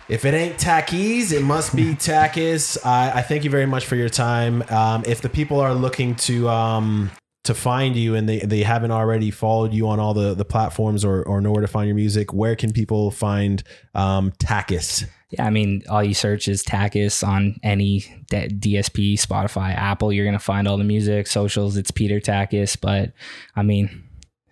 if 0.07 0.23
it 0.23 0.33
ain't 0.33 0.55
Takis, 0.55 1.33
it 1.33 1.43
must 1.43 1.75
be 1.75 1.83
Takis. 1.95 2.77
I, 2.85 3.11
I 3.15 3.21
thank 3.21 3.43
you 3.43 3.49
very 3.49 3.65
much 3.65 3.85
for 3.87 3.97
your 3.97 4.09
time. 4.09 4.63
Um, 4.69 5.03
if 5.05 5.21
the 5.21 5.29
people 5.29 5.59
are 5.59 5.73
looking 5.73 6.15
to 6.15 6.47
um, 6.47 7.11
to 7.49 7.55
find 7.55 7.95
you 7.95 8.13
and 8.13 8.29
they, 8.29 8.39
they 8.41 8.61
haven't 8.61 8.91
already 8.91 9.31
followed 9.31 9.73
you 9.73 9.87
on 9.87 9.99
all 9.99 10.13
the, 10.13 10.35
the 10.35 10.45
platforms 10.45 11.03
or, 11.03 11.23
or 11.23 11.41
know 11.41 11.51
where 11.51 11.61
to 11.61 11.67
find 11.67 11.87
your 11.87 11.95
music, 11.95 12.31
where 12.31 12.55
can 12.55 12.71
people 12.71 13.09
find 13.09 13.63
um, 13.95 14.31
Tachis? 14.33 15.07
Yeah, 15.31 15.47
I 15.47 15.49
mean, 15.49 15.81
all 15.89 16.03
you 16.03 16.13
search 16.13 16.47
is 16.47 16.63
Tachis 16.63 17.27
on 17.27 17.59
any 17.63 18.01
DSP, 18.29 19.13
Spotify, 19.13 19.75
Apple. 19.75 20.13
You're 20.13 20.25
gonna 20.25 20.37
find 20.37 20.67
all 20.67 20.77
the 20.77 20.83
music, 20.83 21.25
socials. 21.25 21.75
It's 21.75 21.89
Peter 21.89 22.19
Tachis, 22.19 22.79
but 22.79 23.13
I 23.55 23.63
mean, 23.63 24.03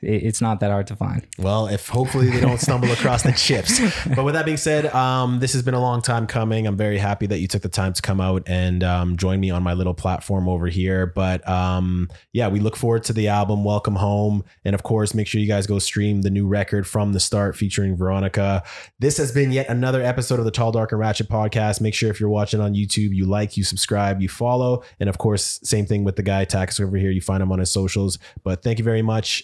it's 0.01 0.41
not 0.41 0.59
that 0.59 0.71
hard 0.71 0.87
to 0.87 0.95
find. 0.95 1.25
Well, 1.37 1.67
if 1.67 1.87
hopefully 1.87 2.29
they 2.29 2.39
don't 2.39 2.59
stumble 2.59 2.91
across 2.91 3.23
the 3.23 3.31
chips. 3.31 3.81
But 4.15 4.23
with 4.23 4.35
that 4.35 4.45
being 4.45 4.57
said, 4.57 4.87
um, 4.93 5.39
this 5.39 5.53
has 5.53 5.61
been 5.61 5.73
a 5.73 5.79
long 5.79 6.01
time 6.01 6.27
coming. 6.27 6.65
I'm 6.65 6.77
very 6.77 6.97
happy 6.97 7.27
that 7.27 7.39
you 7.39 7.47
took 7.47 7.61
the 7.61 7.69
time 7.69 7.93
to 7.93 8.01
come 8.01 8.21
out 8.21 8.43
and 8.47 8.83
um, 8.83 9.17
join 9.17 9.39
me 9.39 9.49
on 9.49 9.63
my 9.63 9.73
little 9.73 9.93
platform 9.93 10.47
over 10.47 10.67
here. 10.67 11.05
But 11.05 11.47
um, 11.47 12.09
yeah, 12.31 12.47
we 12.47 12.59
look 12.59 12.75
forward 12.75 13.03
to 13.05 13.13
the 13.13 13.27
album 13.27 13.63
Welcome 13.63 13.95
Home. 13.95 14.43
And 14.65 14.73
of 14.73 14.83
course, 14.83 15.13
make 15.13 15.27
sure 15.27 15.41
you 15.41 15.47
guys 15.47 15.67
go 15.67 15.79
stream 15.79 16.21
the 16.21 16.29
new 16.29 16.47
record 16.47 16.87
from 16.87 17.13
the 17.13 17.19
start 17.19 17.55
featuring 17.55 17.95
Veronica. 17.95 18.63
This 18.99 19.17
has 19.17 19.31
been 19.31 19.51
yet 19.51 19.67
another 19.69 20.01
episode 20.01 20.39
of 20.39 20.45
the 20.45 20.51
Tall, 20.51 20.71
Dark, 20.71 20.91
and 20.91 20.99
Ratchet 20.99 21.29
podcast. 21.29 21.81
Make 21.81 21.93
sure 21.93 22.09
if 22.09 22.19
you're 22.19 22.29
watching 22.29 22.59
on 22.59 22.73
YouTube, 22.73 23.13
you 23.13 23.25
like, 23.25 23.57
you 23.57 23.63
subscribe, 23.63 24.21
you 24.21 24.29
follow. 24.29 24.83
And 24.99 25.09
of 25.09 25.17
course, 25.17 25.59
same 25.63 25.85
thing 25.85 26.03
with 26.03 26.15
the 26.15 26.23
guy 26.23 26.45
Tax 26.45 26.79
over 26.79 26.97
here. 26.97 27.11
You 27.11 27.21
find 27.21 27.43
him 27.43 27.51
on 27.51 27.59
his 27.59 27.71
socials. 27.71 28.17
But 28.43 28.63
thank 28.63 28.79
you 28.79 28.85
very 28.85 29.01
much. 29.01 29.43